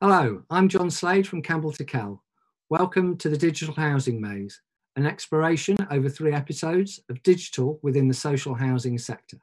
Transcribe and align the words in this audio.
Hello, 0.00 0.44
I'm 0.48 0.68
John 0.68 0.92
Slade 0.92 1.26
from 1.26 1.42
Campbell 1.42 1.72
Tickell. 1.72 2.22
Welcome 2.70 3.16
to 3.16 3.28
the 3.28 3.36
Digital 3.36 3.74
Housing 3.74 4.20
Maze, 4.20 4.60
an 4.94 5.04
exploration 5.04 5.76
over 5.90 6.08
three 6.08 6.32
episodes 6.32 7.00
of 7.10 7.20
digital 7.24 7.80
within 7.82 8.06
the 8.06 8.14
social 8.14 8.54
housing 8.54 8.96
sector. 8.96 9.38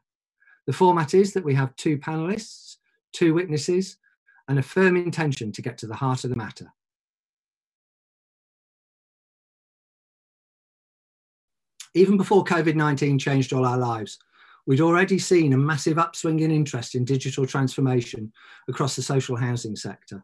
The 0.66 0.72
format 0.72 1.14
is 1.14 1.34
that 1.34 1.44
we 1.44 1.54
have 1.56 1.76
two 1.76 1.98
panelists, 1.98 2.78
two 3.12 3.34
witnesses, 3.34 3.98
and 4.48 4.58
a 4.58 4.64
firm 4.64 4.96
intention 4.96 5.52
to 5.52 5.62
get 5.62 5.78
to 5.80 5.88
the 5.88 5.94
heart 5.94 6.24
of 6.24 6.30
the 6.30 6.38
matter. 6.38 6.72
Even 11.96 12.16
before 12.16 12.46
COVID-19 12.46 13.20
changed 13.20 13.52
all 13.52 13.66
our 13.66 13.78
lives, 13.78 14.20
we'd 14.66 14.80
already 14.80 15.20
seen 15.20 15.52
a 15.52 15.58
massive 15.58 16.00
upswing 16.00 16.40
in 16.40 16.50
interest 16.50 16.96
in 16.96 17.04
digital 17.04 17.46
transformation 17.46 18.32
across 18.70 18.96
the 18.96 19.02
social 19.02 19.36
housing 19.36 19.76
sector. 19.76 20.24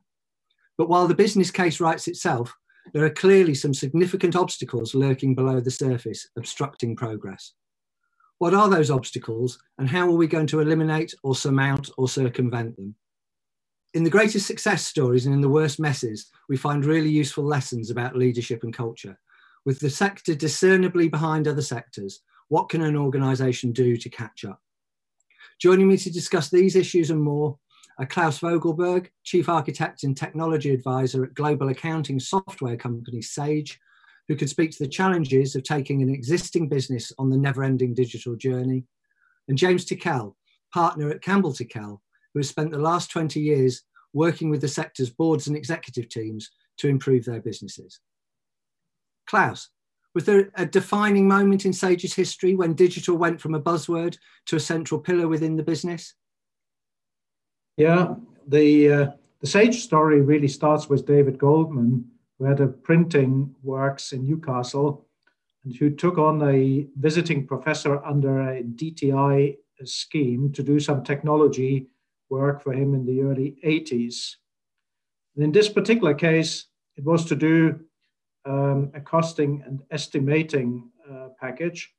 But 0.82 0.90
while 0.90 1.08
the 1.08 1.14
business 1.14 1.52
case 1.52 1.80
writes 1.80 2.08
itself, 2.08 2.58
there 2.92 3.06
are 3.06 3.12
clearly 3.12 3.54
some 3.54 3.72
significant 3.72 4.36
obstacles 4.36 4.96
lurking 4.96 5.36
below 5.36 5.60
the 5.60 5.70
surface, 5.70 6.28
obstructing 6.36 6.96
progress. 6.96 7.54
What 8.40 8.56
are 8.56 8.68
those 8.68 8.90
obstacles 8.90 9.60
and 9.78 9.88
how 9.88 10.08
are 10.08 10.16
we 10.16 10.26
going 10.26 10.48
to 10.48 10.60
eliminate 10.60 11.14
or 11.22 11.36
surmount 11.36 11.92
or 12.00 12.10
circumvent 12.10 12.78
them? 12.78 12.96
In 13.94 14.04
the 14.04 14.10
greatest 14.10 14.48
success 14.48 14.84
stories 14.84 15.28
and 15.28 15.36
in 15.36 15.42
the 15.42 15.50
worst 15.50 15.80
messes, 15.80 16.32
we 16.50 16.58
find 16.58 16.84
really 16.84 17.12
useful 17.12 17.44
lessons 17.44 17.92
about 17.92 18.18
leadership 18.18 18.64
and 18.64 18.74
culture. 18.74 19.20
With 19.66 19.82
the 19.82 19.90
sector 19.92 20.34
discernibly 20.34 21.10
behind 21.10 21.48
other 21.48 21.62
sectors, 21.62 22.22
what 22.48 22.70
can 22.70 22.82
an 22.82 22.96
organisation 22.96 23.72
do 23.72 23.98
to 23.98 24.10
catch 24.10 24.46
up? 24.46 24.60
Joining 25.60 25.88
me 25.88 25.98
to 25.98 26.12
discuss 26.12 26.50
these 26.50 26.76
issues 26.76 27.12
and 27.12 27.22
more 27.22 27.60
Klaus 28.06 28.40
Vogelberg, 28.40 29.10
Chief 29.24 29.48
Architect 29.48 30.04
and 30.04 30.18
Technology 30.18 30.74
Advisor 30.74 31.24
at 31.24 31.34
global 31.34 31.70
accounting 31.70 32.20
software 32.20 32.78
company 32.78 33.22
Sage, 33.22 33.80
who 34.28 34.36
could 34.36 34.50
speak 34.50 34.72
to 34.72 34.80
the 34.80 34.90
challenges 34.90 35.56
of 35.56 35.64
taking 35.64 36.02
an 36.02 36.10
existing 36.10 36.68
business 36.68 37.12
on 37.20 37.30
the 37.30 37.38
never-ending 37.38 37.94
digital 37.94 38.36
journey, 38.36 38.86
and 39.48 39.58
James 39.58 39.86
Tickell, 39.86 40.36
partner 40.74 41.10
at 41.10 41.22
Campbell 41.22 41.54
Tickell, 41.54 42.02
who 42.34 42.40
has 42.40 42.50
spent 42.50 42.72
the 42.72 42.80
last 42.80 43.12
20 43.12 43.40
years 43.40 43.84
working 44.14 44.50
with 44.50 44.62
the 44.62 44.68
sector's 44.68 45.10
boards 45.10 45.48
and 45.48 45.56
executive 45.56 46.10
teams 46.10 46.50
to 46.78 46.88
improve 46.88 47.26
their 47.26 47.42
businesses. 47.42 48.00
Klaus, 49.28 49.70
was 50.14 50.26
there 50.26 50.50
a 50.56 50.66
defining 50.66 51.28
moment 51.28 51.66
in 51.66 51.72
Sage's 51.72 52.14
history 52.14 52.56
when 52.56 52.74
digital 52.74 53.16
went 53.18 53.40
from 53.40 53.56
a 53.56 53.62
buzzword 53.62 54.18
to 54.48 54.58
a 54.58 54.60
central 54.60 55.00
pillar 55.00 55.28
within 55.28 55.56
the 55.56 55.64
business? 55.64 56.16
Yeah, 57.78 58.16
the 58.48 58.92
uh, 58.92 59.12
the 59.40 59.48
Sage 59.48 59.82
story 59.82 60.22
really 60.22 60.48
starts 60.48 60.90
with 60.90 61.06
David 61.06 61.38
Goldman, 61.38 62.06
who 62.38 62.46
had 62.46 62.60
a 62.60 62.68
printing 62.68 63.56
works 63.64 64.14
in 64.14 64.26
Newcastle, 64.26 65.08
and 65.64 65.76
who 65.76 65.90
took 65.90 66.18
on 66.18 66.42
a 66.44 66.88
visiting 67.00 67.48
professor 67.48 68.04
under 68.04 68.42
a 68.42 68.64
DTI 68.64 69.58
scheme 69.84 70.52
to 70.54 70.64
do 70.64 70.80
some 70.80 71.04
technology 71.04 71.88
work 72.30 72.62
for 72.62 72.74
him 72.74 72.94
in 72.94 73.06
the 73.06 73.22
early 73.22 73.58
80s. 73.66 74.36
And 75.36 75.44
in 75.44 75.52
this 75.52 75.70
particular 75.70 76.14
case, 76.14 76.66
it 76.98 77.04
was 77.04 77.26
to 77.26 77.36
do 77.36 77.80
um, 78.46 78.92
a 78.94 79.02
costing 79.02 79.64
and 79.66 79.82
estimating 79.92 80.90
uh, 81.10 81.30
package, 81.40 81.94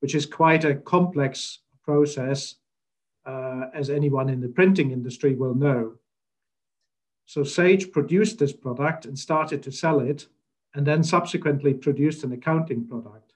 which 0.00 0.14
is 0.14 0.26
quite 0.26 0.64
a 0.64 0.74
complex 0.74 1.60
process 1.84 2.56
uh, 3.28 3.68
as 3.74 3.90
anyone 3.90 4.30
in 4.30 4.40
the 4.40 4.48
printing 4.48 4.90
industry 4.90 5.34
will 5.34 5.54
know. 5.54 5.92
So 7.26 7.44
Sage 7.44 7.92
produced 7.92 8.38
this 8.38 8.54
product 8.54 9.04
and 9.04 9.18
started 9.18 9.62
to 9.64 9.70
sell 9.70 10.00
it, 10.00 10.26
and 10.74 10.86
then 10.86 11.04
subsequently 11.04 11.74
produced 11.74 12.24
an 12.24 12.32
accounting 12.32 12.86
product. 12.86 13.34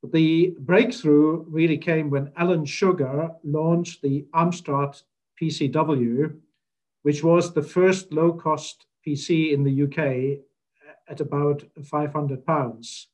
But 0.00 0.12
the 0.12 0.54
breakthrough 0.60 1.44
really 1.48 1.78
came 1.78 2.08
when 2.08 2.30
Alan 2.36 2.64
Sugar 2.64 3.32
launched 3.42 4.00
the 4.00 4.24
Amstrad 4.32 5.02
PCW, 5.40 6.36
which 7.02 7.24
was 7.24 7.52
the 7.52 7.62
first 7.62 8.12
low 8.12 8.32
cost 8.32 8.86
PC 9.04 9.52
in 9.52 9.64
the 9.64 9.82
UK 9.84 10.44
at 11.08 11.20
about 11.20 11.64
500 11.82 12.46
pounds. 12.46 13.08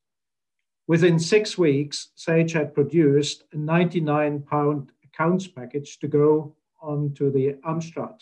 Within 0.87 1.19
six 1.19 1.57
weeks, 1.57 2.09
Sage 2.15 2.53
had 2.53 2.75
produced 2.75 3.45
a 3.53 3.57
99 3.57 4.43
pound 4.43 4.93
accounts 5.15 5.47
package 5.47 5.99
to 5.99 6.09
go 6.09 6.55
onto 6.83 7.31
the 7.31 7.55
Amstrad. 7.67 8.21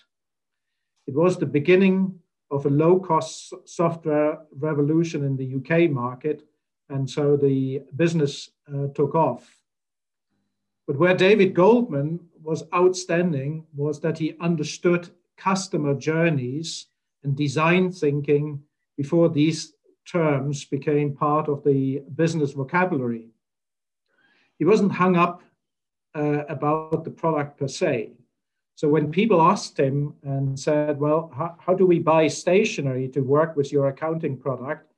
It 1.07 1.15
was 1.15 1.37
the 1.37 1.47
beginning 1.47 2.19
of 2.51 2.67
a 2.67 2.71
low 2.71 3.01
cost 3.01 3.55
software 3.65 4.39
revolution 4.55 5.25
in 5.25 5.37
the 5.37 5.57
UK 5.57 5.91
market. 5.91 6.43
And 6.91 7.09
so 7.09 7.37
the 7.37 7.83
business 7.97 8.51
uh, 8.69 8.89
took 8.95 9.15
off. 9.15 9.57
But 10.87 10.99
where 10.99 11.15
David 11.15 11.55
Goldman 11.55 12.21
was 12.43 12.65
outstanding 12.75 13.65
was 13.75 14.01
that 14.01 14.19
he 14.19 14.37
understood 14.41 15.09
customer 15.37 15.95
journeys 15.95 16.87
and 17.25 17.37
design 17.37 17.91
thinking 17.91 18.61
before 18.97 19.31
these 19.31 19.73
terms 20.07 20.65
became 20.65 21.17
part 21.17 21.49
of 21.49 21.65
the 21.65 22.03
business 22.15 22.53
vocabulary. 22.53 23.29
He 24.59 24.65
wasn't 24.65 24.93
hung 24.93 25.17
up 25.17 25.43
uh, 26.15 26.45
about 26.49 27.05
the 27.05 27.11
product 27.11 27.59
per 27.59 27.69
se. 27.69 28.13
So 28.75 28.89
when 28.89 29.11
people 29.11 29.41
asked 29.41 29.79
him 29.79 30.15
and 30.23 30.59
said, 30.59 30.99
Well, 30.99 31.31
how, 31.37 31.57
how 31.59 31.75
do 31.75 31.87
we 31.87 31.99
buy 31.99 32.29
stationery 32.29 33.09
to 33.09 33.21
work 33.21 33.57
with 33.57 33.73
your 33.73 33.89
accounting 33.89 34.37
product? 34.37 34.93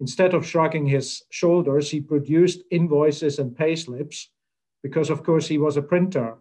Instead 0.00 0.34
of 0.34 0.46
shrugging 0.46 0.86
his 0.86 1.22
shoulders, 1.30 1.90
he 1.90 2.00
produced 2.00 2.62
invoices 2.70 3.38
and 3.38 3.56
payslips 3.56 4.26
because, 4.82 5.08
of 5.08 5.22
course, 5.22 5.48
he 5.48 5.58
was 5.58 5.76
a 5.76 5.82
printer. 5.82 6.36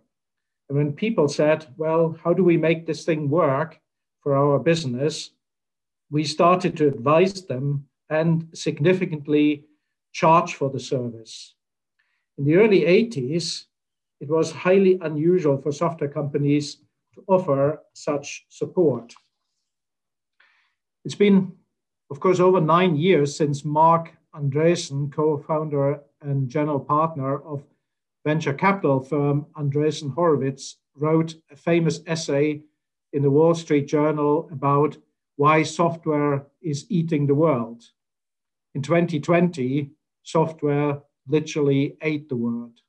And 0.70 0.78
when 0.78 0.94
people 0.94 1.28
said, 1.28 1.68
Well, 1.78 2.18
how 2.24 2.34
do 2.34 2.44
we 2.44 2.58
make 2.58 2.86
this 2.86 3.06
thing 3.06 3.30
work 3.30 3.80
for 4.22 4.36
our 4.36 4.60
business? 4.60 5.32
We 6.12 6.24
started 6.24 6.78
to 6.78 6.88
advise 6.88 7.46
them 7.46 7.88
and 8.10 8.50
significantly 8.54 9.66
charge 10.12 10.54
for 10.54 10.70
the 10.70 10.80
service. 10.80 11.56
In 12.38 12.46
the 12.46 12.56
early 12.56 12.82
80s, 12.82 13.66
it 14.24 14.30
was 14.30 14.54
highly 14.54 14.98
unusual 15.02 15.58
for 15.58 15.74
software 15.74 16.10
companies 16.10 16.78
to 17.14 17.22
offer 17.28 17.82
such 17.92 18.46
support. 18.48 19.14
It's 21.04 21.14
been, 21.26 21.52
of 22.10 22.22
course, 22.22 22.40
over 22.40 22.62
nine 22.62 22.96
years 22.96 23.36
since 23.36 23.66
Marc 23.66 24.14
Andreessen, 24.34 25.12
co-founder 25.12 26.00
and 26.22 26.48
general 26.48 26.80
partner 26.80 27.42
of 27.42 27.66
venture 28.26 28.54
capital 28.54 29.02
firm 29.02 29.46
Andreessen 29.58 30.14
Horowitz, 30.14 30.78
wrote 30.96 31.36
a 31.52 31.58
famous 31.58 32.00
essay 32.08 32.62
in 33.12 33.24
the 33.24 33.30
Wall 33.30 33.54
Street 33.54 33.88
Journal 33.88 34.48
about 34.54 34.96
why 35.36 35.64
software 35.64 36.48
is 36.62 36.86
eating 36.88 37.28
the 37.28 37.36
world. 37.36 37.84
In 38.74 38.82
2020, 38.84 39.92
software 40.24 41.02
literally 41.28 41.98
ate 42.02 42.30
the 42.30 42.38
world. 42.38 42.80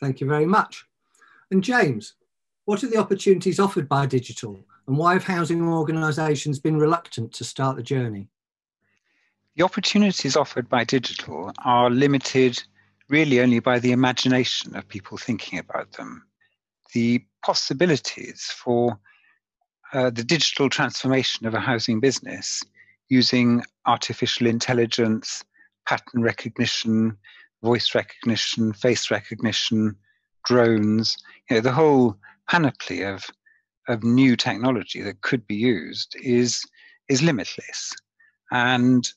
Thank 0.00 0.20
you 0.20 0.26
very 0.26 0.46
much. 0.46 0.84
And 1.50 1.62
James, 1.62 2.14
what 2.64 2.82
are 2.82 2.88
the 2.88 2.96
opportunities 2.96 3.60
offered 3.60 3.88
by 3.88 4.06
digital 4.06 4.58
and 4.86 4.96
why 4.96 5.12
have 5.14 5.24
housing 5.24 5.62
organisations 5.62 6.58
been 6.58 6.78
reluctant 6.78 7.32
to 7.34 7.44
start 7.44 7.76
the 7.76 7.82
journey? 7.82 8.28
The 9.56 9.64
opportunities 9.64 10.36
offered 10.36 10.68
by 10.68 10.84
digital 10.84 11.52
are 11.64 11.90
limited 11.90 12.62
really 13.08 13.40
only 13.40 13.58
by 13.58 13.78
the 13.78 13.92
imagination 13.92 14.76
of 14.76 14.88
people 14.88 15.18
thinking 15.18 15.58
about 15.58 15.92
them. 15.92 16.24
The 16.94 17.24
possibilities 17.44 18.44
for 18.44 18.98
uh, 19.92 20.10
the 20.10 20.24
digital 20.24 20.68
transformation 20.68 21.46
of 21.46 21.54
a 21.54 21.60
housing 21.60 22.00
business 22.00 22.62
using 23.08 23.62
artificial 23.86 24.46
intelligence, 24.46 25.42
pattern 25.86 26.22
recognition, 26.22 27.16
voice 27.62 27.94
recognition, 27.94 28.72
face 28.72 29.10
recognition, 29.10 29.96
drones, 30.44 31.16
you 31.48 31.56
know, 31.56 31.60
the 31.60 31.72
whole 31.72 32.16
panoply 32.48 33.02
of 33.02 33.24
of 33.88 34.04
new 34.04 34.36
technology 34.36 35.02
that 35.02 35.20
could 35.22 35.46
be 35.46 35.56
used 35.56 36.14
is 36.22 36.62
is 37.08 37.22
limitless. 37.22 37.92
And 38.52 39.08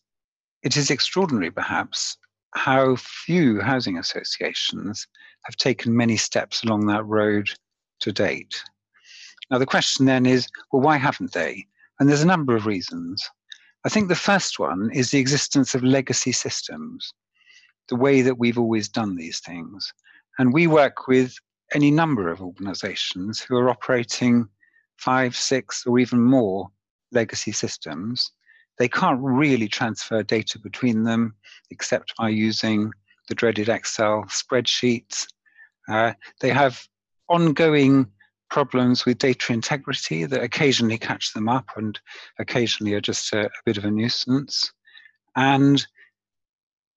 it 0.64 0.78
is 0.78 0.90
extraordinary, 0.90 1.52
perhaps, 1.52 2.18
how 2.56 2.96
few 2.96 3.62
housing 3.62 3.98
associations 3.98 5.08
have 5.46 5.56
taken 5.58 5.96
many 5.96 6.18
steps 6.18 6.64
along 6.64 6.88
that 6.88 7.06
road 7.06 7.50
to 8.00 8.12
date. 8.12 8.64
Now, 9.52 9.58
the 9.58 9.66
question 9.66 10.06
then 10.06 10.26
is 10.26 10.48
well, 10.72 10.82
why 10.82 10.98
haven't 10.98 11.34
they? 11.34 11.66
And 12.00 12.10
there's 12.10 12.24
a 12.24 12.28
number 12.28 12.56
of 12.56 12.66
reasons. 12.66 13.24
I 13.86 13.90
think 13.90 14.08
the 14.08 14.16
first 14.16 14.60
one 14.60 14.90
is 14.94 15.12
the 15.12 15.20
existence 15.20 15.76
of 15.76 15.84
legacy 15.84 16.32
systems 16.32 17.14
the 17.90 17.96
way 17.96 18.22
that 18.22 18.38
we've 18.38 18.58
always 18.58 18.90
done 18.90 19.16
these 19.16 19.40
things. 19.40 19.94
And 20.40 20.54
we 20.54 20.68
work 20.68 21.08
with 21.08 21.36
any 21.74 21.92
number 21.92 22.30
of 22.30 22.42
organizations 22.42 23.40
who 23.40 23.58
are 23.58 23.70
operating 23.70 24.48
five, 24.98 25.36
six, 25.36 25.86
or 25.86 26.00
even 26.00 26.22
more 26.22 26.70
legacy 27.12 27.52
systems. 27.52 28.32
They 28.80 28.88
can't 28.88 29.20
really 29.22 29.68
transfer 29.68 30.24
data 30.24 30.60
between 30.60 31.04
them 31.04 31.36
except 31.70 32.16
by 32.18 32.30
using 32.30 32.92
the 33.28 33.36
dreaded 33.36 33.70
Excel 33.70 34.26
spreadsheets. 34.28 35.26
Uh, 35.88 36.14
they 36.42 36.50
have 36.50 36.86
ongoing 37.30 38.08
problems 38.50 39.06
with 39.06 39.18
data 39.18 39.52
integrity 39.54 40.26
that 40.26 40.44
occasionally 40.44 40.98
catch 40.98 41.34
them 41.34 41.50
up 41.50 41.70
and 41.76 42.00
occasionally 42.40 42.94
are 42.94 43.02
just 43.02 43.34
a, 43.34 43.46
a 43.46 43.64
bit 43.66 43.78
of 43.78 43.86
a 43.86 43.92
nuisance. 43.92 44.72
And 45.36 45.86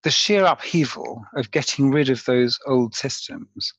the 0.06 0.10
sheer 0.12 0.44
upheaval 0.44 1.26
of 1.34 1.50
getting 1.50 1.90
rid 1.90 2.10
of 2.10 2.24
those 2.26 2.60
old 2.68 2.94
systems 2.94 3.72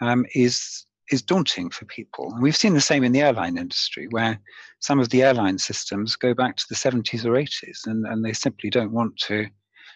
um, 0.00 0.24
is 0.32 0.86
is 1.10 1.22
daunting 1.22 1.70
for 1.70 1.86
people. 1.86 2.32
And 2.32 2.40
we've 2.40 2.54
seen 2.54 2.74
the 2.74 2.80
same 2.80 3.02
in 3.02 3.10
the 3.10 3.22
airline 3.22 3.58
industry, 3.58 4.06
where 4.10 4.38
some 4.78 5.00
of 5.00 5.08
the 5.08 5.24
airline 5.24 5.58
systems 5.58 6.14
go 6.14 6.34
back 6.34 6.54
to 6.54 6.64
the 6.68 6.76
70s 6.76 7.24
or 7.24 7.32
80s, 7.32 7.86
and, 7.86 8.06
and 8.06 8.24
they 8.24 8.32
simply 8.32 8.70
don't 8.70 8.92
want 8.92 9.16
to 9.26 9.48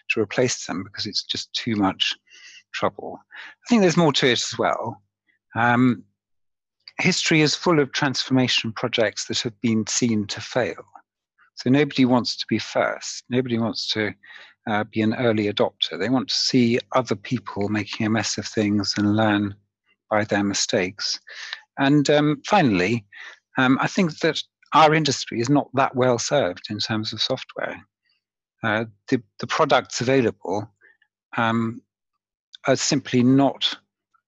to 0.09 0.19
replace 0.19 0.65
them 0.65 0.83
because 0.83 1.05
it's 1.05 1.23
just 1.23 1.53
too 1.53 1.77
much 1.77 2.13
trouble. 2.73 3.17
I 3.31 3.65
think 3.69 3.79
there's 3.79 3.95
more 3.95 4.11
to 4.11 4.27
it 4.27 4.33
as 4.33 4.59
well. 4.59 5.01
Um, 5.55 6.03
history 6.99 7.39
is 7.39 7.55
full 7.55 7.79
of 7.79 7.93
transformation 7.93 8.73
projects 8.73 9.27
that 9.27 9.39
have 9.39 9.57
been 9.61 9.87
seen 9.87 10.27
to 10.27 10.41
fail. 10.41 10.83
So 11.55 11.69
nobody 11.69 12.03
wants 12.03 12.35
to 12.35 12.45
be 12.49 12.59
first. 12.59 13.23
Nobody 13.29 13.57
wants 13.57 13.87
to 13.93 14.13
uh, 14.67 14.83
be 14.85 15.01
an 15.01 15.15
early 15.15 15.51
adopter. 15.51 15.97
They 15.97 16.09
want 16.09 16.29
to 16.29 16.35
see 16.35 16.79
other 16.93 17.15
people 17.15 17.69
making 17.69 18.05
a 18.05 18.09
mess 18.09 18.37
of 18.37 18.45
things 18.45 18.93
and 18.97 19.15
learn 19.15 19.55
by 20.09 20.23
their 20.25 20.43
mistakes. 20.43 21.19
And 21.79 22.09
um, 22.09 22.41
finally, 22.45 23.05
um, 23.57 23.77
I 23.81 23.87
think 23.87 24.19
that 24.19 24.41
our 24.73 24.93
industry 24.93 25.39
is 25.39 25.49
not 25.49 25.69
that 25.73 25.95
well 25.95 26.19
served 26.19 26.67
in 26.69 26.79
terms 26.79 27.13
of 27.13 27.21
software. 27.21 27.81
Uh, 28.63 28.85
the, 29.09 29.21
the 29.39 29.47
products 29.47 30.01
available 30.01 30.69
um, 31.37 31.81
are 32.67 32.75
simply 32.75 33.23
not 33.23 33.75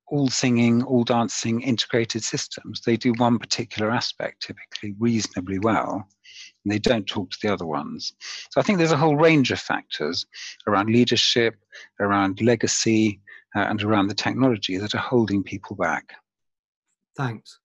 all 0.08 0.30
singing, 0.30 0.84
all 0.84 1.04
dancing 1.04 1.62
integrated 1.62 2.24
systems. 2.24 2.82
They 2.82 2.98
do 2.98 3.14
one 3.14 3.38
particular 3.38 3.92
aspect 3.92 4.44
typically 4.44 4.96
reasonably 5.00 5.60
well, 5.60 6.08
and 6.70 6.76
they 6.76 6.90
don't 6.90 7.08
talk 7.08 7.32
to 7.32 7.38
the 7.42 7.52
other 7.52 7.66
ones. 7.66 8.14
So 8.52 8.62
I 8.62 8.64
think 8.64 8.78
there's 8.78 8.92
a 8.92 8.98
whole 8.98 9.16
range 9.16 9.52
of 9.52 9.60
factors 9.60 10.26
around 10.68 10.90
leadership, 10.90 11.56
around 12.00 12.42
legacy, 12.42 13.22
uh, 13.56 13.62
and 13.62 13.82
around 13.82 14.08
the 14.08 14.14
technology 14.14 14.78
that 14.78 14.94
are 14.94 15.00
holding 15.00 15.44
people 15.44 15.76
back. 15.76 16.14
Thanks. 17.18 17.60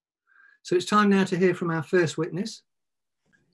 So 0.63 0.75
it's 0.75 0.87
time 0.87 1.11
now 1.11 1.25
to 1.25 1.37
hear 1.37 1.55
from 1.55 1.71
our 1.71 1.83
first 1.83 2.17
witness. 2.17 2.63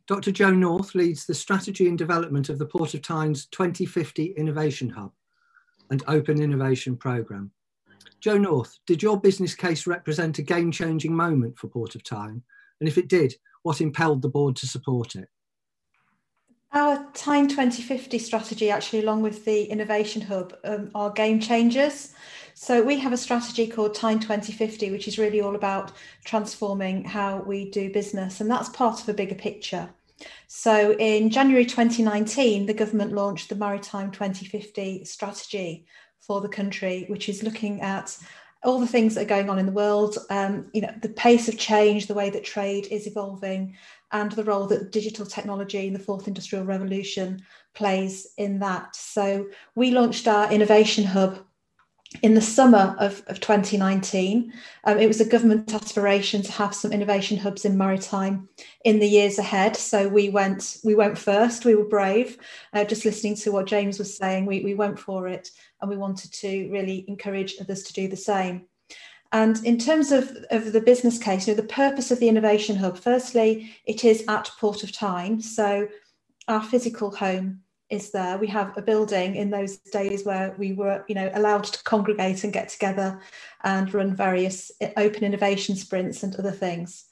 Dr. 0.06 0.30
Jo 0.30 0.50
North 0.50 0.94
leads 0.94 1.26
the 1.26 1.34
strategy 1.34 1.88
and 1.88 1.98
development 1.98 2.48
of 2.48 2.58
the 2.58 2.66
Port 2.66 2.94
of 2.94 3.02
Tyne's 3.02 3.46
2050 3.46 4.26
Innovation 4.36 4.88
Hub 4.88 5.12
and 5.90 6.04
Open 6.06 6.40
Innovation 6.40 6.96
Programme. 6.96 7.50
Jo 8.20 8.38
North, 8.38 8.78
did 8.86 9.02
your 9.02 9.20
business 9.20 9.54
case 9.54 9.86
represent 9.86 10.38
a 10.38 10.42
game 10.42 10.70
changing 10.70 11.14
moment 11.14 11.58
for 11.58 11.66
Port 11.66 11.96
of 11.96 12.04
Tyne? 12.04 12.42
And 12.80 12.88
if 12.88 12.96
it 12.96 13.08
did, 13.08 13.34
what 13.62 13.80
impelled 13.80 14.22
the 14.22 14.28
board 14.28 14.56
to 14.56 14.66
support 14.66 15.16
it? 15.16 15.28
Our 16.72 17.04
Tyne 17.14 17.48
2050 17.48 18.18
strategy, 18.20 18.70
actually, 18.70 19.00
along 19.00 19.22
with 19.22 19.44
the 19.44 19.64
Innovation 19.64 20.22
Hub, 20.22 20.56
um, 20.62 20.88
are 20.94 21.10
game 21.10 21.40
changers. 21.40 22.14
So 22.54 22.80
we 22.80 22.96
have 22.98 23.12
a 23.12 23.16
strategy 23.16 23.66
called 23.66 23.94
Tyne 23.94 24.20
2050, 24.20 24.92
which 24.92 25.08
is 25.08 25.18
really 25.18 25.40
all 25.40 25.56
about 25.56 25.90
transforming 26.24 27.04
how 27.04 27.38
we 27.38 27.68
do 27.70 27.92
business, 27.92 28.40
and 28.40 28.48
that's 28.48 28.68
part 28.68 29.00
of 29.00 29.08
a 29.08 29.14
bigger 29.14 29.34
picture. 29.34 29.88
So 30.46 30.92
in 30.92 31.30
January 31.30 31.64
2019, 31.66 32.66
the 32.66 32.74
government 32.74 33.14
launched 33.14 33.48
the 33.48 33.56
Maritime 33.56 34.12
2050 34.12 35.04
strategy 35.04 35.86
for 36.20 36.40
the 36.40 36.48
country, 36.48 37.06
which 37.08 37.28
is 37.28 37.42
looking 37.42 37.80
at 37.80 38.16
all 38.62 38.78
the 38.78 38.86
things 38.86 39.14
that 39.14 39.22
are 39.22 39.24
going 39.24 39.48
on 39.48 39.58
in 39.58 39.66
the 39.66 39.72
world, 39.72 40.18
um, 40.28 40.66
you 40.72 40.82
know, 40.82 40.92
the 41.00 41.08
pace 41.08 41.48
of 41.48 41.58
change, 41.58 42.06
the 42.06 42.14
way 42.14 42.28
that 42.30 42.44
trade 42.44 42.86
is 42.90 43.06
evolving, 43.06 43.74
and 44.12 44.32
the 44.32 44.44
role 44.44 44.66
that 44.66 44.92
digital 44.92 45.26
technology 45.26 45.86
in 45.86 45.92
the 45.92 45.98
fourth 45.98 46.26
industrial 46.28 46.64
revolution 46.64 47.42
plays 47.74 48.26
in 48.36 48.58
that. 48.60 48.96
So 48.96 49.48
we 49.74 49.90
launched 49.90 50.26
our 50.26 50.50
innovation 50.52 51.04
hub 51.04 51.38
in 52.22 52.34
the 52.34 52.40
summer 52.40 52.96
of, 52.98 53.22
of 53.28 53.38
2019. 53.40 54.52
Um, 54.84 54.98
it 54.98 55.06
was 55.06 55.20
a 55.20 55.28
government 55.28 55.72
aspiration 55.72 56.42
to 56.42 56.52
have 56.52 56.74
some 56.74 56.92
innovation 56.92 57.38
hubs 57.38 57.64
in 57.64 57.78
maritime 57.78 58.48
in 58.84 58.98
the 58.98 59.06
years 59.06 59.38
ahead. 59.38 59.76
So 59.76 60.08
we 60.08 60.28
went 60.28 60.78
we 60.82 60.94
went 60.94 61.16
first. 61.16 61.64
We 61.64 61.76
were 61.76 61.84
brave. 61.84 62.38
Uh, 62.72 62.84
just 62.84 63.04
listening 63.04 63.36
to 63.36 63.52
what 63.52 63.66
James 63.66 63.98
was 63.98 64.16
saying, 64.16 64.46
we, 64.46 64.62
we 64.64 64.74
went 64.74 64.98
for 64.98 65.28
it, 65.28 65.50
and 65.80 65.88
we 65.88 65.96
wanted 65.96 66.32
to 66.32 66.68
really 66.70 67.04
encourage 67.06 67.54
others 67.60 67.84
to 67.84 67.92
do 67.92 68.08
the 68.08 68.16
same. 68.16 68.66
And 69.32 69.64
in 69.64 69.78
terms 69.78 70.10
of, 70.10 70.36
of 70.50 70.72
the 70.72 70.80
business 70.80 71.18
case, 71.18 71.46
you 71.46 71.54
know, 71.54 71.60
the 71.60 71.68
purpose 71.68 72.10
of 72.10 72.18
the 72.18 72.28
Innovation 72.28 72.76
Hub, 72.76 72.98
firstly, 72.98 73.70
it 73.86 74.04
is 74.04 74.24
at 74.28 74.50
Port 74.58 74.82
of 74.82 74.92
Tyne. 74.92 75.40
So 75.40 75.88
our 76.48 76.62
physical 76.62 77.10
home 77.12 77.60
is 77.90 78.10
there. 78.10 78.38
We 78.38 78.48
have 78.48 78.76
a 78.76 78.82
building 78.82 79.36
in 79.36 79.50
those 79.50 79.76
days 79.78 80.24
where 80.24 80.54
we 80.58 80.72
were, 80.72 81.04
you 81.08 81.14
know, 81.14 81.30
allowed 81.34 81.64
to 81.64 81.82
congregate 81.84 82.44
and 82.44 82.52
get 82.52 82.68
together 82.68 83.20
and 83.62 83.92
run 83.92 84.14
various 84.14 84.70
open 84.96 85.24
innovation 85.24 85.76
sprints 85.76 86.22
and 86.22 86.34
other 86.36 86.52
things. 86.52 87.04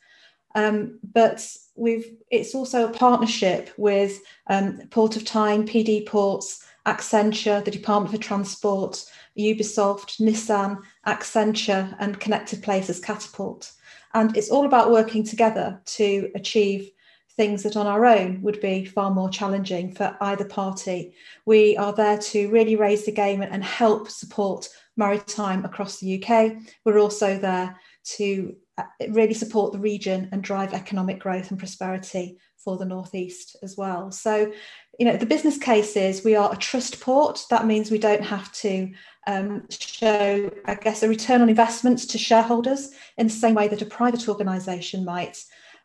Um, 0.55 0.99
but 1.03 1.47
we've 1.76 2.17
it's 2.31 2.55
also 2.55 2.88
a 2.88 2.93
partnership 2.93 3.70
with 3.76 4.20
um, 4.49 4.79
Port 4.91 5.17
of 5.17 5.25
Tyne, 5.25 5.67
PD 5.67 6.06
Ports, 6.06 6.65
Accenture, 6.87 7.65
the 7.65 7.70
Department 7.70 8.15
for 8.15 8.20
Transport, 8.20 9.05
Ubisoft, 9.38 10.20
Nissan, 10.20 10.82
Accenture, 11.06 11.94
and 11.99 12.20
Connected 12.20 12.62
Places 12.62 13.00
Catapult. 13.00 13.73
And 14.14 14.37
it's 14.37 14.50
all 14.50 14.67
about 14.67 14.90
working 14.90 15.25
together 15.25 15.81
to 15.85 16.31
achieve 16.35 16.90
things 17.38 17.62
that 17.62 17.76
on 17.76 17.87
our 17.87 18.05
own 18.05 18.43
would 18.43 18.61
be 18.61 18.85
far 18.85 19.12
more 19.12 19.31
challenging 19.31 19.94
for 19.94 20.17
either 20.20 20.44
party. 20.44 21.14
We 21.46 21.76
are 21.76 21.93
there 21.93 22.19
to 22.19 22.50
really 22.50 22.75
raise 22.75 23.05
the 23.05 23.12
game 23.12 23.43
and 23.43 23.62
help 23.62 24.11
support 24.11 24.69
maritime 24.96 25.64
across 25.64 26.00
the 26.00 26.20
UK. 26.20 26.55
We're 26.84 26.99
also 26.99 27.38
there 27.38 27.79
to 28.17 28.56
uh, 28.76 28.82
really 29.11 29.34
support 29.34 29.73
the 29.73 29.79
region 29.79 30.29
and 30.32 30.43
drive 30.43 30.74
economic 30.74 31.20
growth 31.20 31.51
and 31.51 31.58
prosperity 31.58 32.39
for 32.56 32.77
the 32.77 32.84
Northeast 32.84 33.56
as 33.62 33.77
well. 33.77 34.10
So, 34.10 34.53
you 34.98 35.05
know, 35.05 35.17
the 35.17 35.26
business 35.26 35.56
case 35.56 35.96
is 35.96 36.24
we 36.24 36.34
are 36.34 36.52
a 36.52 36.56
trust 36.56 37.00
port. 37.00 37.46
That 37.50 37.67
means 37.67 37.90
we 37.90 37.98
don't 37.98 38.24
have 38.24 38.52
to 38.55 38.90
um, 39.28 39.64
show, 39.70 40.50
I 40.64 40.74
guess, 40.74 41.05
a 41.05 41.08
return 41.08 41.40
on 41.40 41.48
investment 41.48 42.00
to 42.00 42.19
shareholders 42.19 42.90
in 43.17 43.28
the 43.28 43.32
same 43.32 43.55
way 43.55 43.69
that 43.69 43.82
a 43.82 43.86
private 43.86 44.28
organisation 44.28 45.05
might. 45.05 45.38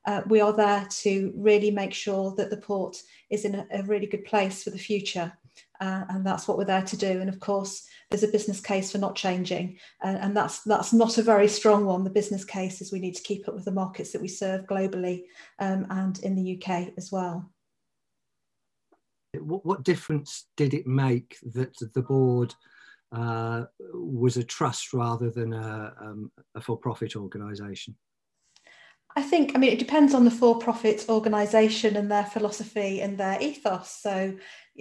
Uh, 0.05 0.21
we 0.27 0.41
are 0.41 0.51
there 0.51 0.87
to 0.89 1.31
really 1.35 1.69
make 1.69 1.93
sure 1.93 2.33
that 2.35 2.49
the 2.49 2.57
port 2.57 2.97
is 3.29 3.45
in 3.45 3.55
a, 3.55 3.67
a 3.71 3.83
really 3.83 4.07
good 4.07 4.25
place 4.25 4.63
for 4.63 4.71
the 4.71 4.79
future. 4.79 5.31
Uh, 5.79 6.05
and 6.09 6.25
that's 6.25 6.47
what 6.47 6.57
we're 6.57 6.65
there 6.65 6.81
to 6.81 6.97
do. 6.97 7.21
And 7.21 7.29
of 7.29 7.39
course, 7.39 7.87
there's 8.09 8.23
a 8.23 8.27
business 8.27 8.59
case 8.59 8.91
for 8.91 8.97
not 8.97 9.15
changing, 9.15 9.77
uh, 10.03 10.17
and 10.21 10.35
that's 10.35 10.61
that's 10.63 10.93
not 10.93 11.17
a 11.17 11.23
very 11.23 11.47
strong 11.47 11.85
one. 11.85 12.03
The 12.03 12.09
business 12.09 12.45
case 12.45 12.79
is 12.79 12.91
we 12.91 12.99
need 12.99 13.15
to 13.15 13.23
keep 13.23 13.47
up 13.47 13.55
with 13.55 13.65
the 13.65 13.71
markets 13.71 14.11
that 14.11 14.21
we 14.21 14.27
serve 14.27 14.65
globally 14.65 15.23
um, 15.59 15.87
and 15.89 16.19
in 16.19 16.35
the 16.35 16.57
UK 16.57 16.93
as 16.97 17.11
well. 17.11 17.51
What, 19.39 19.65
what 19.65 19.83
difference 19.83 20.47
did 20.57 20.73
it 20.73 20.87
make 20.87 21.37
that 21.53 21.73
the 21.93 22.01
board 22.01 22.53
uh, 23.11 23.65
was 23.93 24.37
a 24.37 24.43
trust 24.43 24.93
rather 24.93 25.29
than 25.29 25.53
a, 25.53 25.93
um, 26.01 26.31
a 26.55 26.61
for-profit 26.61 27.15
organisation? 27.15 27.95
I 29.15 29.21
think, 29.21 29.51
I 29.53 29.59
mean, 29.59 29.71
it 29.71 29.79
depends 29.79 30.15
on 30.15 30.25
the 30.25 30.31
for 30.31 30.57
profit 30.57 31.05
organisation 31.07 31.95
and 31.97 32.09
their 32.09 32.25
philosophy 32.25 33.01
and 33.01 33.15
their 33.15 33.39
ethos. 33.39 33.91
So 34.01 34.35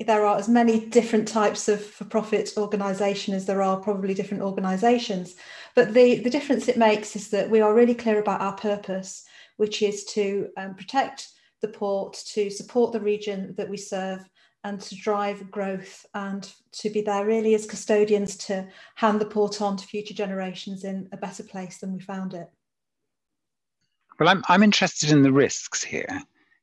there 0.07 0.25
are 0.25 0.39
as 0.39 0.49
many 0.49 0.87
different 0.87 1.29
types 1.29 1.69
of 1.69 1.85
for 1.85 2.07
profit 2.07 2.55
organisation 2.57 3.35
as 3.35 3.45
there 3.45 3.61
are 3.61 3.77
probably 3.77 4.15
different 4.15 4.43
organisations. 4.43 5.35
But 5.75 5.93
the, 5.93 6.21
the 6.21 6.31
difference 6.31 6.69
it 6.69 6.79
makes 6.79 7.15
is 7.15 7.29
that 7.29 7.51
we 7.51 7.61
are 7.61 7.75
really 7.75 7.95
clear 7.95 8.21
about 8.21 8.41
our 8.41 8.57
purpose, 8.57 9.25
which 9.59 9.83
is 9.83 10.05
to 10.05 10.49
um, 10.57 10.75
protect 10.77 11.29
the 11.61 11.69
port, 11.69 12.19
to 12.33 12.49
support 12.51 12.93
the 12.93 13.01
region 13.01 13.55
that 13.59 13.69
we 13.69 13.77
serve, 13.77 14.27
and 14.65 14.81
to 14.81 14.95
drive 14.97 15.51
growth 15.51 16.07
and 16.15 16.53
to 16.73 16.91
be 16.91 17.03
there 17.03 17.27
really 17.27 17.55
as 17.55 17.67
custodians 17.67 18.37
to 18.37 18.67
hand 18.95 19.21
the 19.21 19.27
port 19.27 19.61
on 19.61 19.77
to 19.77 19.87
future 19.87 20.15
generations 20.15 20.85
in 20.85 21.09
a 21.13 21.17
better 21.17 21.43
place 21.43 21.79
than 21.79 21.93
we 21.93 22.01
found 22.01 22.35
it. 22.35 22.49
Well, 24.19 24.29
I'm, 24.29 24.43
I'm 24.49 24.63
interested 24.63 25.11
in 25.11 25.23
the 25.23 25.33
risks 25.33 25.83
here. 25.83 26.23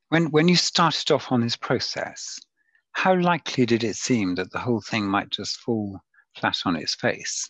When, 0.10 0.32
when 0.32 0.48
you 0.48 0.56
started 0.56 1.12
off 1.12 1.32
on 1.32 1.42
this 1.42 1.58
process, 1.58 2.40
how 2.94 3.16
likely 3.16 3.66
did 3.66 3.84
it 3.84 3.96
seem 3.96 4.36
that 4.36 4.52
the 4.52 4.60
whole 4.60 4.82
thing 4.82 5.06
might 5.06 5.30
just 5.30 5.58
fall 5.58 6.00
flat 6.36 6.58
on 6.66 6.76
its 6.76 6.96
face? 6.96 7.48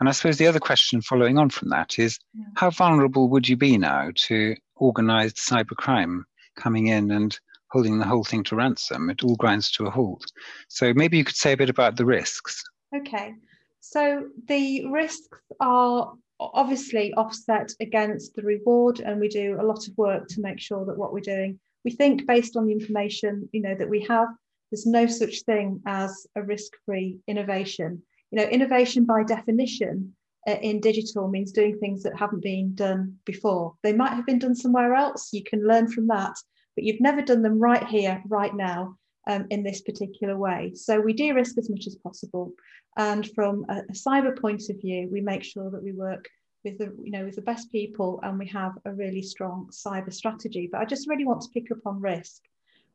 And 0.00 0.08
I 0.08 0.12
suppose 0.12 0.38
the 0.38 0.46
other 0.46 0.58
question 0.58 1.00
following 1.00 1.38
on 1.38 1.50
from 1.50 1.68
that 1.68 1.98
is 1.98 2.18
yeah. 2.34 2.46
how 2.56 2.70
vulnerable 2.70 3.28
would 3.28 3.48
you 3.48 3.56
be 3.56 3.78
now 3.78 4.10
to 4.26 4.56
organized 4.74 5.36
cybercrime 5.36 6.22
coming 6.56 6.88
in 6.88 7.10
and 7.10 7.38
holding 7.72 7.98
the 7.98 8.06
whole 8.06 8.24
thing 8.24 8.44
to 8.44 8.56
ransom. 8.56 9.10
It 9.10 9.24
all 9.24 9.36
grinds 9.36 9.70
to 9.72 9.86
a 9.86 9.90
halt. 9.90 10.24
So 10.68 10.92
maybe 10.94 11.16
you 11.16 11.24
could 11.24 11.36
say 11.36 11.52
a 11.52 11.56
bit 11.56 11.70
about 11.70 11.96
the 11.96 12.04
risks. 12.04 12.62
Okay. 12.94 13.34
So 13.80 14.28
the 14.46 14.86
risks 14.86 15.28
are 15.60 16.12
obviously 16.38 17.14
offset 17.14 17.70
against 17.80 18.34
the 18.34 18.42
reward, 18.42 19.00
and 19.00 19.20
we 19.20 19.28
do 19.28 19.58
a 19.60 19.64
lot 19.64 19.88
of 19.88 19.96
work 19.96 20.28
to 20.28 20.40
make 20.40 20.60
sure 20.60 20.84
that 20.84 20.98
what 20.98 21.12
we're 21.12 21.20
doing, 21.20 21.58
we 21.84 21.90
think 21.90 22.26
based 22.26 22.56
on 22.56 22.66
the 22.66 22.72
information 22.72 23.48
you 23.52 23.62
know 23.62 23.74
that 23.74 23.88
we 23.88 24.00
have, 24.02 24.28
there's 24.70 24.86
no 24.86 25.06
such 25.06 25.42
thing 25.42 25.80
as 25.86 26.26
a 26.36 26.42
risk-free 26.42 27.18
innovation. 27.26 28.02
You 28.30 28.38
know, 28.38 28.44
innovation 28.44 29.04
by 29.04 29.24
definition 29.24 30.14
uh, 30.48 30.56
in 30.62 30.80
digital 30.80 31.28
means 31.28 31.52
doing 31.52 31.78
things 31.78 32.02
that 32.02 32.18
haven't 32.18 32.42
been 32.42 32.74
done 32.74 33.16
before. 33.24 33.74
They 33.82 33.92
might 33.92 34.14
have 34.14 34.26
been 34.26 34.38
done 34.38 34.54
somewhere 34.54 34.94
else. 34.94 35.30
You 35.32 35.44
can 35.44 35.66
learn 35.66 35.88
from 35.88 36.06
that, 36.08 36.34
but 36.74 36.84
you've 36.84 37.00
never 37.00 37.22
done 37.22 37.42
them 37.42 37.58
right 37.58 37.86
here, 37.86 38.22
right 38.26 38.54
now, 38.54 38.96
um, 39.26 39.46
in 39.50 39.62
this 39.62 39.82
particular 39.82 40.36
way. 40.36 40.72
So 40.74 41.00
we 41.00 41.12
de-risk 41.12 41.58
as 41.58 41.70
much 41.70 41.86
as 41.86 41.96
possible. 41.96 42.52
And 42.96 43.28
from 43.34 43.64
a, 43.68 43.78
a, 43.78 43.92
cyber 43.92 44.38
point 44.38 44.68
of 44.68 44.80
view, 44.80 45.08
we 45.10 45.20
make 45.20 45.42
sure 45.42 45.70
that 45.70 45.82
we 45.82 45.92
work 45.92 46.28
with 46.64 46.78
the, 46.78 46.94
you 47.02 47.10
know, 47.10 47.24
with 47.24 47.36
the 47.36 47.42
best 47.42 47.70
people 47.72 48.20
and 48.22 48.38
we 48.38 48.46
have 48.48 48.72
a 48.84 48.92
really 48.92 49.22
strong 49.22 49.68
cyber 49.70 50.12
strategy. 50.12 50.68
But 50.70 50.80
I 50.80 50.84
just 50.84 51.08
really 51.08 51.24
want 51.24 51.42
to 51.42 51.50
pick 51.50 51.70
up 51.70 51.86
on 51.86 52.00
risk 52.00 52.42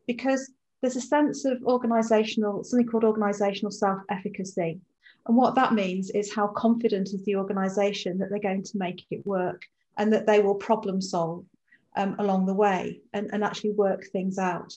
because 0.06 0.52
there's 0.82 0.96
a 0.96 1.02
sense 1.02 1.46
of 1.46 1.64
organizational, 1.64 2.64
something 2.64 2.88
called 2.88 3.04
organizational 3.04 3.72
self-efficacy. 3.72 4.80
And 5.28 5.36
what 5.36 5.56
that 5.56 5.74
means 5.74 6.12
is 6.12 6.34
how 6.34 6.48
confident 6.48 7.10
is 7.10 7.24
the 7.26 7.36
organization 7.36 8.18
that 8.20 8.30
they're 8.30 8.40
going 8.40 8.64
to 8.64 8.78
make 8.78 9.04
it 9.10 9.26
work 9.26 9.64
and 9.98 10.14
that 10.14 10.28
they 10.28 10.40
will 10.40 10.56
problem 10.56 11.02
solve 11.02 11.46
um, 11.98 12.16
along 12.20 12.46
the 12.46 12.54
way 12.54 13.02
and, 13.14 13.30
and 13.34 13.44
actually 13.44 13.72
work 13.72 14.06
things 14.06 14.38
out. 14.38 14.74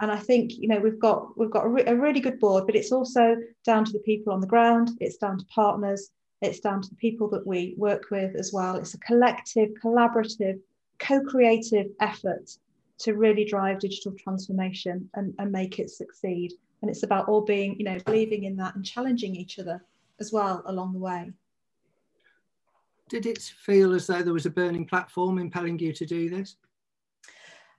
And 0.00 0.10
I 0.10 0.16
think 0.16 0.52
you 0.58 0.66
know 0.66 0.80
we've 0.80 0.98
got 0.98 1.38
we've 1.38 1.50
got 1.50 1.66
a, 1.66 1.68
re- 1.68 1.84
a 1.84 1.94
really 1.94 2.18
good 2.18 2.40
board, 2.40 2.66
but 2.66 2.74
it's 2.74 2.90
also 2.90 3.36
down 3.64 3.84
to 3.84 3.92
the 3.92 4.00
people 4.00 4.32
on 4.32 4.40
the 4.40 4.46
ground. 4.46 4.90
It's 4.98 5.18
down 5.18 5.38
to 5.38 5.44
partners. 5.46 6.10
It's 6.40 6.58
down 6.58 6.82
to 6.82 6.88
the 6.88 6.96
people 6.96 7.28
that 7.30 7.46
we 7.46 7.74
work 7.76 8.10
with 8.10 8.34
as 8.34 8.52
well. 8.52 8.74
It's 8.74 8.94
a 8.94 8.98
collective, 8.98 9.70
collaborative, 9.80 10.58
co-creative 10.98 11.86
effort 12.00 12.50
to 12.98 13.14
really 13.14 13.44
drive 13.44 13.78
digital 13.78 14.12
transformation 14.12 15.08
and, 15.14 15.34
and 15.38 15.52
make 15.52 15.78
it 15.78 15.90
succeed. 15.90 16.52
And 16.80 16.90
it's 16.90 17.04
about 17.04 17.28
all 17.28 17.42
being, 17.42 17.78
you 17.78 17.84
know, 17.84 17.98
believing 18.04 18.42
in 18.42 18.56
that 18.56 18.74
and 18.74 18.84
challenging 18.84 19.36
each 19.36 19.60
other 19.60 19.84
as 20.18 20.32
well 20.32 20.62
along 20.66 20.94
the 20.94 20.98
way. 20.98 21.30
Did 23.08 23.26
it 23.26 23.38
feel 23.38 23.94
as 23.94 24.06
though 24.06 24.22
there 24.22 24.32
was 24.32 24.46
a 24.46 24.50
burning 24.50 24.86
platform 24.86 25.38
impelling 25.38 25.78
you 25.78 25.92
to 25.92 26.06
do 26.06 26.30
this? 26.30 26.56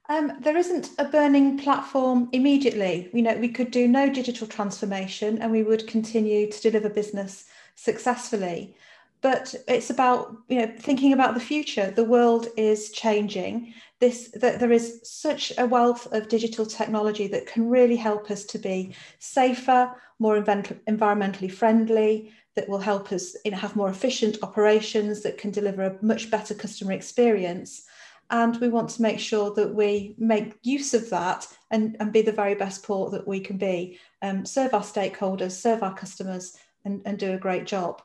Um, 0.08 0.32
there 0.40 0.56
isn't 0.56 0.90
a 0.98 1.06
burning 1.06 1.58
platform 1.58 2.28
immediately. 2.32 3.08
You 3.14 3.22
know, 3.22 3.36
we 3.36 3.48
could 3.48 3.70
do 3.70 3.88
no 3.88 4.10
digital 4.10 4.46
transformation 4.46 5.40
and 5.40 5.50
we 5.50 5.62
would 5.62 5.86
continue 5.86 6.50
to 6.50 6.60
deliver 6.60 6.90
business 6.90 7.46
successfully. 7.74 8.76
But 9.22 9.54
it's 9.66 9.88
about 9.88 10.36
you 10.48 10.58
know 10.58 10.72
thinking 10.78 11.14
about 11.14 11.32
the 11.32 11.40
future. 11.40 11.90
The 11.90 12.04
world 12.04 12.48
is 12.58 12.90
changing. 12.90 13.72
This 13.98 14.28
that 14.34 14.60
there 14.60 14.72
is 14.72 15.00
such 15.02 15.50
a 15.56 15.64
wealth 15.64 16.12
of 16.12 16.28
digital 16.28 16.66
technology 16.66 17.26
that 17.28 17.46
can 17.46 17.70
really 17.70 17.96
help 17.96 18.30
us 18.30 18.44
to 18.44 18.58
be 18.58 18.94
safer, 19.18 19.94
more 20.18 20.38
environmentally 20.42 21.50
friendly, 21.50 22.30
that 22.56 22.68
will 22.68 22.78
help 22.78 23.12
us 23.12 23.36
you 23.44 23.50
know, 23.50 23.56
have 23.56 23.76
more 23.76 23.90
efficient 23.90 24.38
operations 24.42 25.22
that 25.22 25.38
can 25.38 25.50
deliver 25.50 25.82
a 25.82 25.98
much 26.02 26.30
better 26.30 26.54
customer 26.54 26.92
experience. 26.92 27.84
And 28.30 28.56
we 28.60 28.68
want 28.68 28.88
to 28.90 29.02
make 29.02 29.18
sure 29.18 29.52
that 29.54 29.74
we 29.74 30.14
make 30.18 30.54
use 30.62 30.94
of 30.94 31.10
that 31.10 31.46
and, 31.70 31.96
and 32.00 32.12
be 32.12 32.22
the 32.22 32.32
very 32.32 32.54
best 32.54 32.82
port 32.82 33.12
that 33.12 33.28
we 33.28 33.40
can 33.40 33.58
be, 33.58 33.98
um, 34.22 34.46
serve 34.46 34.72
our 34.72 34.82
stakeholders, 34.82 35.52
serve 35.52 35.82
our 35.82 35.94
customers, 35.94 36.56
and, 36.84 37.02
and 37.04 37.18
do 37.18 37.32
a 37.32 37.38
great 37.38 37.66
job. 37.66 38.02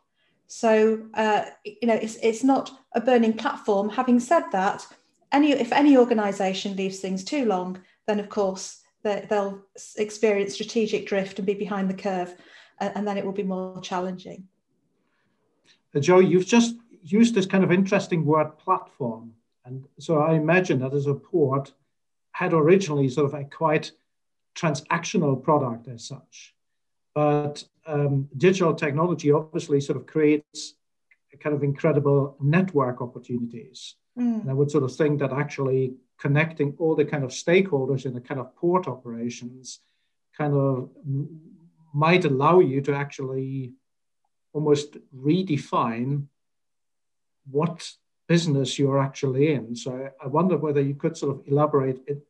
So, 0.47 1.03
uh, 1.13 1.45
you 1.63 1.87
know, 1.87 1.95
it's, 1.95 2.17
it's 2.23 2.43
not 2.43 2.71
a 2.93 3.01
burning 3.01 3.33
platform. 3.33 3.89
Having 3.89 4.19
said 4.21 4.43
that, 4.51 4.85
any, 5.31 5.51
if 5.51 5.71
any 5.71 5.95
organization 5.95 6.75
leaves 6.75 6.99
things 6.99 7.23
too 7.23 7.45
long, 7.45 7.79
then 8.07 8.19
of 8.19 8.29
course 8.29 8.81
they'll 9.03 9.61
experience 9.97 10.53
strategic 10.55 11.07
drift 11.07 11.39
and 11.39 11.45
be 11.45 11.53
behind 11.53 11.89
the 11.89 11.93
curve, 11.93 12.35
and 12.79 13.07
then 13.07 13.17
it 13.17 13.25
will 13.25 13.33
be 13.33 13.43
more 13.43 13.79
challenging. 13.81 14.47
Uh, 15.95 15.99
Jo, 15.99 16.19
you've 16.19 16.45
just 16.45 16.75
used 17.03 17.35
this 17.35 17.45
kind 17.45 17.63
of 17.63 17.71
interesting 17.71 18.25
word 18.25 18.57
platform. 18.57 19.33
And 19.65 19.85
so 19.99 20.19
I 20.19 20.33
imagine 20.33 20.79
that 20.79 20.93
as 20.93 21.07
a 21.07 21.13
port 21.13 21.73
had 22.31 22.53
originally 22.53 23.09
sort 23.09 23.25
of 23.25 23.33
a 23.33 23.43
quite 23.43 23.91
transactional 24.55 25.41
product 25.41 25.87
as 25.87 26.05
such. 26.05 26.55
But 27.13 27.63
um, 27.85 28.29
digital 28.37 28.73
technology 28.73 29.31
obviously 29.31 29.81
sort 29.81 29.97
of 29.97 30.05
creates 30.05 30.75
a 31.33 31.37
kind 31.37 31.55
of 31.55 31.63
incredible 31.63 32.37
network 32.39 33.01
opportunities. 33.01 33.95
Mm. 34.17 34.41
And 34.41 34.49
I 34.49 34.53
would 34.53 34.71
sort 34.71 34.83
of 34.83 34.95
think 34.95 35.19
that 35.19 35.33
actually 35.33 35.95
connecting 36.19 36.75
all 36.79 36.95
the 36.95 37.05
kind 37.05 37.23
of 37.23 37.31
stakeholders 37.31 38.05
in 38.05 38.13
the 38.13 38.21
kind 38.21 38.39
of 38.39 38.55
port 38.55 38.87
operations 38.87 39.79
kind 40.37 40.53
of 40.53 40.89
might 41.93 42.25
allow 42.25 42.59
you 42.59 42.81
to 42.81 42.93
actually 42.93 43.73
almost 44.53 44.97
redefine 45.15 46.25
what 47.49 47.91
business 48.27 48.77
you're 48.77 48.99
actually 48.99 49.53
in. 49.53 49.75
So 49.75 50.09
I 50.23 50.27
wonder 50.27 50.57
whether 50.57 50.81
you 50.81 50.95
could 50.95 51.17
sort 51.17 51.35
of 51.35 51.47
elaborate 51.47 52.01
it 52.07 52.25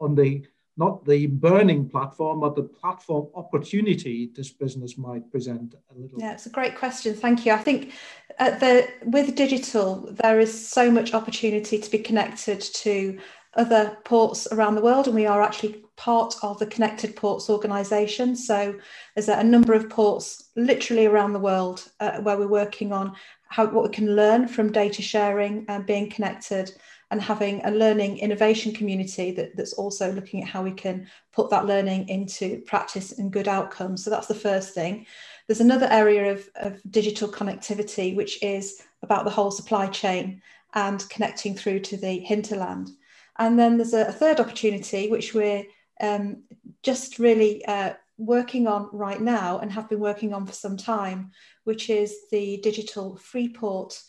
on 0.00 0.14
the 0.14 0.46
not 0.76 1.04
the 1.04 1.26
burning 1.26 1.90
platform, 1.90 2.40
but 2.40 2.56
the 2.56 2.62
platform 2.62 3.26
opportunity 3.34 4.30
this 4.34 4.50
business 4.50 4.96
might 4.96 5.30
present 5.30 5.74
a 5.74 5.98
little. 5.98 6.18
Yeah, 6.18 6.32
it's 6.32 6.46
a 6.46 6.50
great 6.50 6.74
question. 6.76 7.14
Thank 7.14 7.44
you. 7.44 7.52
I 7.52 7.58
think 7.58 7.92
uh, 8.38 8.58
the 8.58 8.88
with 9.04 9.34
digital, 9.34 10.08
there 10.22 10.40
is 10.40 10.68
so 10.68 10.90
much 10.90 11.12
opportunity 11.12 11.78
to 11.78 11.90
be 11.90 11.98
connected 11.98 12.60
to 12.60 13.18
other 13.54 13.98
ports 14.04 14.46
around 14.52 14.74
the 14.74 14.82
world, 14.82 15.06
and 15.06 15.14
we 15.14 15.26
are 15.26 15.42
actually 15.42 15.82
part 15.96 16.34
of 16.42 16.58
the 16.58 16.66
Connected 16.66 17.16
Ports 17.16 17.50
organisation. 17.50 18.34
So 18.36 18.78
there's 19.14 19.28
a, 19.28 19.44
number 19.44 19.74
of 19.74 19.90
ports 19.90 20.50
literally 20.56 21.06
around 21.06 21.32
the 21.32 21.38
world 21.40 21.90
uh, 22.00 22.20
where 22.20 22.38
we're 22.38 22.48
working 22.48 22.92
on 22.92 23.14
how 23.48 23.66
what 23.66 23.84
we 23.84 23.90
can 23.90 24.14
learn 24.14 24.46
from 24.46 24.72
data 24.72 25.02
sharing 25.02 25.66
and 25.68 25.84
being 25.84 26.08
connected 26.08 26.72
and 27.10 27.20
having 27.20 27.60
a 27.64 27.70
learning 27.70 28.18
innovation 28.18 28.72
community 28.72 29.32
that, 29.32 29.56
that's 29.56 29.72
also 29.72 30.12
looking 30.12 30.42
at 30.42 30.48
how 30.48 30.62
we 30.62 30.70
can 30.70 31.06
put 31.32 31.50
that 31.50 31.66
learning 31.66 32.08
into 32.08 32.60
practice 32.62 33.18
and 33.18 33.32
good 33.32 33.48
outcomes. 33.48 34.04
So 34.04 34.10
that's 34.10 34.28
the 34.28 34.34
first 34.34 34.72
thing. 34.72 35.06
There's 35.48 35.60
another 35.60 35.88
area 35.90 36.32
of, 36.32 36.48
of 36.54 36.80
digital 36.90 37.28
connectivity, 37.28 38.14
which 38.14 38.40
is 38.42 38.82
about 39.02 39.24
the 39.24 39.30
whole 39.30 39.50
supply 39.50 39.88
chain 39.88 40.40
and 40.74 41.06
connecting 41.10 41.56
through 41.56 41.80
to 41.80 41.96
the 41.96 42.20
hinterland. 42.20 42.90
And 43.40 43.58
then 43.58 43.78
there's 43.78 43.94
a, 43.94 44.06
a 44.06 44.12
third 44.12 44.38
opportunity, 44.38 45.08
which 45.08 45.34
we're 45.34 45.64
um, 46.00 46.44
just 46.82 47.18
really 47.18 47.64
uh, 47.64 47.94
working 48.18 48.68
on 48.68 48.90
right 48.92 49.20
now 49.20 49.58
and 49.58 49.72
have 49.72 49.88
been 49.88 49.98
working 49.98 50.32
on 50.34 50.46
for 50.46 50.52
some 50.52 50.76
time, 50.76 51.32
which 51.64 51.88
is 51.88 52.14
the 52.30 52.58
digital 52.62 53.16
Freeport 53.16 54.00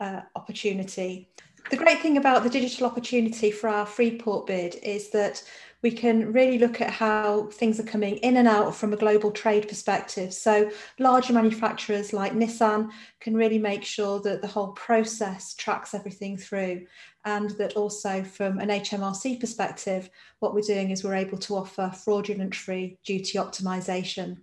uh, 0.00 0.20
opportunity. 0.36 1.28
The 1.70 1.76
great 1.76 1.98
thing 1.98 2.16
about 2.16 2.44
the 2.44 2.50
digital 2.50 2.86
opportunity 2.86 3.50
for 3.50 3.68
our 3.68 3.86
Freeport 3.86 4.46
bid 4.46 4.76
is 4.76 5.10
that 5.10 5.42
we 5.86 5.92
can 5.92 6.32
really 6.32 6.58
look 6.58 6.80
at 6.80 6.90
how 6.90 7.46
things 7.52 7.78
are 7.78 7.84
coming 7.84 8.16
in 8.16 8.38
and 8.38 8.48
out 8.48 8.74
from 8.74 8.92
a 8.92 8.96
global 8.96 9.30
trade 9.30 9.68
perspective. 9.68 10.34
So, 10.34 10.68
larger 10.98 11.32
manufacturers 11.32 12.12
like 12.12 12.32
Nissan 12.32 12.90
can 13.20 13.36
really 13.36 13.60
make 13.60 13.84
sure 13.84 14.20
that 14.22 14.42
the 14.42 14.48
whole 14.48 14.72
process 14.72 15.54
tracks 15.54 15.94
everything 15.94 16.38
through, 16.38 16.86
and 17.24 17.50
that 17.50 17.74
also 17.74 18.24
from 18.24 18.58
an 18.58 18.68
HMRC 18.68 19.38
perspective, 19.38 20.10
what 20.40 20.54
we're 20.54 20.60
doing 20.62 20.90
is 20.90 21.04
we're 21.04 21.14
able 21.14 21.38
to 21.38 21.54
offer 21.54 21.92
fraudulent 21.94 22.56
free 22.56 22.98
duty 23.04 23.38
optimization. 23.38 24.38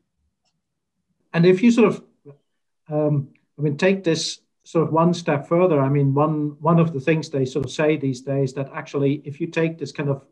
And 1.33 1.45
if 1.45 1.61
you 1.61 1.71
sort 1.71 1.89
of, 1.89 2.03
um, 2.89 3.27
I 3.59 3.63
mean, 3.63 3.75
take 3.75 4.05
this 4.05 4.39
sort 4.63 4.87
of 4.87 4.93
one 4.93 5.13
step 5.13 5.45
further, 5.45 5.81
I 5.81 5.89
mean, 5.89 6.13
one 6.13 6.55
one 6.61 6.79
of 6.79 6.93
the 6.93 7.01
things 7.01 7.29
they 7.29 7.43
sort 7.43 7.65
of 7.65 7.71
say 7.71 7.97
these 7.97 8.21
days 8.21 8.53
that 8.53 8.71
actually, 8.73 9.21
if 9.25 9.41
you 9.41 9.47
take 9.47 9.77
this 9.77 9.91
kind 9.91 10.09
of 10.09 10.25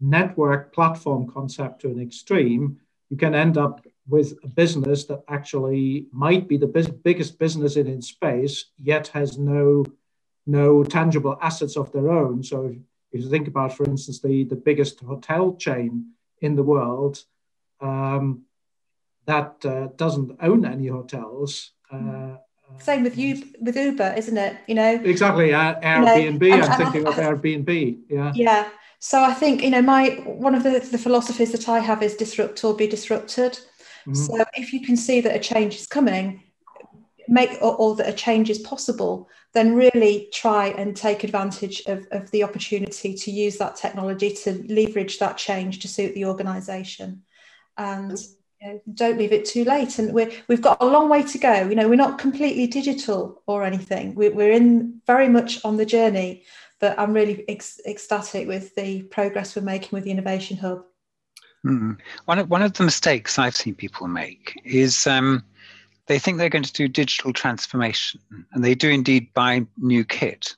network 0.00 0.74
platform 0.74 1.26
concept 1.26 1.82
to 1.82 1.88
an 1.88 2.00
extreme, 2.00 2.78
you 3.10 3.16
can 3.16 3.34
end 3.34 3.56
up 3.56 3.86
with 4.08 4.34
a 4.44 4.48
business 4.48 5.04
that 5.04 5.22
actually 5.28 6.06
might 6.12 6.46
be 6.48 6.56
the 6.56 6.66
biz- 6.66 6.88
biggest 6.88 7.38
business 7.38 7.76
in, 7.76 7.86
in 7.86 8.00
space, 8.02 8.66
yet 8.78 9.08
has 9.08 9.38
no 9.38 9.84
no 10.48 10.84
tangible 10.84 11.36
assets 11.42 11.76
of 11.76 11.90
their 11.90 12.08
own. 12.08 12.40
So 12.42 12.66
if, 12.66 12.76
if 13.10 13.24
you 13.24 13.30
think 13.30 13.48
about, 13.48 13.76
for 13.76 13.84
instance, 13.84 14.20
the, 14.20 14.44
the 14.44 14.54
biggest 14.54 15.00
hotel 15.00 15.56
chain 15.56 16.12
in 16.40 16.54
the 16.54 16.62
world, 16.62 17.24
um, 17.80 18.42
that 19.26 19.56
uh, 19.64 19.88
doesn't 19.96 20.36
own 20.40 20.64
any 20.64 20.86
hotels. 20.86 21.72
Uh, 21.90 22.36
same 22.78 23.02
with 23.02 23.16
you 23.18 23.42
with 23.60 23.76
Uber, 23.76 24.14
isn't 24.16 24.36
it? 24.36 24.56
You 24.66 24.74
know 24.76 25.00
exactly. 25.02 25.52
Uh, 25.52 25.80
Airbnb. 25.80 26.42
You 26.42 26.56
know, 26.56 26.62
I'm 26.62 26.78
thinking 26.78 27.06
of 27.06 27.14
Airbnb. 27.14 27.98
Yeah. 28.08 28.32
Yeah. 28.34 28.68
So 29.06 29.22
I 29.22 29.34
think 29.34 29.62
you 29.62 29.70
know 29.70 29.82
my 29.82 30.20
one 30.24 30.56
of 30.56 30.64
the, 30.64 30.80
the 30.80 30.98
philosophies 30.98 31.52
that 31.52 31.68
I 31.68 31.78
have 31.78 32.02
is 32.02 32.16
disrupt 32.16 32.64
or 32.64 32.74
be 32.74 32.88
disrupted. 32.88 33.52
Mm-hmm. 33.52 34.14
So 34.14 34.44
if 34.54 34.72
you 34.72 34.80
can 34.84 34.96
see 34.96 35.20
that 35.20 35.36
a 35.36 35.38
change 35.38 35.76
is 35.76 35.86
coming, 35.86 36.42
make 37.28 37.56
or, 37.62 37.76
or, 37.76 37.94
that 37.94 38.08
a 38.08 38.12
change 38.12 38.50
is 38.50 38.58
possible, 38.58 39.28
then 39.54 39.76
really 39.76 40.28
try 40.32 40.70
and 40.70 40.96
take 40.96 41.22
advantage 41.22 41.82
of, 41.86 42.04
of 42.10 42.28
the 42.32 42.42
opportunity 42.42 43.14
to 43.14 43.30
use 43.30 43.58
that 43.58 43.76
technology 43.76 44.30
to 44.42 44.64
leverage 44.68 45.20
that 45.20 45.36
change 45.36 45.78
to 45.80 45.88
suit 45.88 46.12
the 46.16 46.24
organization. 46.24 47.22
And 47.78 48.18
you 48.60 48.68
know, 48.68 48.80
don't 48.92 49.18
leave 49.18 49.32
it 49.32 49.44
too 49.44 49.62
late. 49.64 50.00
And 50.00 50.12
we're, 50.12 50.32
we've 50.48 50.62
got 50.62 50.82
a 50.82 50.86
long 50.86 51.08
way 51.08 51.22
to 51.22 51.38
go. 51.38 51.68
You 51.68 51.76
know, 51.76 51.88
we're 51.88 51.94
not 51.94 52.18
completely 52.18 52.66
digital 52.66 53.40
or 53.46 53.62
anything. 53.62 54.16
We're, 54.16 54.34
we're 54.34 54.52
in 54.52 55.00
very 55.06 55.28
much 55.28 55.64
on 55.64 55.76
the 55.76 55.86
journey, 55.86 56.44
but 56.80 56.98
I'm 56.98 57.12
really 57.12 57.44
ec- 57.48 57.86
ecstatic 57.86 58.46
with 58.46 58.74
the 58.74 59.02
progress 59.02 59.56
we're 59.56 59.62
making 59.62 59.90
with 59.92 60.04
the 60.04 60.10
Innovation 60.10 60.56
Hub. 60.58 60.82
Mm. 61.64 61.96
One, 62.26 62.38
of, 62.38 62.50
one 62.50 62.62
of 62.62 62.74
the 62.74 62.84
mistakes 62.84 63.38
I've 63.38 63.56
seen 63.56 63.74
people 63.74 64.06
make 64.06 64.60
is 64.64 65.06
um, 65.06 65.42
they 66.06 66.18
think 66.18 66.38
they're 66.38 66.48
going 66.48 66.62
to 66.62 66.72
do 66.72 66.88
digital 66.88 67.32
transformation, 67.32 68.20
and 68.52 68.64
they 68.64 68.74
do 68.74 68.88
indeed 68.88 69.32
buy 69.34 69.66
new 69.78 70.04
kit, 70.04 70.56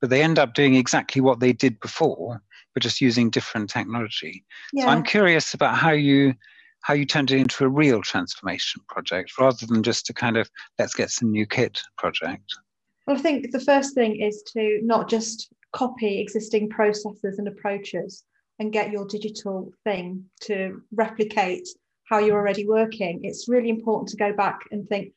but 0.00 0.10
they 0.10 0.22
end 0.22 0.38
up 0.38 0.54
doing 0.54 0.74
exactly 0.74 1.20
what 1.20 1.40
they 1.40 1.52
did 1.52 1.78
before, 1.80 2.42
but 2.74 2.82
just 2.82 3.00
using 3.00 3.30
different 3.30 3.68
technology. 3.70 4.44
Yeah. 4.72 4.84
So 4.84 4.90
I'm 4.90 5.02
curious 5.02 5.54
about 5.54 5.76
how 5.76 5.92
you 5.92 6.34
how 6.82 6.94
you 6.94 7.04
turned 7.04 7.32
it 7.32 7.40
into 7.40 7.64
a 7.64 7.68
real 7.68 8.00
transformation 8.00 8.80
project 8.88 9.32
rather 9.40 9.66
than 9.66 9.82
just 9.82 10.08
a 10.08 10.14
kind 10.14 10.36
of 10.36 10.48
let's 10.78 10.94
get 10.94 11.10
some 11.10 11.32
new 11.32 11.44
kit 11.44 11.80
project. 11.98 12.54
Well, 13.06 13.16
I 13.16 13.20
think 13.20 13.50
the 13.50 13.60
first 13.60 13.94
thing 13.94 14.20
is 14.20 14.44
to 14.52 14.78
not 14.82 15.08
just 15.08 15.52
copy 15.72 16.20
existing 16.20 16.68
processes 16.68 17.38
and 17.38 17.48
approaches 17.48 18.24
and 18.58 18.72
get 18.72 18.90
your 18.90 19.06
digital 19.06 19.72
thing 19.84 20.24
to 20.42 20.82
replicate 20.92 21.68
how 22.04 22.18
you're 22.18 22.38
already 22.38 22.66
working. 22.66 23.20
It's 23.24 23.48
really 23.48 23.68
important 23.68 24.08
to 24.10 24.16
go 24.16 24.32
back 24.32 24.60
and 24.70 24.88
think, 24.88 25.12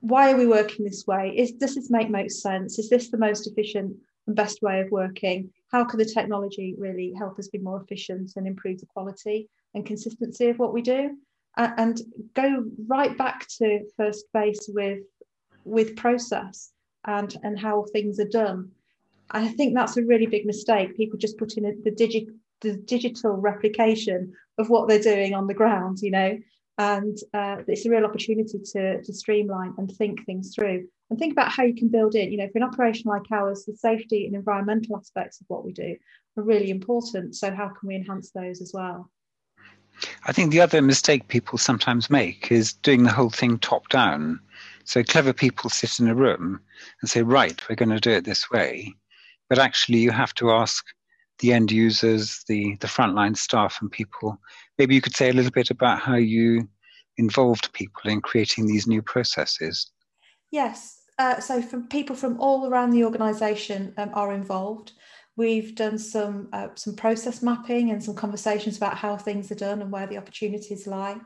why 0.00 0.32
are 0.32 0.36
we 0.36 0.46
working 0.46 0.84
this 0.84 1.06
way? 1.06 1.34
Is 1.36 1.52
does 1.52 1.74
this 1.74 1.90
make 1.90 2.10
most 2.10 2.40
sense? 2.40 2.78
Is 2.78 2.88
this 2.88 3.10
the 3.10 3.18
most 3.18 3.46
efficient 3.46 3.96
and 4.26 4.36
best 4.36 4.62
way 4.62 4.80
of 4.80 4.90
working? 4.90 5.50
How 5.70 5.84
can 5.84 5.98
the 5.98 6.04
technology 6.04 6.74
really 6.78 7.12
help 7.18 7.38
us 7.38 7.48
be 7.48 7.58
more 7.58 7.82
efficient 7.82 8.32
and 8.36 8.46
improve 8.46 8.80
the 8.80 8.86
quality 8.86 9.48
and 9.74 9.86
consistency 9.86 10.48
of 10.48 10.58
what 10.58 10.74
we 10.74 10.82
do? 10.82 11.16
And 11.56 12.00
go 12.34 12.64
right 12.86 13.16
back 13.16 13.46
to 13.58 13.80
first 13.96 14.26
base 14.32 14.68
with 14.68 15.00
with 15.64 15.96
process 15.96 16.70
and 17.04 17.34
and 17.42 17.58
how 17.58 17.86
things 17.92 18.20
are 18.20 18.28
done. 18.28 18.70
I 19.30 19.48
think 19.48 19.74
that's 19.74 19.96
a 19.96 20.02
really 20.02 20.26
big 20.26 20.44
mistake. 20.44 20.96
People 20.96 21.18
just 21.18 21.38
put 21.38 21.56
in 21.56 21.80
the 21.84 21.90
digit 21.90 22.28
the 22.60 22.76
digital 22.76 23.32
replication 23.32 24.32
of 24.56 24.70
what 24.70 24.88
they're 24.88 25.00
doing 25.00 25.34
on 25.34 25.48
the 25.48 25.54
ground, 25.54 25.98
you 26.00 26.12
know, 26.12 26.38
and 26.78 27.18
uh, 27.34 27.56
it's 27.66 27.84
a 27.86 27.90
real 27.90 28.04
opportunity 28.04 28.58
to, 28.58 29.02
to 29.02 29.12
streamline 29.12 29.74
and 29.78 29.90
think 29.90 30.24
things 30.24 30.54
through 30.54 30.86
and 31.10 31.18
think 31.18 31.32
about 31.32 31.52
how 31.52 31.62
you 31.62 31.74
can 31.74 31.88
build 31.88 32.14
in, 32.14 32.32
you 32.32 32.38
know, 32.38 32.48
for 32.48 32.56
an 32.58 32.64
operation 32.64 33.10
like 33.10 33.30
ours, 33.30 33.64
the 33.66 33.76
safety 33.76 34.24
and 34.26 34.34
environmental 34.34 34.96
aspects 34.96 35.40
of 35.42 35.46
what 35.48 35.62
we 35.62 35.72
do 35.72 35.94
are 36.38 36.42
really 36.42 36.70
important. 36.70 37.36
So 37.36 37.50
how 37.50 37.68
can 37.68 37.88
we 37.88 37.96
enhance 37.96 38.30
those 38.30 38.62
as 38.62 38.72
well? 38.72 39.10
I 40.24 40.32
think 40.32 40.50
the 40.50 40.62
other 40.62 40.80
mistake 40.80 41.28
people 41.28 41.58
sometimes 41.58 42.08
make 42.08 42.50
is 42.50 42.72
doing 42.72 43.02
the 43.02 43.12
whole 43.12 43.28
thing 43.28 43.58
top 43.58 43.90
down. 43.90 44.40
So 44.84 45.04
clever 45.04 45.34
people 45.34 45.68
sit 45.68 46.00
in 46.00 46.08
a 46.08 46.14
room 46.14 46.58
and 47.02 47.10
say, 47.10 47.20
right, 47.20 47.60
we're 47.68 47.76
going 47.76 47.90
to 47.90 48.00
do 48.00 48.10
it 48.10 48.24
this 48.24 48.50
way. 48.50 48.94
But 49.52 49.58
actually, 49.58 49.98
you 49.98 50.12
have 50.12 50.32
to 50.36 50.50
ask 50.50 50.82
the 51.40 51.52
end 51.52 51.70
users, 51.70 52.42
the, 52.48 52.74
the 52.80 52.86
frontline 52.86 53.36
staff 53.36 53.76
and 53.82 53.92
people. 53.92 54.40
Maybe 54.78 54.94
you 54.94 55.02
could 55.02 55.14
say 55.14 55.28
a 55.28 55.34
little 55.34 55.50
bit 55.50 55.68
about 55.68 56.00
how 56.00 56.14
you 56.14 56.66
involved 57.18 57.70
people 57.74 58.10
in 58.10 58.22
creating 58.22 58.66
these 58.66 58.86
new 58.86 59.02
processes. 59.02 59.90
Yes. 60.50 61.02
Uh, 61.18 61.38
so 61.38 61.60
from 61.60 61.86
people 61.86 62.16
from 62.16 62.40
all 62.40 62.66
around 62.66 62.92
the 62.92 63.04
organisation 63.04 63.92
um, 63.98 64.08
are 64.14 64.32
involved. 64.32 64.92
We've 65.36 65.74
done 65.74 65.98
some 65.98 66.48
uh, 66.52 66.68
some 66.74 66.94
process 66.94 67.42
mapping 67.42 67.90
and 67.90 68.04
some 68.04 68.14
conversations 68.14 68.76
about 68.76 68.98
how 68.98 69.16
things 69.16 69.50
are 69.50 69.56
done 69.56 69.80
and 69.80 69.90
where 69.90 70.06
the 70.06 70.18
opportunities 70.18 70.86
lie. 70.86 71.16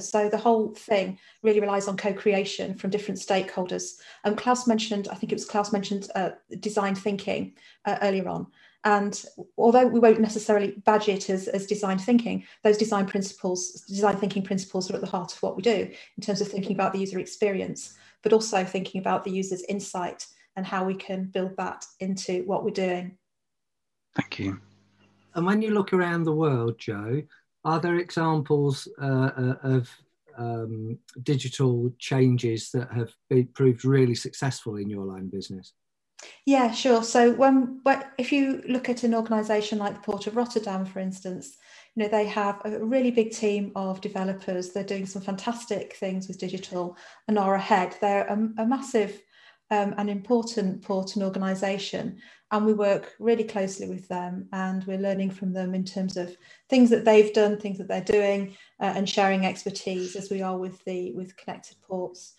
So 0.00 0.28
the 0.28 0.36
whole 0.36 0.74
thing 0.74 1.18
really 1.42 1.60
relies 1.60 1.88
on 1.88 1.96
co-creation 1.96 2.74
from 2.74 2.90
different 2.90 3.18
stakeholders. 3.20 3.94
Um, 4.24 4.36
Klaus 4.36 4.66
mentioned, 4.66 5.08
I 5.08 5.14
think 5.14 5.32
it 5.32 5.36
was 5.36 5.46
Klaus 5.46 5.72
mentioned 5.72 6.10
uh, 6.14 6.30
design 6.60 6.94
thinking 6.94 7.54
uh, 7.86 7.96
earlier 8.02 8.28
on. 8.28 8.48
And 8.84 9.24
although 9.56 9.86
we 9.86 9.98
won't 9.98 10.20
necessarily 10.20 10.72
badge 10.84 11.08
it 11.08 11.30
as, 11.30 11.48
as 11.48 11.64
design 11.64 11.96
thinking, 11.96 12.44
those 12.62 12.76
design 12.76 13.06
principles, 13.06 13.82
design 13.88 14.18
thinking 14.18 14.42
principles 14.42 14.90
are 14.90 14.94
at 14.94 15.00
the 15.00 15.06
heart 15.06 15.32
of 15.32 15.42
what 15.42 15.56
we 15.56 15.62
do 15.62 15.90
in 16.18 16.22
terms 16.22 16.42
of 16.42 16.48
thinking 16.48 16.72
about 16.72 16.92
the 16.92 16.98
user 16.98 17.18
experience, 17.18 17.94
but 18.22 18.34
also 18.34 18.62
thinking 18.62 19.00
about 19.00 19.24
the 19.24 19.30
user's 19.30 19.62
insight 19.70 20.26
and 20.56 20.66
how 20.66 20.84
we 20.84 20.94
can 20.94 21.24
build 21.24 21.56
that 21.56 21.86
into 22.00 22.42
what 22.44 22.62
we're 22.62 22.70
doing. 22.70 23.16
Thank 24.16 24.38
you. 24.38 24.60
And 25.34 25.46
when 25.46 25.62
you 25.62 25.70
look 25.70 25.92
around 25.92 26.24
the 26.24 26.32
world, 26.32 26.78
Jo, 26.78 27.22
are 27.64 27.80
there 27.80 27.96
examples 27.96 28.86
uh, 29.00 29.30
uh 29.36 29.54
of 29.62 29.90
um, 30.36 30.98
digital 31.22 31.92
changes 31.98 32.70
that 32.72 32.90
have 32.92 33.12
been, 33.30 33.46
proved 33.48 33.84
really 33.84 34.14
successful 34.14 34.76
in 34.76 34.90
your 34.90 35.04
line 35.04 35.28
business? 35.28 35.72
Yeah, 36.46 36.70
sure. 36.72 37.02
So 37.02 37.32
when, 37.32 37.80
when 37.82 38.04
if 38.18 38.32
you 38.32 38.62
look 38.68 38.88
at 38.88 39.02
an 39.02 39.14
organisation 39.14 39.78
like 39.78 39.94
the 39.94 40.00
Port 40.00 40.26
of 40.26 40.36
Rotterdam, 40.36 40.84
for 40.84 40.98
instance, 40.98 41.56
you 41.94 42.02
know 42.02 42.08
they 42.08 42.26
have 42.26 42.60
a 42.64 42.84
really 42.84 43.10
big 43.10 43.32
team 43.32 43.72
of 43.76 44.00
developers. 44.00 44.70
They're 44.70 44.84
doing 44.84 45.06
some 45.06 45.22
fantastic 45.22 45.94
things 45.96 46.26
with 46.26 46.38
digital 46.38 46.96
and 47.28 47.38
are 47.38 47.54
ahead. 47.54 47.96
They're 48.00 48.26
a, 48.26 48.62
a 48.62 48.66
massive 48.66 49.22
um, 49.70 49.94
and 49.98 50.10
important 50.10 50.82
port 50.82 51.14
and 51.14 51.24
organisation, 51.24 52.18
and 52.50 52.66
we 52.66 52.74
work 52.74 53.14
really 53.18 53.44
closely 53.44 53.88
with 53.88 54.06
them, 54.08 54.48
and 54.52 54.84
we're 54.84 54.98
learning 54.98 55.30
from 55.30 55.52
them 55.52 55.74
in 55.74 55.84
terms 55.84 56.16
of 56.16 56.36
things 56.68 56.90
that 56.90 57.04
they've 57.04 57.32
done, 57.32 57.58
things 57.58 57.78
that 57.78 57.88
they're 57.88 58.00
doing, 58.00 58.56
uh, 58.80 58.92
and 58.96 59.08
sharing 59.08 59.46
expertise 59.46 60.16
as 60.16 60.30
we 60.30 60.42
are 60.42 60.58
with 60.58 60.84
the 60.84 61.12
with 61.12 61.36
connected 61.36 61.76
ports. 61.82 62.34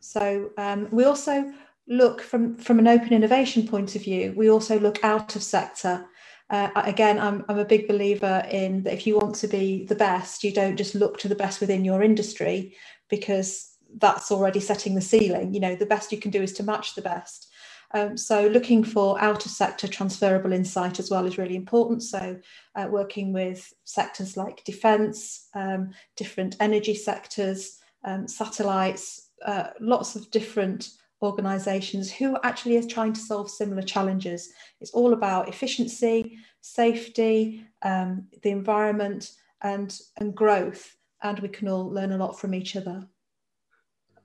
So 0.00 0.50
um, 0.58 0.88
we 0.90 1.04
also 1.04 1.52
look 1.88 2.20
from, 2.20 2.56
from 2.56 2.78
an 2.78 2.88
open 2.88 3.12
innovation 3.12 3.66
point 3.66 3.94
of 3.96 4.02
view, 4.02 4.34
we 4.36 4.50
also 4.50 4.78
look 4.78 5.02
out 5.04 5.36
of 5.36 5.42
sector. 5.42 6.06
Uh, 6.50 6.70
again, 6.74 7.18
I'm, 7.18 7.44
I'm 7.48 7.58
a 7.58 7.64
big 7.64 7.88
believer 7.88 8.46
in 8.50 8.82
that 8.82 8.92
if 8.92 9.06
you 9.06 9.16
want 9.16 9.36
to 9.36 9.48
be 9.48 9.86
the 9.86 9.94
best, 9.94 10.44
you 10.44 10.52
don't 10.52 10.76
just 10.76 10.94
look 10.94 11.18
to 11.18 11.28
the 11.28 11.34
best 11.34 11.60
within 11.60 11.84
your 11.84 12.02
industry 12.02 12.76
because 13.08 13.71
that's 13.98 14.30
already 14.30 14.60
setting 14.60 14.94
the 14.94 15.00
ceiling. 15.00 15.54
You 15.54 15.60
know, 15.60 15.74
the 15.76 15.86
best 15.86 16.12
you 16.12 16.18
can 16.18 16.30
do 16.30 16.42
is 16.42 16.52
to 16.54 16.62
match 16.62 16.94
the 16.94 17.02
best. 17.02 17.48
Um, 17.94 18.16
so 18.16 18.46
looking 18.46 18.84
for 18.84 19.20
out 19.20 19.44
of 19.44 19.50
sector 19.52 19.86
transferable 19.86 20.52
insight 20.52 20.98
as 20.98 21.10
well 21.10 21.26
is 21.26 21.38
really 21.38 21.56
important. 21.56 22.02
So 22.02 22.38
uh, 22.74 22.88
working 22.90 23.32
with 23.32 23.72
sectors 23.84 24.36
like 24.36 24.64
defence, 24.64 25.48
um, 25.54 25.90
different 26.16 26.56
energy 26.58 26.94
sectors, 26.94 27.78
um, 28.04 28.26
satellites, 28.26 29.30
uh, 29.44 29.68
lots 29.80 30.16
of 30.16 30.30
different 30.30 30.90
organisations 31.22 32.10
who 32.10 32.36
actually 32.42 32.76
are 32.78 32.86
trying 32.86 33.12
to 33.12 33.20
solve 33.20 33.50
similar 33.50 33.82
challenges. 33.82 34.50
It's 34.80 34.90
all 34.92 35.12
about 35.12 35.48
efficiency, 35.48 36.38
safety, 36.60 37.64
um, 37.82 38.26
the 38.42 38.50
environment, 38.50 39.32
and 39.62 39.96
and 40.16 40.34
growth, 40.34 40.96
and 41.22 41.38
we 41.38 41.48
can 41.48 41.68
all 41.68 41.88
learn 41.88 42.12
a 42.12 42.16
lot 42.16 42.38
from 42.38 42.54
each 42.54 42.74
other. 42.74 43.06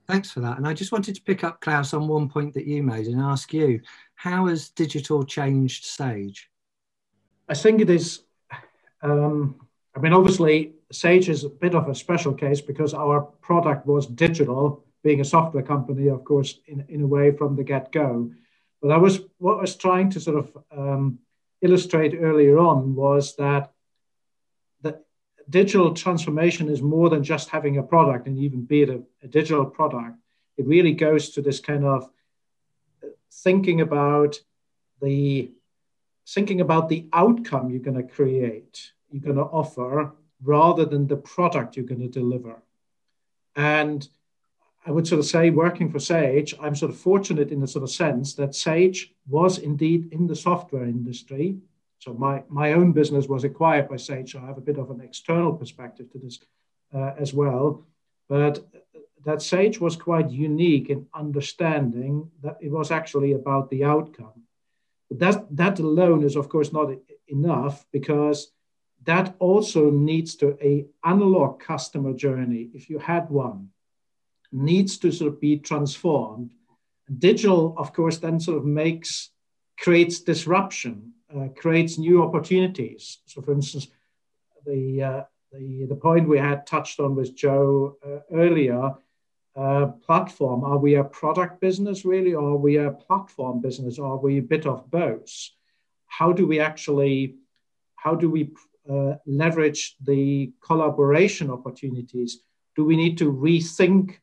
Thanks 0.08 0.30
for 0.30 0.40
that. 0.40 0.56
And 0.56 0.66
I 0.66 0.72
just 0.72 0.90
wanted 0.90 1.14
to 1.16 1.22
pick 1.22 1.44
up, 1.44 1.60
Klaus, 1.60 1.92
on 1.92 2.08
one 2.08 2.30
point 2.30 2.54
that 2.54 2.66
you 2.66 2.82
made 2.82 3.06
and 3.06 3.20
ask 3.20 3.52
you, 3.52 3.80
how 4.14 4.46
has 4.46 4.70
digital 4.70 5.22
changed 5.22 5.84
Sage? 5.84 6.48
I 7.46 7.54
think 7.54 7.82
it 7.82 7.90
is, 7.90 8.22
um, 9.02 9.56
I 9.94 10.00
mean, 10.00 10.14
obviously, 10.14 10.72
Sage 10.90 11.28
is 11.28 11.44
a 11.44 11.50
bit 11.50 11.74
of 11.74 11.88
a 11.88 11.94
special 11.94 12.32
case 12.32 12.62
because 12.62 12.94
our 12.94 13.20
product 13.20 13.86
was 13.86 14.06
digital 14.06 14.82
being 15.02 15.20
a 15.20 15.24
software 15.24 15.62
company, 15.62 16.08
of 16.08 16.24
course, 16.24 16.58
in, 16.66 16.84
in 16.88 17.02
a 17.02 17.06
way 17.06 17.30
from 17.30 17.54
the 17.54 17.62
get 17.62 17.92
go. 17.92 18.30
But 18.80 18.92
I 18.92 18.96
was 18.96 19.20
what 19.38 19.58
I 19.58 19.60
was 19.60 19.76
trying 19.76 20.10
to 20.10 20.20
sort 20.20 20.38
of 20.38 20.58
um, 20.76 21.18
illustrate 21.60 22.14
earlier 22.18 22.58
on 22.58 22.94
was 22.94 23.36
that 23.36 23.72
digital 25.50 25.94
transformation 25.94 26.68
is 26.68 26.82
more 26.82 27.08
than 27.08 27.22
just 27.22 27.48
having 27.48 27.78
a 27.78 27.82
product 27.82 28.26
and 28.26 28.38
even 28.38 28.64
be 28.64 28.82
it 28.82 28.90
a, 28.90 29.02
a 29.22 29.28
digital 29.28 29.64
product. 29.64 30.16
It 30.56 30.66
really 30.66 30.92
goes 30.92 31.30
to 31.30 31.42
this 31.42 31.60
kind 31.60 31.84
of 31.84 32.08
uh, 33.02 33.08
thinking 33.30 33.80
about 33.80 34.40
the 35.00 35.52
thinking 36.26 36.60
about 36.60 36.88
the 36.88 37.06
outcome 37.12 37.70
you're 37.70 37.80
going 37.80 37.96
to 37.96 38.02
create, 38.02 38.92
you're 39.10 39.22
going 39.22 39.36
to 39.36 39.42
offer, 39.42 40.12
rather 40.42 40.84
than 40.84 41.06
the 41.06 41.16
product 41.16 41.76
you're 41.76 41.86
going 41.86 42.00
to 42.00 42.08
deliver. 42.08 42.62
And 43.56 44.06
I 44.84 44.90
would 44.90 45.06
sort 45.06 45.20
of 45.20 45.26
say, 45.26 45.50
working 45.50 45.90
for 45.90 45.98
Sage, 45.98 46.54
I'm 46.60 46.76
sort 46.76 46.92
of 46.92 46.98
fortunate 46.98 47.50
in 47.50 47.60
the 47.60 47.66
sort 47.66 47.82
of 47.82 47.90
sense 47.90 48.34
that 48.34 48.54
Sage 48.54 49.14
was 49.26 49.58
indeed 49.58 50.12
in 50.12 50.26
the 50.26 50.36
software 50.36 50.84
industry 50.84 51.56
So 51.98 52.14
my, 52.14 52.42
my 52.48 52.72
own 52.74 52.92
business 52.92 53.26
was 53.26 53.44
acquired 53.44 53.88
by 53.88 53.96
Sage, 53.96 54.32
so 54.32 54.40
I 54.40 54.46
have 54.46 54.58
a 54.58 54.62
bit 54.62 54.78
of 54.78 54.90
an 54.90 55.00
external 55.00 55.52
perspective 55.52 56.10
to 56.12 56.18
this 56.18 56.38
uh, 56.94 57.12
as 57.18 57.34
well. 57.34 57.86
But 58.28 58.64
that 59.24 59.42
Sage 59.42 59.80
was 59.80 59.96
quite 59.96 60.30
unique 60.30 60.90
in 60.90 61.06
understanding 61.12 62.30
that 62.42 62.58
it 62.60 62.70
was 62.70 62.90
actually 62.90 63.32
about 63.32 63.70
the 63.70 63.84
outcome. 63.84 64.44
But 65.08 65.18
that, 65.18 65.56
that 65.56 65.78
alone 65.80 66.22
is, 66.22 66.36
of 66.36 66.48
course, 66.48 66.72
not 66.72 66.92
enough 67.26 67.84
because 67.92 68.52
that 69.04 69.34
also 69.38 69.90
needs 69.90 70.34
to 70.36 70.56
a 70.62 70.86
analog 71.04 71.60
customer 71.60 72.12
journey, 72.12 72.70
if 72.74 72.90
you 72.90 72.98
had 72.98 73.28
one, 73.30 73.70
needs 74.52 74.98
to 74.98 75.10
sort 75.10 75.32
of 75.32 75.40
be 75.40 75.58
transformed. 75.58 76.52
Digital, 77.18 77.74
of 77.76 77.92
course, 77.92 78.18
then 78.18 78.38
sort 78.38 78.58
of 78.58 78.64
makes 78.64 79.30
creates 79.78 80.20
disruption, 80.20 81.12
uh, 81.34 81.48
creates 81.56 81.98
new 81.98 82.22
opportunities. 82.22 83.18
So, 83.26 83.42
for 83.42 83.52
instance, 83.52 83.88
the 84.66 85.02
uh, 85.02 85.22
the 85.52 85.86
the 85.88 85.96
point 85.96 86.28
we 86.28 86.38
had 86.38 86.66
touched 86.66 87.00
on 87.00 87.14
with 87.14 87.34
Jo 87.34 87.96
uh, 88.04 88.20
earlier. 88.32 88.94
Uh, 89.56 89.86
platform. 90.06 90.62
Are 90.62 90.78
we 90.78 90.94
a 90.94 91.02
product 91.02 91.60
business 91.60 92.04
really, 92.04 92.32
or 92.32 92.50
are 92.50 92.56
we 92.56 92.76
a 92.76 92.92
platform 92.92 93.60
business? 93.60 93.98
Or 93.98 94.12
are 94.12 94.16
we 94.16 94.38
a 94.38 94.42
bit 94.42 94.66
of 94.66 94.88
both? 94.88 95.32
How 96.06 96.32
do 96.32 96.46
we 96.46 96.60
actually, 96.60 97.34
how 97.96 98.14
do 98.14 98.30
we 98.30 98.52
uh, 98.88 99.14
leverage 99.26 99.96
the 100.00 100.52
collaboration 100.64 101.50
opportunities? 101.50 102.38
Do 102.76 102.84
we 102.84 102.94
need 102.94 103.18
to 103.18 103.32
rethink 103.32 104.20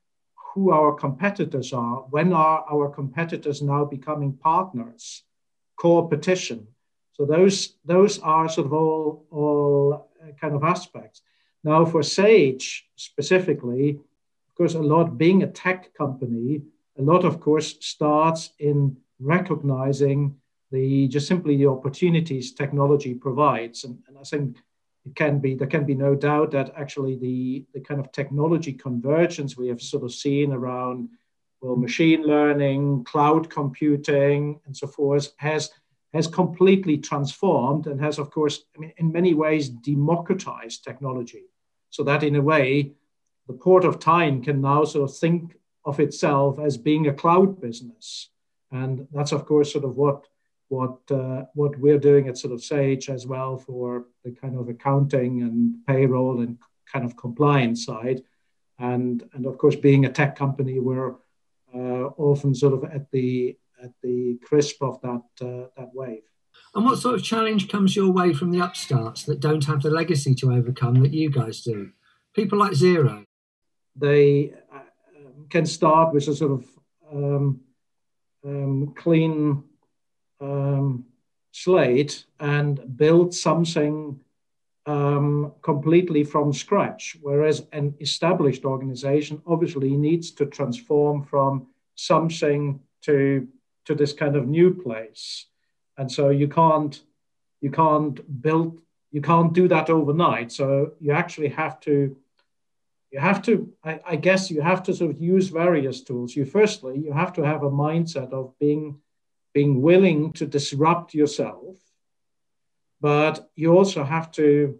who 0.53 0.71
our 0.71 0.93
competitors 0.93 1.73
are? 1.73 2.05
When 2.11 2.31
are 2.31 2.63
our 2.71 2.89
competitors 2.89 3.61
now 3.61 3.83
becoming 3.83 4.37
partners? 4.37 5.23
Co-opetition. 5.77 6.67
So 7.13 7.25
those 7.25 7.75
those 7.85 8.19
are 8.19 8.49
sort 8.49 8.67
of 8.67 8.73
all 8.73 9.25
all 9.31 10.09
uh, 10.21 10.31
kind 10.41 10.55
of 10.55 10.63
aspects. 10.63 11.21
Now 11.63 11.85
for 11.85 12.03
Sage 12.03 12.87
specifically, 12.95 13.89
of 14.55 14.55
course, 14.55 14.73
a 14.75 14.79
lot 14.79 15.17
being 15.17 15.43
a 15.43 15.47
tech 15.47 15.93
company, 15.93 16.61
a 16.97 17.01
lot 17.01 17.25
of 17.25 17.39
course 17.39 17.77
starts 17.79 18.51
in 18.59 18.97
recognizing 19.19 20.35
the 20.71 21.07
just 21.07 21.27
simply 21.27 21.57
the 21.57 21.67
opportunities 21.67 22.53
technology 22.53 23.13
provides, 23.13 23.83
and, 23.85 23.97
and 24.07 24.17
I 24.17 24.23
think 24.23 24.57
it 25.05 25.15
can 25.15 25.39
be 25.39 25.55
there 25.55 25.67
can 25.67 25.85
be 25.85 25.95
no 25.95 26.15
doubt 26.15 26.51
that 26.51 26.73
actually 26.75 27.15
the 27.15 27.65
the 27.73 27.79
kind 27.79 27.99
of 27.99 28.11
technology 28.11 28.73
convergence 28.73 29.57
we 29.57 29.67
have 29.67 29.81
sort 29.81 30.03
of 30.03 30.13
seen 30.13 30.51
around 30.51 31.09
well 31.61 31.75
machine 31.75 32.23
learning 32.23 33.03
cloud 33.03 33.49
computing 33.49 34.59
and 34.65 34.75
so 34.75 34.87
forth 34.87 35.33
has 35.37 35.71
has 36.13 36.27
completely 36.27 36.97
transformed 36.97 37.87
and 37.87 37.99
has 37.99 38.19
of 38.19 38.31
course 38.31 38.63
I 38.75 38.79
mean, 38.79 38.93
in 38.97 39.11
many 39.11 39.33
ways 39.33 39.69
democratized 39.69 40.83
technology. 40.83 41.45
So 41.89 42.03
that 42.03 42.23
in 42.23 42.35
a 42.35 42.41
way 42.41 42.93
the 43.47 43.53
port 43.53 43.85
of 43.85 43.99
Tyne 43.99 44.41
can 44.41 44.61
now 44.61 44.85
sort 44.85 45.09
of 45.09 45.17
think 45.17 45.55
of 45.85 45.99
itself 45.99 46.59
as 46.59 46.77
being 46.77 47.07
a 47.07 47.13
cloud 47.13 47.61
business. 47.61 48.29
And 48.71 49.07
that's 49.13 49.31
of 49.31 49.45
course 49.45 49.71
sort 49.71 49.85
of 49.85 49.95
what 49.95 50.25
what 50.69 50.99
uh, 51.11 51.43
what 51.53 51.77
we're 51.77 51.99
doing 51.99 52.27
at 52.27 52.37
sort 52.37 52.53
of 52.53 52.63
Sage 52.63 53.09
as 53.09 53.27
well 53.27 53.57
for 53.57 54.05
the 54.23 54.31
kind 54.31 54.57
of 54.57 54.67
accounting 54.67 55.41
and 55.41 55.85
payroll 55.85 56.41
and 56.41 56.57
kind 56.91 57.05
of 57.05 57.15
compliance 57.15 57.85
side, 57.85 58.23
and 58.79 59.23
and 59.33 59.45
of 59.45 59.57
course 59.57 59.75
being 59.75 60.05
a 60.05 60.11
tech 60.11 60.35
company, 60.35 60.79
we're 60.79 61.15
often 62.17 62.55
sort 62.55 62.73
of 62.73 62.83
at 62.91 63.09
the 63.11 63.57
at 63.83 63.91
the 64.01 64.39
crisp 64.43 64.81
of 64.81 64.99
that 65.01 65.23
uh, 65.41 65.67
that 65.77 65.89
wave. 65.93 66.23
And 66.73 66.85
what 66.85 66.99
sort 66.99 67.15
of 67.15 67.23
challenge 67.23 67.69
comes 67.69 67.95
your 67.95 68.11
way 68.11 68.33
from 68.33 68.51
the 68.51 68.61
upstarts 68.61 69.23
that 69.23 69.39
don't 69.39 69.65
have 69.65 69.81
the 69.81 69.89
legacy 69.89 70.35
to 70.35 70.53
overcome 70.53 71.01
that 71.01 71.13
you 71.13 71.29
guys 71.29 71.61
do? 71.61 71.91
People 72.33 72.59
like 72.59 72.71
Xero. 72.71 73.25
They 73.95 74.53
uh, 74.73 74.79
can 75.49 75.65
start 75.65 76.13
with 76.13 76.27
a 76.27 76.35
sort 76.35 76.51
of 76.51 76.65
um, 77.11 77.61
um, 78.45 78.93
clean 78.95 79.63
um, 80.41 81.05
slate 81.51 82.25
and 82.39 82.97
build 82.97 83.33
something 83.33 84.19
um, 84.85 85.53
completely 85.61 86.23
from 86.23 86.53
scratch. 86.53 87.17
Whereas 87.21 87.65
an 87.71 87.95
established 87.99 88.65
organization 88.65 89.41
obviously 89.47 89.95
needs 89.97 90.31
to 90.31 90.45
transform 90.45 91.23
from 91.23 91.67
something 91.95 92.79
to 93.03 93.47
to 93.85 93.95
this 93.95 94.13
kind 94.13 94.35
of 94.35 94.47
new 94.47 94.73
place, 94.73 95.45
and 95.97 96.11
so 96.11 96.29
you 96.29 96.47
can't 96.47 97.01
you 97.61 97.71
can't 97.71 98.41
build 98.41 98.79
you 99.11 99.21
can't 99.21 99.53
do 99.53 99.67
that 99.67 99.89
overnight. 99.89 100.51
So 100.51 100.93
you 100.99 101.11
actually 101.11 101.49
have 101.49 101.79
to 101.81 102.15
you 103.11 103.19
have 103.19 103.41
to 103.43 103.71
I, 103.83 103.99
I 104.05 104.15
guess 104.15 104.51
you 104.51 104.61
have 104.61 104.83
to 104.83 104.93
sort 104.93 105.11
of 105.11 105.21
use 105.21 105.49
various 105.49 106.01
tools. 106.01 106.35
You 106.35 106.45
firstly 106.45 106.99
you 106.99 107.13
have 107.13 107.33
to 107.33 107.43
have 107.43 107.63
a 107.63 107.71
mindset 107.71 108.33
of 108.33 108.53
being 108.59 108.99
being 109.53 109.81
willing 109.81 110.33
to 110.33 110.45
disrupt 110.45 111.13
yourself, 111.13 111.77
but 113.01 113.49
you 113.55 113.75
also 113.77 114.03
have 114.03 114.31
to 114.31 114.79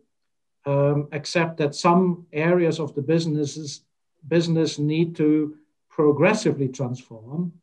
um, 0.65 1.07
accept 1.11 1.57
that 1.57 1.75
some 1.75 2.25
areas 2.33 2.79
of 2.79 2.95
the 2.95 3.01
businesses 3.01 3.81
business 4.27 4.79
need 4.79 5.15
to 5.15 5.55
progressively 5.89 6.67
transform. 6.67 7.53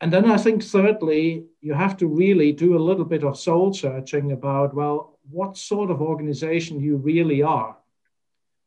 And 0.00 0.12
then 0.12 0.30
I 0.30 0.36
think 0.36 0.62
thirdly, 0.62 1.44
you 1.60 1.74
have 1.74 1.96
to 1.98 2.06
really 2.06 2.52
do 2.52 2.76
a 2.76 2.86
little 2.88 3.04
bit 3.04 3.22
of 3.22 3.38
soul 3.38 3.72
searching 3.72 4.32
about, 4.32 4.74
well, 4.74 5.18
what 5.30 5.56
sort 5.56 5.90
of 5.90 6.00
organization 6.00 6.80
you 6.80 6.96
really 6.96 7.42
are. 7.42 7.76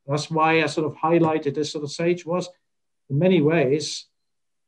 That's 0.08 0.30
why 0.30 0.62
I 0.62 0.68
sort 0.68 0.88
of 0.88 0.96
highlighted 0.98 1.56
this 1.56 1.72
sort 1.72 1.84
of 1.84 1.92
sage 1.92 2.26
was 2.26 2.50
in 3.10 3.18
many 3.18 3.42
ways, 3.42 4.06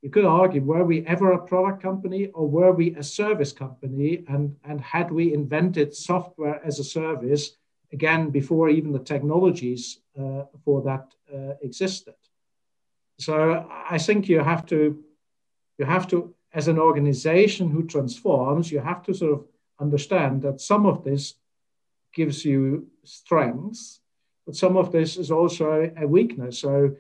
you 0.06 0.12
could 0.12 0.24
argue 0.24 0.62
were 0.62 0.84
we 0.84 1.04
ever 1.08 1.32
a 1.32 1.48
product 1.48 1.82
company 1.82 2.28
or 2.28 2.48
were 2.48 2.72
we 2.72 2.94
a 2.94 3.02
service 3.02 3.52
company? 3.52 4.24
And, 4.28 4.56
and 4.64 4.80
had 4.80 5.10
we 5.10 5.34
invented 5.34 5.96
software 5.96 6.64
as 6.64 6.78
a 6.78 6.84
service 6.84 7.58
again 7.92 8.30
before 8.30 8.70
even 8.70 8.92
the 8.92 9.00
technologies 9.14 10.02
uh, 10.16 10.44
for 10.64 10.84
that 10.84 11.06
uh, 11.34 11.56
existed. 11.64 12.14
So 13.18 13.68
i 13.96 13.98
think 13.98 14.30
you 14.30 14.42
have 14.52 14.64
to 14.74 14.80
you 15.80 15.86
have 15.86 16.06
to 16.12 16.18
as 16.60 16.68
an 16.68 16.78
organization 16.90 17.72
who 17.72 17.84
transforms 17.94 18.72
you 18.72 18.82
have 18.92 19.02
to 19.04 19.14
sort 19.14 19.34
of 19.38 19.42
understand 19.86 20.42
that 20.42 20.62
some 20.72 20.86
of 20.86 21.04
this 21.04 21.24
gives 22.14 22.46
you 22.46 22.88
strengths 23.04 24.02
but 24.46 24.56
some 24.56 24.78
of 24.78 24.92
this 24.92 25.18
is 25.18 25.32
also 25.32 25.92
a 25.98 26.08
weakness. 26.08 26.60
So 26.60 26.96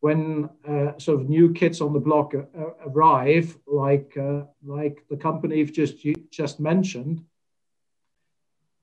when 0.00 0.48
uh, 0.66 0.96
sort 0.98 1.20
of 1.20 1.28
new 1.28 1.52
kids 1.52 1.80
on 1.80 1.92
the 1.92 2.00
block 2.00 2.34
uh, 2.34 2.44
arrive, 2.86 3.58
like 3.66 4.16
uh, 4.16 4.42
like 4.64 5.04
the 5.10 5.16
company 5.16 5.58
you've 5.58 5.72
just 5.72 6.04
you 6.04 6.14
just 6.30 6.60
mentioned, 6.60 7.24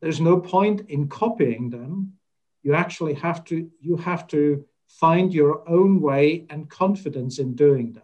there's 0.01 0.19
no 0.19 0.39
point 0.39 0.89
in 0.89 1.07
copying 1.07 1.69
them. 1.69 2.13
You 2.63 2.75
actually 2.75 3.13
have 3.15 3.43
to 3.45 3.69
you 3.79 3.97
have 3.97 4.27
to 4.27 4.65
find 4.87 5.33
your 5.33 5.67
own 5.69 6.01
way 6.01 6.45
and 6.49 6.69
confidence 6.69 7.39
in 7.39 7.55
doing 7.55 7.93
that. 7.93 8.03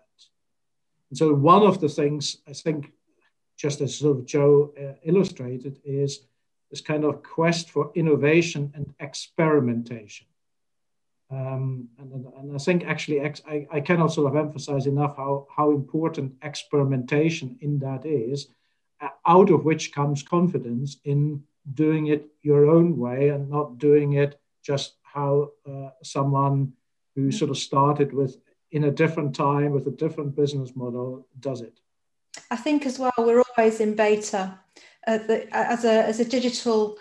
And 1.10 1.17
so 1.17 1.34
one 1.34 1.63
of 1.63 1.82
the 1.82 1.89
things 1.89 2.38
I 2.47 2.54
think, 2.54 2.91
just 3.58 3.82
as 3.82 3.97
sort 3.97 4.17
of 4.17 4.26
Jo 4.26 4.74
uh, 4.82 4.93
illustrated, 5.04 5.80
is 5.84 6.21
this 6.69 6.82
kind 6.82 7.04
of 7.04 7.21
quest 7.21 7.69
for 7.69 7.91
innovation 7.95 8.71
and 8.74 8.93
experimentation. 9.00 10.28
Um, 11.32 11.88
and, 11.98 12.26
and, 12.38 12.56
I 12.56 12.58
think 12.58 12.84
actually 12.84 13.22
ex- 13.22 13.41
I, 13.48 13.65
I, 13.72 13.80
cannot 13.80 14.12
sort 14.12 14.28
of 14.28 14.36
emphasize 14.36 14.86
enough 14.86 15.15
how, 15.15 15.48
how 15.56 15.72
important 15.72 16.34
experimentation 16.44 17.58
in 17.62 17.80
that 17.80 18.06
is, 18.06 18.48
uh, 19.00 19.08
out 19.26 19.50
of 19.50 19.63
which 19.63 19.94
comes 19.94 20.24
confidence 20.24 20.98
in 21.06 21.41
doing 21.74 22.08
it 22.08 22.28
your 22.41 22.65
own 22.65 22.98
way 22.98 23.30
and 23.30 23.50
not 23.50 23.78
doing 23.78 24.13
it 24.13 24.41
just 24.62 24.96
how 25.04 25.52
uh, 25.65 25.91
someone 26.04 26.74
who 27.15 27.30
mm. 27.30 27.34
sort 27.34 27.52
of 27.52 27.58
started 27.58 28.12
with 28.12 28.38
in 28.72 28.86
a 28.86 28.91
different 28.91 29.34
time 29.34 29.72
with 29.72 29.88
a 29.88 29.91
different 29.91 30.36
business 30.36 30.76
model 30.76 31.26
does 31.39 31.62
it. 31.62 31.80
I 32.50 32.58
think 32.58 32.86
as 32.86 33.00
well 33.00 33.12
we're 33.17 33.44
always 33.58 33.80
in 33.80 33.96
beta 33.96 34.60
uh, 35.08 35.17
the, 35.17 35.48
as 35.56 35.86
a 35.86 36.06
as 36.06 36.20
a 36.20 36.26
digital 36.26 36.98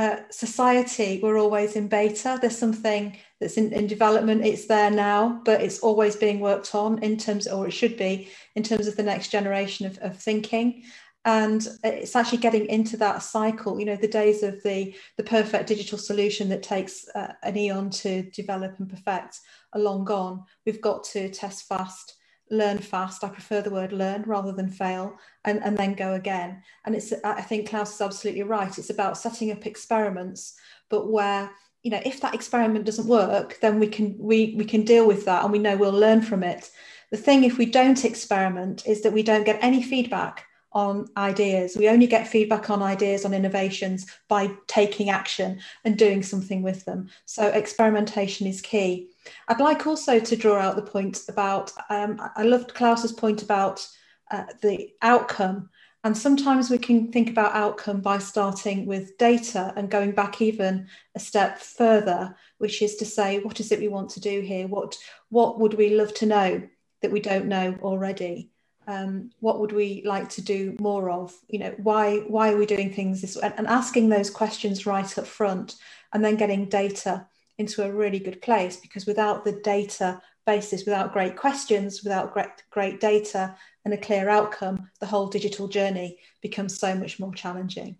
uh, 0.00 0.22
society, 0.30 1.20
we're 1.22 1.38
always 1.38 1.76
in 1.76 1.86
beta. 1.86 2.38
There's 2.40 2.56
something 2.56 3.18
that's 3.38 3.58
in, 3.58 3.70
in, 3.74 3.86
development, 3.86 4.46
it's 4.46 4.66
there 4.66 4.90
now, 4.90 5.42
but 5.44 5.60
it's 5.60 5.80
always 5.80 6.16
being 6.16 6.40
worked 6.40 6.74
on 6.74 7.02
in 7.02 7.18
terms, 7.18 7.46
or 7.46 7.68
it 7.68 7.72
should 7.72 7.98
be, 7.98 8.30
in 8.54 8.62
terms 8.62 8.86
of 8.86 8.96
the 8.96 9.02
next 9.02 9.28
generation 9.28 9.84
of, 9.84 9.98
of 9.98 10.16
thinking. 10.16 10.84
And 11.26 11.68
it's 11.84 12.16
actually 12.16 12.38
getting 12.38 12.64
into 12.64 12.96
that 12.96 13.22
cycle. 13.22 13.78
You 13.78 13.84
know, 13.84 13.96
the 13.96 14.08
days 14.08 14.42
of 14.42 14.62
the 14.62 14.94
the 15.18 15.22
perfect 15.22 15.68
digital 15.68 15.98
solution 15.98 16.48
that 16.48 16.62
takes 16.62 17.06
uh, 17.14 17.34
an 17.42 17.58
eon 17.58 17.90
to 17.90 18.22
develop 18.30 18.78
and 18.78 18.88
perfect 18.88 19.40
are 19.74 19.82
long 19.82 20.06
gone. 20.06 20.44
We've 20.64 20.80
got 20.80 21.04
to 21.12 21.28
test 21.28 21.68
fast, 21.68 22.14
learn 22.50 22.78
fast. 22.78 23.24
I 23.24 23.28
prefer 23.28 23.62
the 23.62 23.70
word 23.70 23.92
learn 23.92 24.22
rather 24.26 24.52
than 24.52 24.68
fail 24.68 25.18
and, 25.44 25.62
and 25.62 25.76
then 25.76 25.94
go 25.94 26.14
again. 26.14 26.62
And 26.84 26.94
it's, 26.94 27.12
I 27.24 27.42
think 27.42 27.68
Klaus 27.68 27.94
is 27.94 28.00
absolutely 28.00 28.42
right. 28.42 28.76
It's 28.76 28.90
about 28.90 29.18
setting 29.18 29.50
up 29.52 29.66
experiments, 29.66 30.58
but 30.88 31.10
where, 31.10 31.50
you 31.82 31.90
know, 31.90 32.02
if 32.04 32.20
that 32.20 32.34
experiment 32.34 32.84
doesn't 32.84 33.06
work, 33.06 33.58
then 33.60 33.80
we 33.80 33.86
can, 33.86 34.16
we, 34.18 34.54
we 34.58 34.64
can 34.64 34.84
deal 34.84 35.06
with 35.06 35.24
that 35.24 35.44
and 35.44 35.52
we 35.52 35.58
know 35.58 35.76
we'll 35.76 35.92
learn 35.92 36.22
from 36.22 36.42
it. 36.42 36.70
The 37.10 37.16
thing, 37.16 37.44
if 37.44 37.58
we 37.58 37.66
don't 37.66 38.04
experiment, 38.04 38.86
is 38.86 39.02
that 39.02 39.12
we 39.12 39.22
don't 39.22 39.44
get 39.44 39.58
any 39.62 39.82
feedback 39.82 40.44
on 40.72 41.08
ideas. 41.16 41.76
We 41.76 41.88
only 41.88 42.06
get 42.06 42.28
feedback 42.28 42.70
on 42.70 42.82
ideas, 42.82 43.24
on 43.24 43.34
innovations 43.34 44.06
by 44.28 44.52
taking 44.68 45.10
action 45.10 45.60
and 45.84 45.98
doing 45.98 46.22
something 46.22 46.62
with 46.62 46.84
them. 46.84 47.08
So 47.24 47.48
experimentation 47.48 48.46
is 48.46 48.60
key. 48.60 49.09
I'd 49.48 49.60
like 49.60 49.86
also 49.86 50.18
to 50.18 50.36
draw 50.36 50.58
out 50.58 50.76
the 50.76 50.82
point 50.82 51.20
about, 51.28 51.72
um, 51.88 52.20
I 52.36 52.42
loved 52.42 52.74
Klaus's 52.74 53.12
point 53.12 53.42
about 53.42 53.86
uh, 54.30 54.44
the 54.62 54.90
outcome. 55.02 55.70
And 56.02 56.16
sometimes 56.16 56.70
we 56.70 56.78
can 56.78 57.12
think 57.12 57.28
about 57.28 57.54
outcome 57.54 58.00
by 58.00 58.18
starting 58.18 58.86
with 58.86 59.18
data 59.18 59.72
and 59.76 59.90
going 59.90 60.12
back 60.12 60.40
even 60.40 60.88
a 61.14 61.20
step 61.20 61.58
further, 61.58 62.34
which 62.58 62.80
is 62.80 62.96
to 62.96 63.04
say, 63.04 63.40
what 63.40 63.60
is 63.60 63.70
it 63.70 63.80
we 63.80 63.88
want 63.88 64.10
to 64.10 64.20
do 64.20 64.40
here? 64.40 64.66
What, 64.66 64.96
what 65.28 65.60
would 65.60 65.74
we 65.74 65.90
love 65.90 66.14
to 66.14 66.26
know 66.26 66.62
that 67.02 67.12
we 67.12 67.20
don't 67.20 67.46
know 67.46 67.76
already? 67.82 68.50
um, 68.90 69.30
what 69.40 69.60
would 69.60 69.72
we 69.72 70.02
like 70.04 70.28
to 70.30 70.42
do 70.42 70.76
more 70.80 71.10
of 71.10 71.34
you 71.48 71.58
know 71.58 71.74
why 71.78 72.18
why 72.26 72.52
are 72.52 72.56
we 72.56 72.66
doing 72.66 72.92
things 72.92 73.20
this 73.20 73.36
way 73.36 73.52
and 73.56 73.66
asking 73.66 74.08
those 74.08 74.30
questions 74.30 74.86
right 74.86 75.18
up 75.18 75.26
front 75.26 75.76
and 76.12 76.24
then 76.24 76.36
getting 76.36 76.68
data 76.68 77.26
into 77.60 77.84
a 77.84 77.92
really 77.92 78.18
good 78.18 78.40
place 78.42 78.76
because 78.76 79.06
without 79.06 79.44
the 79.44 79.52
data 79.52 80.20
basis 80.46 80.84
without 80.84 81.12
great 81.12 81.36
questions 81.36 82.02
without 82.02 82.32
great 82.32 82.48
great 82.70 83.00
data 83.00 83.54
and 83.84 83.94
a 83.94 83.98
clear 83.98 84.28
outcome 84.28 84.88
the 85.00 85.06
whole 85.06 85.28
digital 85.28 85.68
journey 85.68 86.18
becomes 86.42 86.78
so 86.78 86.94
much 86.94 87.20
more 87.20 87.34
challenging. 87.34 87.96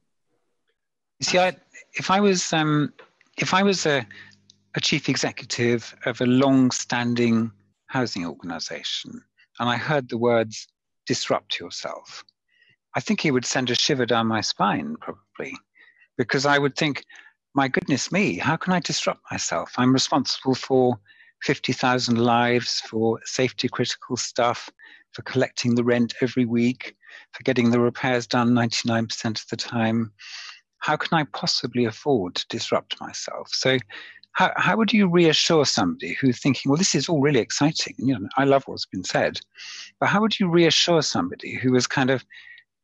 You 1.21 1.25
see 1.25 1.39
I, 1.39 1.57
if 1.95 2.11
i 2.11 2.19
was 2.21 2.53
um, 2.53 2.93
if 3.37 3.55
i 3.55 3.63
was 3.63 3.87
a, 3.87 4.07
a 4.75 4.81
chief 4.81 5.09
executive 5.09 5.95
of 6.07 6.21
a 6.21 6.27
long-standing 6.27 7.53
housing 7.87 8.25
organization 8.25 9.23
and 9.59 9.69
I 9.69 9.77
heard 9.77 10.09
the 10.09 10.17
words 10.19 10.69
disrupt 11.07 11.61
yourself, 11.61 12.25
I 12.97 13.01
think 13.01 13.21
he 13.21 13.31
would 13.31 13.45
send 13.45 13.71
a 13.71 13.75
shiver 13.75 14.07
down 14.07 14.27
my 14.27 14.41
spine, 14.41 14.97
probably, 15.01 15.55
because 16.17 16.47
I 16.47 16.59
would 16.59 16.77
think, 16.77 17.05
my 17.55 17.69
goodness 17.69 18.13
me, 18.13 18.39
how 18.39 18.57
can 18.57 18.73
I 18.73 18.81
disrupt 18.81 19.21
myself? 19.31 19.73
I'm 19.77 19.93
responsible 19.93 20.55
for 20.55 20.99
50,000 21.43 22.19
lives, 22.19 22.81
for 22.81 23.19
safety 23.25 23.69
critical 23.69 24.17
stuff, 24.17 24.71
for 25.13 25.23
collecting 25.23 25.75
the 25.75 25.85
rent 25.85 26.15
every 26.21 26.45
week, 26.45 26.97
for 27.33 27.43
getting 27.43 27.71
the 27.71 27.81
repairs 27.81 28.27
done 28.27 28.51
99% 28.51 29.25
of 29.43 29.49
the 29.49 29.57
time. 29.57 30.13
How 30.79 30.97
can 30.97 31.19
I 31.19 31.25
possibly 31.33 31.85
afford 31.85 32.37
to 32.37 32.47
disrupt 32.49 33.01
myself? 33.01 33.49
So 33.51 33.79
how, 34.33 34.53
how 34.57 34.77
would 34.77 34.93
you 34.93 35.09
reassure 35.09 35.65
somebody 35.65 36.17
who's 36.21 36.41
thinking, 36.41 36.71
well, 36.71 36.79
this 36.79 36.95
is 36.95 37.09
all 37.09 37.21
really 37.21 37.41
exciting? 37.41 37.95
You 37.99 38.19
know, 38.19 38.29
I 38.37 38.45
love 38.45 38.63
what's 38.67 38.87
been 38.87 39.05
said, 39.05 39.41
but 39.99 40.09
how 40.09 40.21
would 40.21 40.39
you 40.39 40.49
reassure 40.49 41.03
somebody 41.03 41.55
who 41.55 41.75
is 41.75 41.87
kind 41.87 42.11
of 42.11 42.25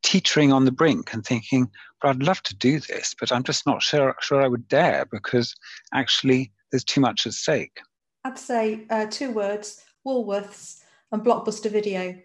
teetering 0.03 0.53
on 0.53 0.65
the 0.65 0.71
brink 0.71 1.13
and 1.13 1.25
thinking, 1.25 1.69
well, 2.01 2.11
I'd 2.11 2.23
love 2.23 2.41
to 2.43 2.55
do 2.55 2.79
this, 2.79 3.15
but 3.19 3.31
I'm 3.31 3.43
just 3.43 3.65
not 3.65 3.81
sure, 3.81 4.15
sure 4.21 4.41
I 4.41 4.47
would 4.47 4.67
dare 4.67 5.05
because 5.11 5.53
actually 5.93 6.51
there's 6.71 6.83
too 6.83 7.01
much 7.01 7.25
at 7.25 7.33
stake? 7.33 7.79
I'd 8.23 8.37
say 8.37 8.85
uh, 8.89 9.05
two 9.09 9.31
words 9.31 9.83
Woolworths 10.05 10.81
and 11.11 11.23
Blockbuster 11.23 11.71
Video. 11.71 12.15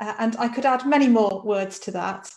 Uh, 0.00 0.14
and 0.18 0.36
I 0.36 0.48
could 0.48 0.66
add 0.66 0.86
many 0.86 1.08
more 1.08 1.42
words 1.44 1.78
to 1.80 1.90
that. 1.92 2.30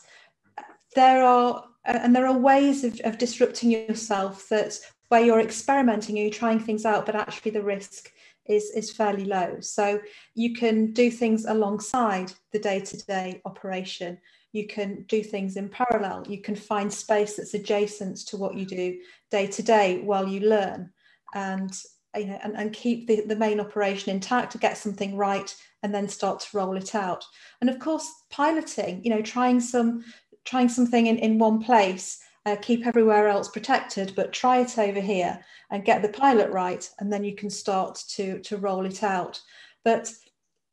There 0.96 1.24
are, 1.24 1.64
uh, 1.86 2.00
and 2.02 2.16
there 2.16 2.28
are 2.28 2.38
ways 2.38 2.84
of, 2.84 3.00
of 3.02 3.18
disrupting 3.18 3.72
yourself 3.72 4.50
that 4.50 4.80
where 5.10 5.24
you're 5.24 5.42
experimenting 5.42 6.18
you're 6.18 6.32
trying 6.32 6.60
things 6.60 6.86
out, 6.86 7.06
but 7.06 7.16
actually 7.16 7.52
the 7.52 7.62
risk 7.62 8.12
is, 8.48 8.72
is 8.72 8.92
fairly 8.92 9.26
low. 9.26 9.58
So 9.60 10.00
you 10.34 10.56
can 10.56 10.94
do 10.94 11.12
things 11.12 11.46
alongside 11.46 12.32
the 12.52 12.60
day 12.60 12.80
to 12.80 12.98
day 13.06 13.42
operation. 13.46 14.18
You 14.56 14.68
can 14.68 15.04
do 15.04 15.22
things 15.22 15.58
in 15.58 15.70
parallel. 15.70 16.24
You 16.28 16.42
can 16.42 16.56
find 16.56 16.92
space 16.92 17.36
that's 17.36 17.54
adjacent 17.54 18.18
to 18.28 18.38
what 18.38 18.56
you 18.56 18.66
do 18.66 19.00
day 19.30 19.48
to 19.48 19.62
day 19.62 20.00
while 20.00 20.28
you 20.28 20.42
learn 20.42 20.92
and, 21.34 21.72
you 22.16 22.28
know, 22.28 22.40
and, 22.42 22.56
and 22.56 22.74
keep 22.74 23.08
the, 23.08 23.22
the 23.26 23.36
main 23.36 23.60
operation 23.60 24.12
intact 24.12 24.54
to 24.54 24.58
get 24.58 24.78
something 24.78 25.18
right 25.18 25.54
and 25.84 25.94
then 25.94 26.08
start 26.08 26.40
to 26.40 26.58
roll 26.58 26.78
it 26.78 26.96
out. 26.96 27.24
And 27.62 27.70
of 27.70 27.80
course, 27.80 28.10
piloting, 28.30 29.04
you 29.04 29.10
know, 29.10 29.22
trying 29.22 29.60
some 29.60 30.04
trying 30.46 30.70
something 30.70 31.08
in, 31.08 31.18
in 31.18 31.40
one 31.40 31.62
place 31.62 32.20
uh, 32.46 32.56
keep 32.62 32.86
everywhere 32.86 33.28
else 33.28 33.50
protected, 33.50 34.14
but 34.16 34.32
try 34.32 34.60
it 34.60 34.78
over 34.78 35.00
here 35.00 35.40
and 35.72 35.84
get 35.84 36.02
the 36.02 36.10
pilot 36.10 36.52
right, 36.52 36.88
and 37.00 37.12
then 37.12 37.24
you 37.24 37.36
can 37.36 37.50
start 37.50 38.02
to 38.10 38.40
to 38.40 38.58
roll 38.58 38.86
it 38.86 39.04
out. 39.04 39.42
But 39.84 40.12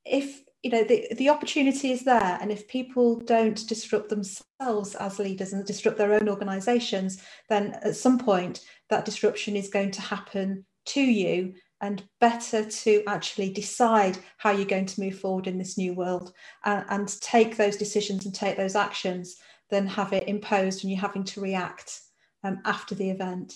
if 0.04 0.42
you 0.62 0.70
know 0.70 0.84
the, 0.84 1.06
the 1.16 1.28
opportunity 1.28 1.90
is 1.90 2.04
there 2.04 2.38
and 2.40 2.52
if 2.52 2.68
people 2.68 3.16
don't 3.20 3.66
disrupt 3.68 4.08
themselves 4.08 4.94
as 4.94 5.18
leaders 5.18 5.52
and 5.52 5.64
disrupt 5.66 5.98
their 5.98 6.14
own 6.14 6.28
organizations 6.28 7.22
then 7.48 7.76
at 7.82 7.96
some 7.96 8.18
point 8.18 8.60
that 8.88 9.04
disruption 9.04 9.56
is 9.56 9.68
going 9.68 9.90
to 9.90 10.00
happen 10.00 10.64
to 10.86 11.00
you 11.00 11.54
and 11.80 12.04
better 12.20 12.64
to 12.64 13.02
actually 13.08 13.50
decide 13.52 14.16
how 14.38 14.52
you're 14.52 14.64
going 14.64 14.86
to 14.86 15.00
move 15.00 15.18
forward 15.18 15.48
in 15.48 15.58
this 15.58 15.76
new 15.76 15.94
world 15.94 16.32
and, 16.64 16.84
and 16.88 17.20
take 17.20 17.56
those 17.56 17.76
decisions 17.76 18.24
and 18.24 18.34
take 18.34 18.56
those 18.56 18.76
actions 18.76 19.36
than 19.68 19.86
have 19.86 20.12
it 20.12 20.28
imposed 20.28 20.84
and 20.84 20.92
you're 20.92 21.00
having 21.00 21.24
to 21.24 21.40
react 21.40 22.00
um, 22.44 22.60
after 22.64 22.94
the 22.94 23.10
event. 23.10 23.54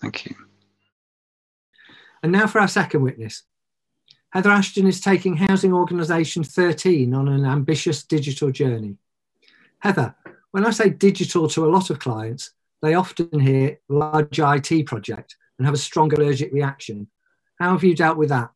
Thank 0.00 0.26
you. 0.26 0.36
And 2.22 2.30
now 2.30 2.46
for 2.46 2.60
our 2.60 2.68
second 2.68 3.02
witness. 3.02 3.42
Heather 4.32 4.50
Ashton 4.50 4.86
is 4.86 4.98
taking 4.98 5.36
Housing 5.36 5.74
Organisation 5.74 6.42
13 6.42 7.12
on 7.12 7.28
an 7.28 7.44
ambitious 7.44 8.02
digital 8.02 8.50
journey. 8.50 8.96
Heather, 9.80 10.14
when 10.52 10.64
I 10.64 10.70
say 10.70 10.88
digital 10.88 11.48
to 11.48 11.66
a 11.66 11.68
lot 11.68 11.90
of 11.90 11.98
clients, 11.98 12.52
they 12.80 12.94
often 12.94 13.38
hear 13.38 13.78
large 13.90 14.38
IT 14.38 14.86
project 14.86 15.36
and 15.58 15.66
have 15.66 15.74
a 15.74 15.78
strong 15.78 16.12
allergic 16.14 16.50
reaction. 16.50 17.08
How 17.58 17.72
have 17.72 17.84
you 17.84 17.94
dealt 17.94 18.16
with 18.16 18.30
that? 18.30 18.50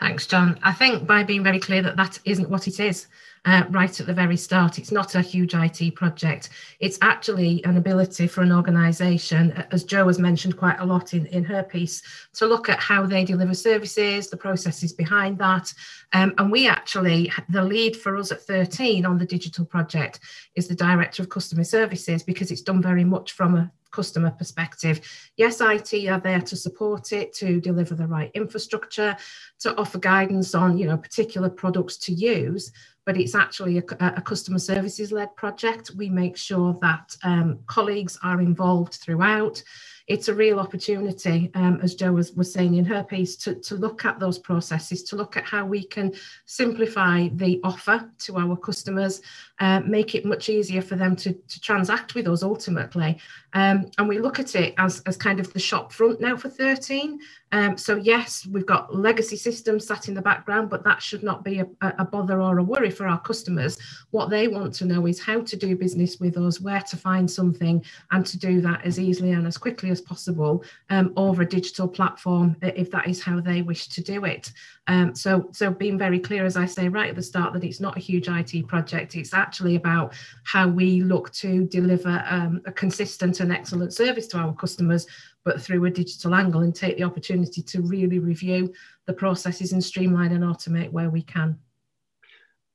Thanks, 0.00 0.26
John. 0.26 0.58
I 0.62 0.72
think 0.72 1.06
by 1.06 1.22
being 1.22 1.44
very 1.44 1.60
clear 1.60 1.82
that 1.82 1.96
that 1.96 2.18
isn't 2.24 2.48
what 2.48 2.66
it 2.66 2.80
is 2.80 3.08
uh, 3.44 3.64
right 3.70 4.00
at 4.00 4.06
the 4.06 4.14
very 4.14 4.36
start. 4.36 4.78
It's 4.78 4.92
not 4.92 5.14
a 5.14 5.20
huge 5.20 5.54
IT 5.54 5.94
project. 5.94 6.50
It's 6.78 6.98
actually 7.02 7.64
an 7.64 7.76
ability 7.76 8.28
for 8.28 8.42
an 8.42 8.52
organisation, 8.52 9.52
as 9.72 9.84
Jo 9.84 10.06
has 10.06 10.18
mentioned 10.18 10.56
quite 10.56 10.78
a 10.78 10.86
lot 10.86 11.12
in, 11.12 11.26
in 11.26 11.42
her 11.44 11.62
piece, 11.62 12.02
to 12.34 12.46
look 12.46 12.68
at 12.68 12.78
how 12.78 13.04
they 13.04 13.24
deliver 13.24 13.54
services, 13.54 14.30
the 14.30 14.36
processes 14.36 14.92
behind 14.92 15.38
that. 15.38 15.72
Um, 16.12 16.34
and 16.38 16.52
we 16.52 16.68
actually, 16.68 17.32
the 17.48 17.64
lead 17.64 17.96
for 17.96 18.16
us 18.16 18.30
at 18.30 18.42
13 18.42 19.04
on 19.04 19.18
the 19.18 19.26
digital 19.26 19.64
project 19.64 20.20
is 20.54 20.68
the 20.68 20.74
Director 20.74 21.22
of 21.22 21.28
Customer 21.28 21.64
Services 21.64 22.22
because 22.22 22.50
it's 22.50 22.62
done 22.62 22.80
very 22.80 23.04
much 23.04 23.32
from 23.32 23.56
a 23.56 23.72
customer 23.92 24.30
perspective. 24.30 25.00
Yes, 25.36 25.60
IT 25.60 26.08
are 26.08 26.18
there 26.18 26.40
to 26.40 26.56
support 26.56 27.12
it, 27.12 27.32
to 27.34 27.60
deliver 27.60 27.94
the 27.94 28.06
right 28.06 28.30
infrastructure, 28.34 29.16
to 29.60 29.76
offer 29.76 29.98
guidance 29.98 30.54
on 30.54 30.78
you 30.78 30.86
know 30.86 30.96
particular 30.96 31.48
products 31.48 31.96
to 31.98 32.12
use, 32.12 32.72
but 33.04 33.16
it's 33.16 33.34
actually 33.34 33.78
a, 33.78 33.84
a 34.00 34.20
customer 34.22 34.58
services 34.58 35.12
led 35.12 35.34
project. 35.36 35.92
We 35.96 36.08
make 36.08 36.36
sure 36.36 36.78
that 36.82 37.16
um, 37.24 37.60
colleagues 37.66 38.18
are 38.22 38.40
involved 38.40 38.94
throughout 38.94 39.62
it's 40.08 40.28
a 40.28 40.34
real 40.34 40.58
opportunity, 40.58 41.50
um, 41.54 41.80
as 41.82 41.94
Jo 41.94 42.12
was, 42.12 42.32
was 42.32 42.52
saying 42.52 42.74
in 42.74 42.84
her 42.84 43.04
piece, 43.04 43.36
to, 43.36 43.54
to 43.56 43.76
look 43.76 44.04
at 44.04 44.18
those 44.18 44.38
processes, 44.38 45.02
to 45.04 45.16
look 45.16 45.36
at 45.36 45.44
how 45.44 45.64
we 45.64 45.84
can 45.84 46.12
simplify 46.44 47.28
the 47.34 47.60
offer 47.62 48.10
to 48.18 48.38
our 48.38 48.56
customers, 48.56 49.22
uh, 49.60 49.80
make 49.80 50.14
it 50.14 50.24
much 50.24 50.48
easier 50.48 50.82
for 50.82 50.96
them 50.96 51.14
to, 51.16 51.32
to 51.32 51.60
transact 51.60 52.14
with 52.14 52.26
us 52.26 52.42
ultimately. 52.42 53.18
Um, 53.52 53.90
and 53.98 54.08
we 54.08 54.18
look 54.18 54.38
at 54.38 54.54
it 54.54 54.74
as, 54.78 55.00
as 55.06 55.16
kind 55.16 55.38
of 55.38 55.52
the 55.52 55.60
shop 55.60 55.92
front 55.92 56.20
now 56.20 56.36
for 56.36 56.48
13. 56.48 57.20
Um, 57.52 57.76
so 57.76 57.96
yes, 57.96 58.46
we've 58.46 58.66
got 58.66 58.94
legacy 58.94 59.36
systems 59.36 59.86
sat 59.86 60.08
in 60.08 60.14
the 60.14 60.22
background, 60.22 60.70
but 60.70 60.82
that 60.84 61.02
should 61.02 61.22
not 61.22 61.44
be 61.44 61.60
a, 61.60 61.66
a 61.80 62.04
bother 62.04 62.40
or 62.40 62.58
a 62.58 62.62
worry 62.62 62.90
for 62.90 63.06
our 63.06 63.20
customers. 63.20 63.78
What 64.10 64.30
they 64.30 64.48
want 64.48 64.74
to 64.74 64.86
know 64.86 65.06
is 65.06 65.20
how 65.20 65.42
to 65.42 65.56
do 65.56 65.76
business 65.76 66.18
with 66.18 66.38
us, 66.38 66.60
where 66.60 66.80
to 66.80 66.96
find 66.96 67.30
something, 67.30 67.84
and 68.10 68.24
to 68.26 68.38
do 68.38 68.60
that 68.62 68.84
as 68.84 68.98
easily 68.98 69.32
and 69.32 69.46
as 69.46 69.58
quickly 69.58 69.90
as 69.90 70.00
possible 70.00 70.64
um, 70.90 71.12
over 71.16 71.42
a 71.42 71.48
digital 71.48 71.86
platform 71.86 72.56
if 72.62 72.90
that 72.90 73.06
is 73.06 73.22
how 73.22 73.40
they 73.40 73.62
wish 73.62 73.88
to 73.88 74.02
do 74.02 74.24
it. 74.24 74.50
Um, 74.88 75.14
so, 75.14 75.48
so 75.52 75.70
being 75.70 75.98
very 75.98 76.18
clear, 76.18 76.44
as 76.44 76.56
I 76.56 76.66
say 76.66 76.88
right 76.88 77.10
at 77.10 77.16
the 77.16 77.22
start, 77.22 77.52
that 77.52 77.64
it's 77.64 77.80
not 77.80 77.96
a 77.96 78.00
huge 78.00 78.28
IT 78.28 78.66
project. 78.66 79.14
It's 79.14 79.34
actually 79.34 79.76
about 79.76 80.14
how 80.44 80.68
we 80.68 81.02
look 81.02 81.30
to 81.34 81.66
deliver 81.66 82.24
um, 82.28 82.62
a 82.66 82.72
consistent 82.72 83.40
and 83.40 83.52
excellent 83.52 83.94
service 83.94 84.26
to 84.28 84.38
our 84.38 84.54
customers 84.54 85.06
but 85.44 85.60
through 85.60 85.84
a 85.84 85.90
digital 85.90 86.34
angle 86.34 86.60
and 86.60 86.74
take 86.74 86.96
the 86.96 87.04
opportunity 87.04 87.62
to 87.62 87.82
really 87.82 88.18
review 88.18 88.72
the 89.06 89.12
processes 89.12 89.72
and 89.72 89.82
streamline 89.82 90.32
and 90.32 90.44
automate 90.44 90.92
where 90.92 91.10
we 91.10 91.22
can. 91.22 91.58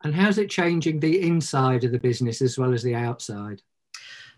And 0.04 0.14
how's 0.14 0.38
it 0.38 0.50
changing 0.50 1.00
the 1.00 1.22
inside 1.22 1.84
of 1.84 1.92
the 1.92 2.00
business 2.00 2.42
as 2.42 2.58
well 2.58 2.74
as 2.74 2.84
the 2.84 2.96
outside? 2.96 3.62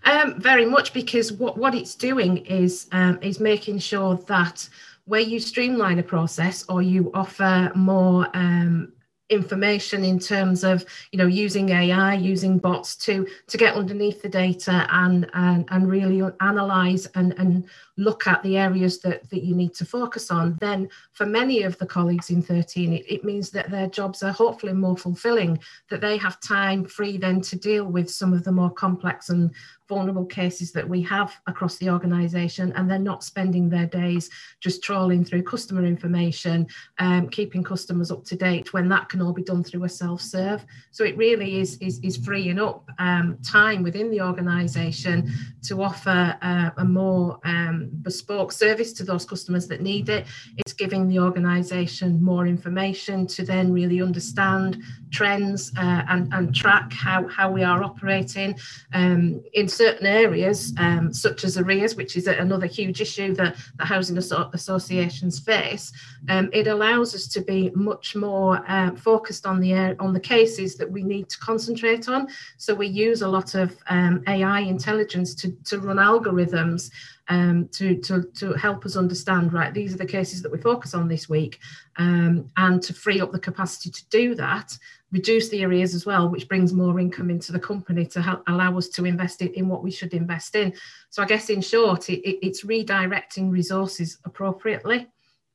Um, 0.06 0.40
very 0.40 0.66
much 0.66 0.94
because 0.94 1.34
what, 1.34 1.58
what 1.58 1.76
it's 1.76 1.96
doing 1.96 2.38
is 2.38 2.88
um, 2.94 3.20
is 3.22 3.40
making 3.40 3.80
sure 3.80 4.16
that 4.28 4.68
where 5.06 5.20
you 5.20 5.40
streamline 5.40 6.00
a 6.00 6.04
process 6.04 6.64
or 6.70 6.82
you 6.82 7.12
offer 7.14 7.72
more 7.76 8.28
um, 8.34 8.94
information 9.30 10.04
in 10.04 10.20
terms 10.20 10.64
of 10.64 10.86
you 11.12 11.18
know 11.18 11.28
using 11.28 11.70
AI, 11.70 12.16
using 12.16 12.58
bots 12.58 12.96
to 12.96 13.28
to 13.48 13.58
get 13.58 13.76
underneath 13.76 14.22
the 14.22 14.30
data 14.30 14.88
and 14.92 15.30
and, 15.34 15.68
and 15.70 15.90
really 15.90 16.22
analyze 16.42 17.06
and, 17.16 17.34
and 17.38 17.66
look 18.00 18.28
at 18.28 18.42
the 18.44 18.58
areas 18.58 19.00
that, 19.00 19.30
that 19.30 19.44
you 19.44 19.54
need 19.54 19.74
to 19.76 19.86
focus 19.86 20.32
on, 20.32 20.58
then 20.62 20.90
for 21.12 21.26
many 21.26 21.64
of 21.64 21.78
the 21.78 21.86
colleagues 21.86 22.30
in 22.30 22.42
13, 22.42 22.94
it, 22.94 23.06
it 23.08 23.24
means 23.26 23.50
that 23.52 23.70
their 23.70 23.88
jobs 23.88 24.24
are 24.24 24.32
hopefully 24.32 24.74
more 24.74 24.96
fulfilling, 24.96 25.60
that 25.90 26.00
they 26.00 26.18
have 26.18 26.40
time 26.40 26.86
free 26.86 27.18
then 27.18 27.42
to 27.42 27.58
deal 27.58 27.86
with 27.86 28.10
some 28.10 28.34
of 28.34 28.44
the 28.44 28.52
more 28.52 28.72
complex 28.72 29.30
and 29.30 29.52
vulnerable 29.90 30.26
cases 30.26 30.72
that 30.72 30.88
we 30.88 31.02
have 31.02 31.36
across 31.48 31.78
the 31.78 31.90
organisation, 31.90 32.72
and 32.74 32.90
they're 32.90 33.00
not 33.00 33.24
spending 33.24 33.68
their 33.68 33.88
days 33.88 34.30
just 34.62 34.84
trawling 34.84 35.26
through 35.26 35.42
customer 35.42 35.84
information, 35.84 36.68
um, 37.00 37.28
keeping 37.28 37.64
customers 37.64 38.12
up 38.12 38.24
to 38.24 38.36
date 38.36 38.72
when 38.72 38.88
that 38.88 39.10
can 39.10 39.22
all 39.22 39.34
be 39.34 39.44
done 39.44 39.64
through 39.64 39.84
a 39.84 39.90
self-serve. 39.90 40.64
So 40.92 41.04
it 41.04 41.18
really 41.18 41.60
is 41.60 41.78
is, 41.78 42.00
is 42.04 42.18
freeing 42.18 42.60
up 42.60 42.88
um, 43.00 43.40
time 43.44 43.82
within 43.82 44.12
the 44.12 44.22
organisation 44.22 45.32
to 45.64 45.82
offer 45.82 46.38
uh, 46.42 46.70
a 46.78 46.86
more 46.86 47.40
um, 47.44 47.89
bespoke 48.02 48.52
service 48.52 48.94
to 48.94 49.04
those 49.04 49.26
customers 49.26 49.68
that 49.68 49.82
need 49.82 50.10
it. 50.10 50.26
It's 50.58 50.74
giving 50.74 51.08
the 51.08 51.20
organisation 51.20 52.24
more 52.24 52.48
information 52.48 53.28
to 53.28 53.44
then 53.44 53.72
really 53.72 54.02
understand 54.02 54.82
trends 55.12 55.72
uh, 55.78 56.04
and, 56.08 56.32
and 56.34 56.54
track 56.54 56.94
how, 56.94 57.28
how 57.28 57.52
we 57.52 57.64
are 57.64 57.84
operating. 57.84 58.58
Um, 58.94 59.44
in 59.54 59.68
certain 59.68 60.06
areas, 60.06 60.74
um, 60.78 61.14
such 61.14 61.44
as 61.44 61.58
arrears, 61.58 61.96
which 61.96 62.16
is 62.16 62.28
another 62.28 62.68
huge 62.68 63.02
issue 63.02 63.34
that 63.36 63.58
the 63.78 63.86
housing 63.86 64.18
associations 64.18 65.40
face, 65.40 65.92
um, 66.30 66.50
it 66.54 66.68
allows 66.68 67.16
us 67.16 67.28
to 67.28 67.42
be 67.42 67.72
much 67.76 68.16
more 68.16 68.64
uh, 68.70 68.96
focused 68.96 69.46
on 69.46 69.60
the 69.60 69.70
on 70.00 70.14
the 70.14 70.20
cases 70.20 70.76
that 70.76 70.90
we 70.90 71.04
need 71.04 71.30
to 71.30 71.38
concentrate 71.40 72.08
on. 72.08 72.28
So 72.58 72.74
we 72.74 72.88
use 72.88 73.22
a 73.22 73.28
lot 73.28 73.56
of 73.56 73.76
um, 73.90 74.24
AI 74.28 74.62
intelligence 74.62 75.34
to, 75.36 75.52
to 75.66 75.80
run 75.80 75.98
algorithms 75.98 76.92
um, 77.30 77.70
to, 77.74 77.96
to, 78.02 78.24
to 78.36 78.54
help 78.54 78.86
us 78.86 78.96
understand, 78.96 79.54
right, 79.54 79.74
these 79.74 79.94
are 79.94 79.98
the 79.98 80.06
cases 80.06 80.42
that 80.42 80.52
we 80.52 80.58
focus 80.58 80.94
on 80.94 81.08
this 81.08 81.30
week, 81.30 81.60
um, 81.98 82.50
and 82.58 82.82
to 82.84 82.94
free 82.94 83.22
up 83.22 83.32
the 83.32 83.40
capacity 83.40 83.90
to 83.92 84.10
do 84.10 84.36
that, 84.36 84.78
reduce 85.12 85.50
the 85.50 85.64
arrears 85.64 85.94
as 85.94 86.06
well, 86.06 86.28
which 86.28 86.48
brings 86.48 86.74
more 86.74 87.00
income 87.00 87.30
into 87.30 87.52
the 87.52 87.60
company 87.60 88.06
to 88.06 88.22
help 88.22 88.44
allow 88.48 88.78
us 88.78 88.90
to 88.90 89.06
invest 89.06 89.42
in, 89.42 89.54
in 89.54 89.68
what 89.68 89.84
we 89.84 89.92
should 89.92 90.14
invest 90.14 90.56
in. 90.56 90.74
So 91.10 91.24
I 91.24 91.26
guess 91.26 91.50
in 91.50 91.62
short, 91.62 92.10
it, 92.10 92.20
it, 92.28 92.40
it's 92.46 92.66
redirecting 92.66 93.52
resources 93.52 94.18
appropriately. 94.26 95.08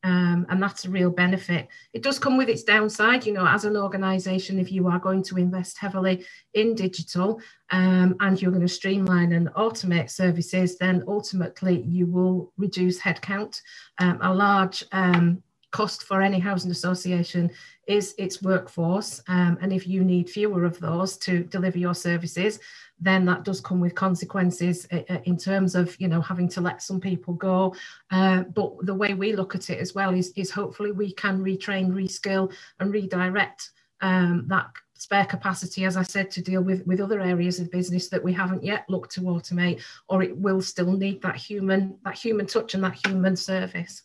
Um, 0.05 0.45
and 0.51 0.63
that's 0.63 0.85
a 0.85 0.91
real 0.91 1.11
benefit. 1.11 1.67
It 1.95 2.03
does 2.03 2.19
come 2.19 2.37
with 2.37 2.51
its 2.51 2.63
downside, 2.63 3.25
you 3.25 3.33
know, 3.33 3.47
as 3.47 3.65
an 3.65 3.75
organization, 3.75 4.59
if 4.59 4.71
you 4.71 4.87
are 4.87 4.99
going 4.99 5.23
to 5.25 5.39
invest 5.39 5.79
heavily 5.79 6.27
in 6.53 6.75
digital 6.75 7.41
um, 7.71 8.15
and 8.21 8.41
you're 8.41 8.51
going 8.51 8.67
to 8.67 8.69
streamline 8.69 9.33
and 9.33 9.49
automate 9.55 10.11
services, 10.11 10.77
then 10.77 11.03
ultimately 11.09 11.81
you 11.81 12.07
will 12.07 12.53
reduce 12.59 13.01
headcount. 13.01 13.63
Um, 13.99 14.19
a 14.21 14.33
large 14.33 14.85
um, 14.93 15.43
cost 15.75 16.05
for 16.05 16.23
any 16.23 16.39
housing 16.39 16.71
association 16.71 17.51
is 17.89 18.15
its 18.17 18.41
workforce. 18.41 19.21
Um, 19.27 19.59
and 19.61 19.73
if 19.73 19.89
you 19.89 20.05
need 20.05 20.31
fewer 20.31 20.65
of 20.65 20.79
those 20.79 21.17
to 21.27 21.43
deliver 21.43 21.79
your 21.79 21.97
services, 21.97 22.61
then 23.01 23.25
that 23.25 23.43
does 23.43 23.61
come 23.61 23.81
with 23.81 23.97
consequences 23.97 24.87
uh, 24.93 25.01
uh, 25.11 25.19
in 25.25 25.37
terms 25.37 25.75
of 25.75 26.01
you 26.01 26.07
know 26.07 26.21
having 26.21 26.49
to 26.49 26.61
let 26.61 26.81
some 26.81 27.01
people 27.01 27.35
go 27.35 27.75
uh, 28.13 28.45
but 28.55 28.71
the 28.87 28.95
way 28.95 29.15
we 29.15 29.35
look 29.35 29.57
at 29.57 29.69
it 29.69 29.81
as 29.81 29.97
well 29.97 30.15
is, 30.15 30.33
is 30.37 30.49
hopefully 30.51 30.93
we 30.93 31.13
can 31.13 31.43
retrain 31.43 31.91
reskill 31.91 32.53
and 32.79 32.93
redirect 32.93 33.71
um, 34.01 34.45
that 34.47 34.69
spare 34.95 35.27
capacity 35.27 35.85
as 35.85 35.97
i 35.97 36.05
said 36.05 36.31
to 36.31 36.41
deal 36.41 36.63
with 36.63 36.87
with 36.87 37.01
other 37.01 37.21
areas 37.21 37.59
of 37.59 37.71
business 37.73 38.09
that 38.09 38.23
we 38.23 38.33
haven't 38.33 38.63
yet 38.63 38.85
looked 38.89 39.11
to 39.11 39.23
automate 39.23 39.83
or 40.09 40.23
it 40.23 40.37
will 40.37 40.63
still 40.63 40.93
need 40.93 41.21
that 41.21 41.37
human 41.37 41.99
that 42.05 42.17
human 42.17 42.47
touch 42.47 42.75
and 42.75 42.85
that 42.85 43.07
human 43.07 43.35
service 43.35 44.05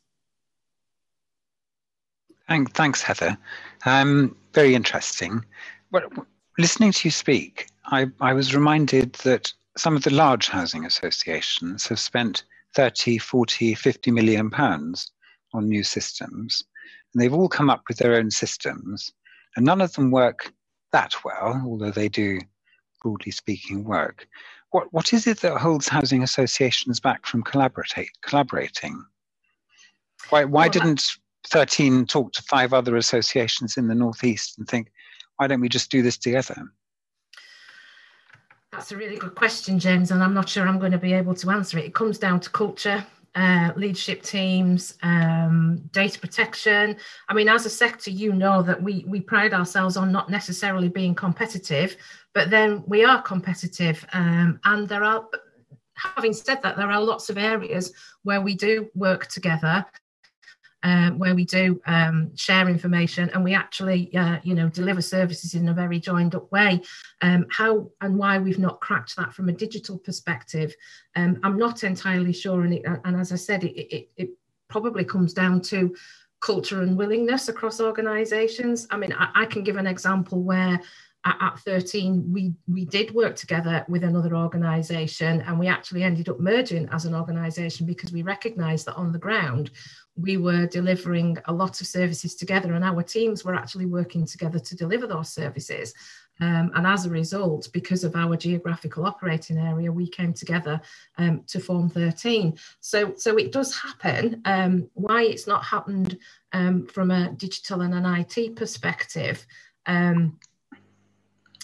Thanks, 2.49 3.03
Heather. 3.03 3.37
Um, 3.85 4.35
very 4.53 4.73
interesting. 4.73 5.45
But 5.91 6.11
listening 6.57 6.91
to 6.91 7.07
you 7.07 7.11
speak, 7.11 7.67
I, 7.85 8.07
I 8.19 8.33
was 8.33 8.55
reminded 8.55 9.13
that 9.23 9.53
some 9.77 9.95
of 9.95 10.03
the 10.03 10.13
large 10.13 10.49
housing 10.49 10.83
associations 10.83 11.85
have 11.87 11.99
spent 11.99 12.43
30, 12.75 13.19
40, 13.19 13.75
50 13.75 14.11
million 14.11 14.49
pounds 14.49 15.11
on 15.53 15.67
new 15.67 15.83
systems. 15.83 16.63
And 17.13 17.21
they've 17.21 17.33
all 17.33 17.49
come 17.49 17.69
up 17.69 17.83
with 17.87 17.97
their 17.97 18.15
own 18.15 18.31
systems. 18.31 19.11
And 19.55 19.65
none 19.65 19.81
of 19.81 19.93
them 19.93 20.09
work 20.09 20.51
that 20.91 21.13
well, 21.23 21.61
although 21.65 21.91
they 21.91 22.09
do, 22.09 22.39
broadly 23.01 23.31
speaking, 23.31 23.83
work. 23.83 24.27
What, 24.71 24.91
what 24.91 25.13
is 25.13 25.27
it 25.27 25.39
that 25.41 25.57
holds 25.59 25.87
housing 25.87 26.23
associations 26.23 26.99
back 26.99 27.27
from 27.27 27.43
collaborating? 27.43 29.05
Why, 30.29 30.45
why 30.45 30.63
well, 30.63 30.69
didn't 30.69 31.11
13 31.47 32.05
talk 32.05 32.31
to 32.33 32.43
five 32.43 32.73
other 32.73 32.97
associations 32.97 33.77
in 33.77 33.87
the 33.87 33.95
Northeast 33.95 34.57
and 34.57 34.67
think, 34.67 34.91
why 35.37 35.47
don't 35.47 35.61
we 35.61 35.69
just 35.69 35.89
do 35.89 36.01
this 36.01 36.17
together? 36.17 36.55
That's 38.71 38.91
a 38.91 38.97
really 38.97 39.17
good 39.17 39.35
question, 39.35 39.79
James, 39.79 40.11
and 40.11 40.23
I'm 40.23 40.33
not 40.33 40.47
sure 40.47 40.67
I'm 40.67 40.79
going 40.79 40.91
to 40.91 40.97
be 40.97 41.13
able 41.13 41.33
to 41.35 41.49
answer 41.49 41.79
it. 41.79 41.85
It 41.85 41.95
comes 41.95 42.17
down 42.17 42.39
to 42.41 42.49
culture, 42.49 43.05
uh, 43.35 43.71
leadership 43.75 44.21
teams, 44.21 44.95
um, 45.01 45.81
data 45.91 46.19
protection. 46.19 46.97
I 47.27 47.33
mean, 47.33 47.49
as 47.49 47.65
a 47.65 47.69
sector, 47.69 48.11
you 48.11 48.33
know 48.33 48.61
that 48.61 48.81
we 48.81 49.05
we 49.07 49.21
pride 49.21 49.53
ourselves 49.53 49.97
on 49.97 50.11
not 50.11 50.29
necessarily 50.29 50.87
being 50.87 51.15
competitive, 51.15 51.95
but 52.33 52.49
then 52.49 52.83
we 52.85 53.03
are 53.03 53.21
competitive, 53.21 54.05
um, 54.13 54.59
and 54.65 54.87
there 54.87 55.03
are. 55.03 55.25
Having 56.15 56.31
said 56.31 56.61
that, 56.63 56.77
there 56.77 56.89
are 56.89 57.01
lots 57.01 57.29
of 57.29 57.37
areas 57.37 57.91
where 58.23 58.39
we 58.39 58.55
do 58.55 58.89
work 58.95 59.27
together 59.27 59.85
um, 60.83 61.19
where 61.19 61.35
we 61.35 61.45
do 61.45 61.81
um, 61.85 62.35
share 62.35 62.69
information 62.69 63.29
and 63.33 63.43
we 63.43 63.53
actually, 63.53 64.15
uh, 64.15 64.37
you 64.43 64.55
know, 64.55 64.69
deliver 64.69 65.01
services 65.01 65.53
in 65.53 65.67
a 65.67 65.73
very 65.73 65.99
joined 65.99 66.35
up 66.35 66.51
way. 66.51 66.81
Um, 67.21 67.45
how 67.51 67.91
and 68.01 68.17
why 68.17 68.37
we've 68.37 68.59
not 68.59 68.79
cracked 68.79 69.15
that 69.17 69.33
from 69.33 69.49
a 69.49 69.53
digital 69.53 69.97
perspective, 69.97 70.73
um, 71.15 71.39
I'm 71.43 71.57
not 71.57 71.83
entirely 71.83 72.33
sure. 72.33 72.63
And, 72.63 72.73
it, 72.73 72.83
and 72.85 73.19
as 73.19 73.31
I 73.31 73.35
said, 73.35 73.63
it, 73.63 73.95
it, 73.95 74.09
it 74.15 74.29
probably 74.69 75.03
comes 75.03 75.33
down 75.33 75.61
to 75.61 75.95
culture 76.41 76.81
and 76.81 76.97
willingness 76.97 77.49
across 77.49 77.81
organisations. 77.81 78.87
I 78.89 78.97
mean, 78.97 79.13
I, 79.13 79.29
I 79.35 79.45
can 79.45 79.63
give 79.63 79.75
an 79.75 79.87
example 79.87 80.41
where 80.41 80.79
at, 81.25 81.59
13 81.59 82.31
we 82.31 82.53
we 82.67 82.85
did 82.85 83.13
work 83.13 83.35
together 83.35 83.85
with 83.89 84.03
another 84.03 84.35
organization 84.35 85.41
and 85.41 85.59
we 85.59 85.67
actually 85.67 86.03
ended 86.03 86.29
up 86.29 86.39
merging 86.39 86.87
as 86.89 87.05
an 87.05 87.13
organization 87.13 87.85
because 87.85 88.11
we 88.11 88.21
recognized 88.21 88.85
that 88.85 88.95
on 88.95 89.11
the 89.11 89.19
ground 89.19 89.71
we 90.19 90.37
were 90.37 90.65
delivering 90.67 91.37
a 91.45 91.53
lot 91.53 91.81
of 91.81 91.87
services 91.87 92.35
together 92.35 92.73
and 92.73 92.83
our 92.83 93.03
teams 93.03 93.43
were 93.43 93.55
actually 93.55 93.85
working 93.85 94.25
together 94.25 94.59
to 94.59 94.75
deliver 94.75 95.07
those 95.07 95.29
services 95.29 95.93
um, 96.41 96.71
and 96.75 96.87
as 96.87 97.05
a 97.05 97.09
result, 97.09 97.69
because 97.73 98.03
of 98.03 98.15
our 98.15 98.37
geographical 98.37 99.05
operating 99.05 99.57
area, 99.57 99.91
we 99.91 100.07
came 100.07 100.33
together 100.33 100.79
um, 101.17 101.43
to 101.47 101.59
form 101.59 101.89
13. 101.89 102.57
So, 102.79 103.13
so 103.17 103.37
it 103.37 103.51
does 103.51 103.75
happen. 103.75 104.41
Um, 104.45 104.89
why 104.93 105.23
it's 105.23 105.47
not 105.47 105.65
happened 105.65 106.17
um, 106.53 106.87
from 106.87 107.11
a 107.11 107.31
digital 107.33 107.81
and 107.81 107.93
an 107.93 108.05
IT 108.05 108.55
perspective, 108.55 109.45
um, 109.85 110.37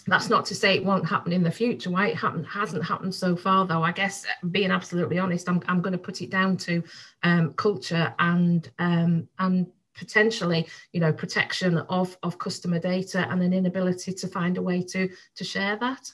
that's 0.08 0.30
not 0.30 0.46
to 0.46 0.56
say 0.56 0.76
it 0.76 0.86
won't 0.86 1.08
happen 1.08 1.32
in 1.32 1.44
the 1.44 1.52
future. 1.52 1.90
Why 1.90 2.08
it 2.10 2.16
happen, 2.16 2.44
hasn't 2.44 2.86
happened 2.86 3.14
so 3.14 3.36
far, 3.36 3.66
though, 3.66 3.82
I 3.82 3.92
guess, 3.92 4.26
being 4.52 4.72
absolutely 4.72 5.18
honest, 5.18 5.50
I'm, 5.50 5.62
I'm 5.68 5.82
going 5.82 5.94
to 5.94 5.98
put 5.98 6.22
it 6.22 6.30
down 6.30 6.58
to 6.58 6.84
um, 7.24 7.54
culture 7.54 8.14
and 8.20 8.70
um, 8.80 9.28
and 9.40 9.68
potentially, 9.96 10.68
you 10.92 11.00
know, 11.00 11.12
protection 11.12 11.78
of 11.90 12.18
of 12.22 12.38
customer 12.38 12.80
data 12.80 13.28
and 13.30 13.42
an 13.42 13.54
inability 13.54 14.14
to 14.14 14.28
find 14.28 14.58
a 14.58 14.62
way 14.62 14.82
to 14.84 15.10
to 15.36 15.44
share 15.44 15.76
that. 15.78 16.12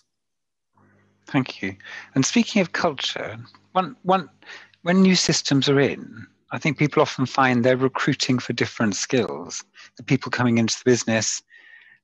Thank 1.26 1.62
you. 1.62 1.76
And 2.16 2.26
speaking 2.26 2.62
of 2.62 2.72
culture, 2.72 3.38
one 3.74 3.96
one 4.04 4.30
when 4.84 5.02
new 5.02 5.16
systems 5.16 5.68
are 5.68 5.80
in, 5.80 6.26
I 6.52 6.58
think 6.60 6.78
people 6.78 7.02
often 7.02 7.26
find 7.26 7.64
they're 7.64 7.78
recruiting 7.78 8.40
for 8.40 8.54
different 8.54 8.96
skills. 8.96 9.64
The 9.98 10.04
people 10.04 10.32
coming 10.32 10.58
into 10.58 10.76
the 10.76 10.90
business, 10.90 11.42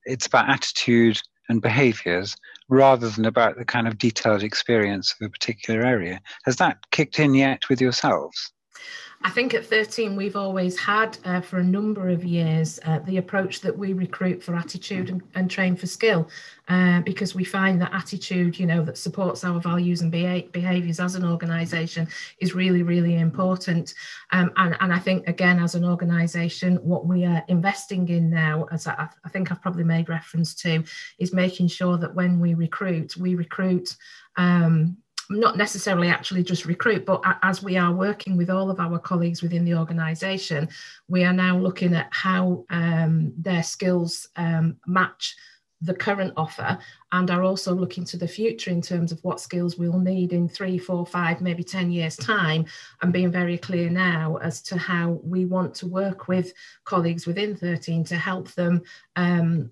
it's 0.05 0.27
about 0.27 0.49
attitude 0.49 1.21
and 1.49 1.61
behaviors 1.61 2.35
rather 2.69 3.09
than 3.09 3.25
about 3.25 3.57
the 3.57 3.65
kind 3.65 3.87
of 3.87 3.97
detailed 3.97 4.43
experience 4.43 5.13
of 5.13 5.25
a 5.25 5.29
particular 5.29 5.81
area. 5.81 6.19
Has 6.45 6.57
that 6.57 6.77
kicked 6.91 7.19
in 7.19 7.33
yet 7.33 7.69
with 7.69 7.81
yourselves? 7.81 8.51
I 9.23 9.31
think 9.31 9.55
at 9.55 9.65
13, 9.65 10.15
we've 10.15 10.35
always 10.35 10.77
had, 10.77 11.17
uh, 11.25 11.41
for 11.41 11.57
a 11.57 11.63
number 11.63 12.09
of 12.09 12.23
years, 12.23 12.79
uh, 12.85 12.99
the 12.99 13.17
approach 13.17 13.61
that 13.61 13.75
we 13.75 13.93
recruit 13.93 14.43
for 14.43 14.55
attitude 14.55 15.09
and, 15.09 15.23
and 15.33 15.49
train 15.49 15.75
for 15.75 15.87
skill, 15.87 16.29
uh, 16.67 17.01
because 17.01 17.33
we 17.33 17.43
find 17.43 17.81
that 17.81 17.93
attitude, 17.93 18.59
you 18.59 18.67
know, 18.67 18.83
that 18.83 18.97
supports 18.97 19.43
our 19.43 19.59
values 19.59 20.01
and 20.01 20.11
beha- 20.11 20.47
behaviours 20.51 20.99
as 20.99 21.15
an 21.15 21.25
organisation 21.25 22.07
is 22.39 22.53
really, 22.53 22.83
really 22.83 23.15
important. 23.15 23.95
Um, 24.31 24.51
and, 24.55 24.77
and 24.81 24.93
I 24.93 24.99
think, 24.99 25.27
again, 25.27 25.57
as 25.59 25.73
an 25.73 25.83
organisation, 25.83 26.75
what 26.77 27.07
we 27.07 27.25
are 27.25 27.43
investing 27.47 28.07
in 28.09 28.29
now, 28.29 28.67
as 28.71 28.85
I, 28.85 29.09
I 29.25 29.29
think 29.29 29.51
I've 29.51 29.63
probably 29.63 29.83
made 29.83 30.09
reference 30.09 30.53
to, 30.55 30.83
is 31.17 31.33
making 31.33 31.69
sure 31.69 31.97
that 31.97 32.13
when 32.13 32.39
we 32.39 32.53
recruit, 32.53 33.17
we 33.17 33.33
recruit. 33.33 33.95
Um, 34.35 34.97
not 35.29 35.57
necessarily 35.57 36.09
actually 36.09 36.43
just 36.43 36.65
recruit, 36.65 37.05
but 37.05 37.21
as 37.43 37.61
we 37.61 37.77
are 37.77 37.93
working 37.93 38.37
with 38.37 38.49
all 38.49 38.69
of 38.69 38.79
our 38.79 38.99
colleagues 38.99 39.41
within 39.41 39.65
the 39.65 39.75
organisation, 39.75 40.69
we 41.07 41.23
are 41.23 41.33
now 41.33 41.57
looking 41.57 41.93
at 41.93 42.07
how 42.11 42.65
um, 42.69 43.33
their 43.37 43.63
skills 43.63 44.29
um, 44.35 44.77
match 44.87 45.35
the 45.81 45.93
current 45.93 46.33
offer 46.37 46.77
and 47.11 47.29
are 47.29 47.43
also 47.43 47.73
looking 47.73 48.03
to 48.03 48.17
the 48.17 48.27
future 48.27 48.71
in 48.71 48.81
terms 48.81 49.11
of 49.11 49.23
what 49.23 49.39
skills 49.39 49.77
we'll 49.77 49.99
need 49.99 50.33
in 50.33 50.49
three, 50.49 50.77
four, 50.77 51.05
five, 51.05 51.39
maybe 51.39 51.63
10 51.63 51.91
years' 51.91 52.15
time, 52.15 52.65
and 53.01 53.13
being 53.13 53.31
very 53.31 53.57
clear 53.57 53.89
now 53.89 54.37
as 54.37 54.61
to 54.63 54.77
how 54.77 55.19
we 55.23 55.45
want 55.45 55.75
to 55.75 55.87
work 55.87 56.27
with 56.27 56.53
colleagues 56.83 57.27
within 57.27 57.55
13 57.55 58.03
to 58.05 58.15
help 58.15 58.51
them 58.53 58.81
um, 59.15 59.69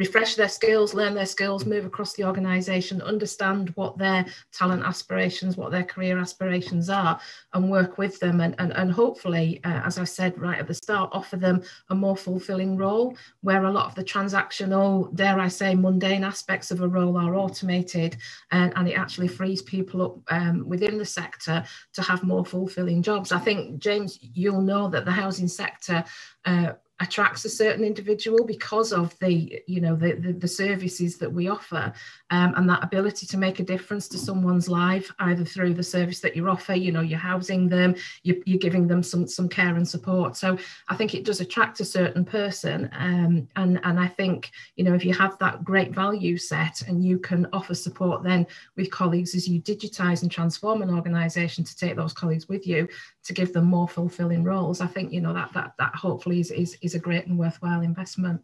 refresh 0.00 0.34
their 0.34 0.48
skills, 0.48 0.94
learn 0.94 1.12
their 1.12 1.26
skills, 1.26 1.66
move 1.66 1.84
across 1.84 2.14
the 2.14 2.24
organisation, 2.24 3.02
understand 3.02 3.68
what 3.74 3.98
their 3.98 4.24
talent 4.50 4.82
aspirations, 4.82 5.58
what 5.58 5.70
their 5.70 5.84
career 5.84 6.18
aspirations 6.18 6.88
are, 6.88 7.20
and 7.52 7.70
work 7.70 7.98
with 7.98 8.18
them. 8.18 8.40
And, 8.40 8.54
and, 8.58 8.72
and 8.72 8.90
hopefully, 8.90 9.60
uh, 9.62 9.82
as 9.84 9.98
I 9.98 10.04
said 10.04 10.38
right 10.38 10.58
at 10.58 10.66
the 10.66 10.72
start, 10.72 11.10
offer 11.12 11.36
them 11.36 11.62
a 11.90 11.94
more 11.94 12.16
fulfilling 12.16 12.78
role 12.78 13.14
where 13.42 13.64
a 13.64 13.70
lot 13.70 13.88
of 13.88 13.94
the 13.94 14.02
transactional, 14.02 15.14
dare 15.14 15.38
I 15.38 15.48
say, 15.48 15.74
mundane 15.74 16.24
aspects 16.24 16.70
of 16.70 16.80
a 16.80 16.88
role 16.88 17.18
are 17.18 17.34
automated 17.34 18.16
and, 18.52 18.72
and 18.76 18.88
it 18.88 18.94
actually 18.94 19.28
frees 19.28 19.60
people 19.60 20.00
up 20.00 20.16
um, 20.32 20.66
within 20.66 20.96
the 20.96 21.04
sector 21.04 21.62
to 21.92 22.00
have 22.00 22.22
more 22.22 22.46
fulfilling 22.46 23.02
jobs. 23.02 23.32
I 23.32 23.38
think, 23.38 23.78
James, 23.80 24.18
you'll 24.22 24.62
know 24.62 24.88
that 24.88 25.04
the 25.04 25.10
housing 25.10 25.48
sector. 25.48 26.02
Uh, 26.46 26.72
attracts 27.00 27.44
a 27.46 27.48
certain 27.48 27.82
individual 27.82 28.44
because 28.44 28.92
of 28.92 29.18
the 29.20 29.62
you 29.66 29.80
know 29.80 29.96
the 29.96 30.12
the, 30.12 30.32
the 30.32 30.48
services 30.48 31.16
that 31.16 31.32
we 31.32 31.48
offer 31.48 31.92
um, 32.30 32.54
and 32.56 32.68
that 32.68 32.84
ability 32.84 33.26
to 33.26 33.38
make 33.38 33.58
a 33.58 33.64
difference 33.64 34.06
to 34.06 34.18
someone's 34.18 34.68
life 34.68 35.10
either 35.20 35.44
through 35.44 35.72
the 35.72 35.82
service 35.82 36.20
that 36.20 36.36
you 36.36 36.48
offer 36.48 36.74
you 36.74 36.92
know 36.92 37.00
you're 37.00 37.18
housing 37.18 37.68
them 37.68 37.94
you're, 38.22 38.36
you're 38.44 38.58
giving 38.58 38.86
them 38.86 39.02
some 39.02 39.26
some 39.26 39.48
care 39.48 39.76
and 39.76 39.88
support. 39.88 40.36
So 40.36 40.58
i 40.88 40.94
think 40.94 41.14
it 41.14 41.24
does 41.24 41.40
attract 41.40 41.80
a 41.80 41.84
certain 41.84 42.24
person 42.24 42.90
um, 42.92 43.48
and 43.56 43.80
and 43.82 43.98
i 43.98 44.06
think 44.06 44.50
you 44.76 44.84
know 44.84 44.94
if 44.94 45.04
you 45.04 45.14
have 45.14 45.38
that 45.38 45.64
great 45.64 45.92
value 45.92 46.36
set 46.36 46.82
and 46.82 47.04
you 47.04 47.18
can 47.18 47.46
offer 47.52 47.74
support 47.74 48.22
then 48.22 48.46
with 48.76 48.90
colleagues 48.90 49.34
as 49.34 49.48
you 49.48 49.60
digitize 49.60 50.22
and 50.22 50.30
transform 50.30 50.82
an 50.82 50.90
organization 50.90 51.64
to 51.64 51.76
take 51.76 51.96
those 51.96 52.12
colleagues 52.12 52.48
with 52.48 52.66
you 52.66 52.86
to 53.24 53.32
give 53.32 53.52
them 53.52 53.64
more 53.64 53.88
fulfilling 53.88 54.44
roles 54.44 54.80
i 54.80 54.86
think 54.86 55.12
you 55.12 55.20
know 55.20 55.32
that 55.32 55.52
that 55.54 55.72
that 55.78 55.94
hopefully 55.94 56.40
is 56.40 56.50
is, 56.50 56.76
is 56.82 56.89
a 56.94 56.98
great 56.98 57.26
and 57.26 57.38
worthwhile 57.38 57.80
investment. 57.82 58.42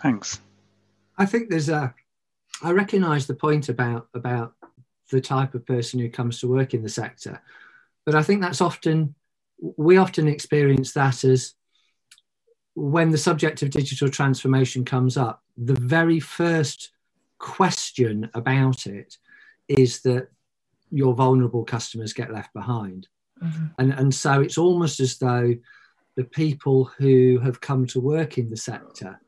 Thanks. 0.00 0.40
I 1.16 1.26
think 1.26 1.50
there's 1.50 1.68
a 1.68 1.94
i 2.62 2.70
recognize 2.70 3.26
the 3.26 3.34
point 3.34 3.68
about 3.68 4.08
about 4.14 4.54
the 5.10 5.20
type 5.20 5.54
of 5.54 5.66
person 5.66 6.00
who 6.00 6.08
comes 6.08 6.40
to 6.40 6.48
work 6.48 6.74
in 6.74 6.82
the 6.82 6.88
sector 6.88 7.40
but 8.04 8.14
i 8.14 8.22
think 8.22 8.40
that's 8.40 8.60
often 8.60 9.14
we 9.76 9.96
often 9.96 10.26
experience 10.26 10.92
that 10.92 11.22
as 11.24 11.54
when 12.74 13.10
the 13.10 13.18
subject 13.18 13.62
of 13.62 13.70
digital 13.70 14.08
transformation 14.08 14.84
comes 14.84 15.16
up 15.16 15.42
the 15.56 15.74
very 15.74 16.18
first 16.18 16.90
question 17.38 18.28
about 18.34 18.86
it 18.86 19.16
is 19.68 20.00
that 20.02 20.28
your 20.90 21.14
vulnerable 21.14 21.64
customers 21.64 22.12
get 22.12 22.32
left 22.32 22.52
behind. 22.52 23.08
Mm-hmm. 23.42 23.66
And, 23.78 23.92
and 23.92 24.14
so 24.14 24.40
it's 24.40 24.58
almost 24.58 25.00
as 25.00 25.18
though 25.18 25.54
the 26.18 26.24
people 26.24 26.90
who 26.98 27.38
have 27.38 27.60
come 27.60 27.86
to 27.86 28.00
work 28.00 28.38
in 28.38 28.50
the 28.50 28.56
sector, 28.56 29.20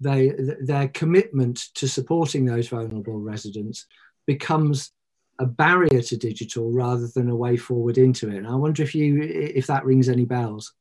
they, 0.00 0.32
their 0.62 0.88
commitment 0.88 1.66
to 1.74 1.86
supporting 1.86 2.46
those 2.46 2.68
vulnerable 2.68 3.20
residents 3.20 3.84
becomes 4.26 4.92
a 5.40 5.44
barrier 5.44 6.00
to 6.00 6.16
digital 6.16 6.72
rather 6.72 7.06
than 7.14 7.28
a 7.28 7.36
way 7.36 7.58
forward 7.58 7.98
into 7.98 8.30
it. 8.30 8.36
And 8.36 8.46
I 8.46 8.54
wonder 8.54 8.82
if 8.82 8.94
you 8.94 9.20
if 9.22 9.66
that 9.66 9.84
rings 9.84 10.08
any 10.08 10.24
bells. 10.24 10.72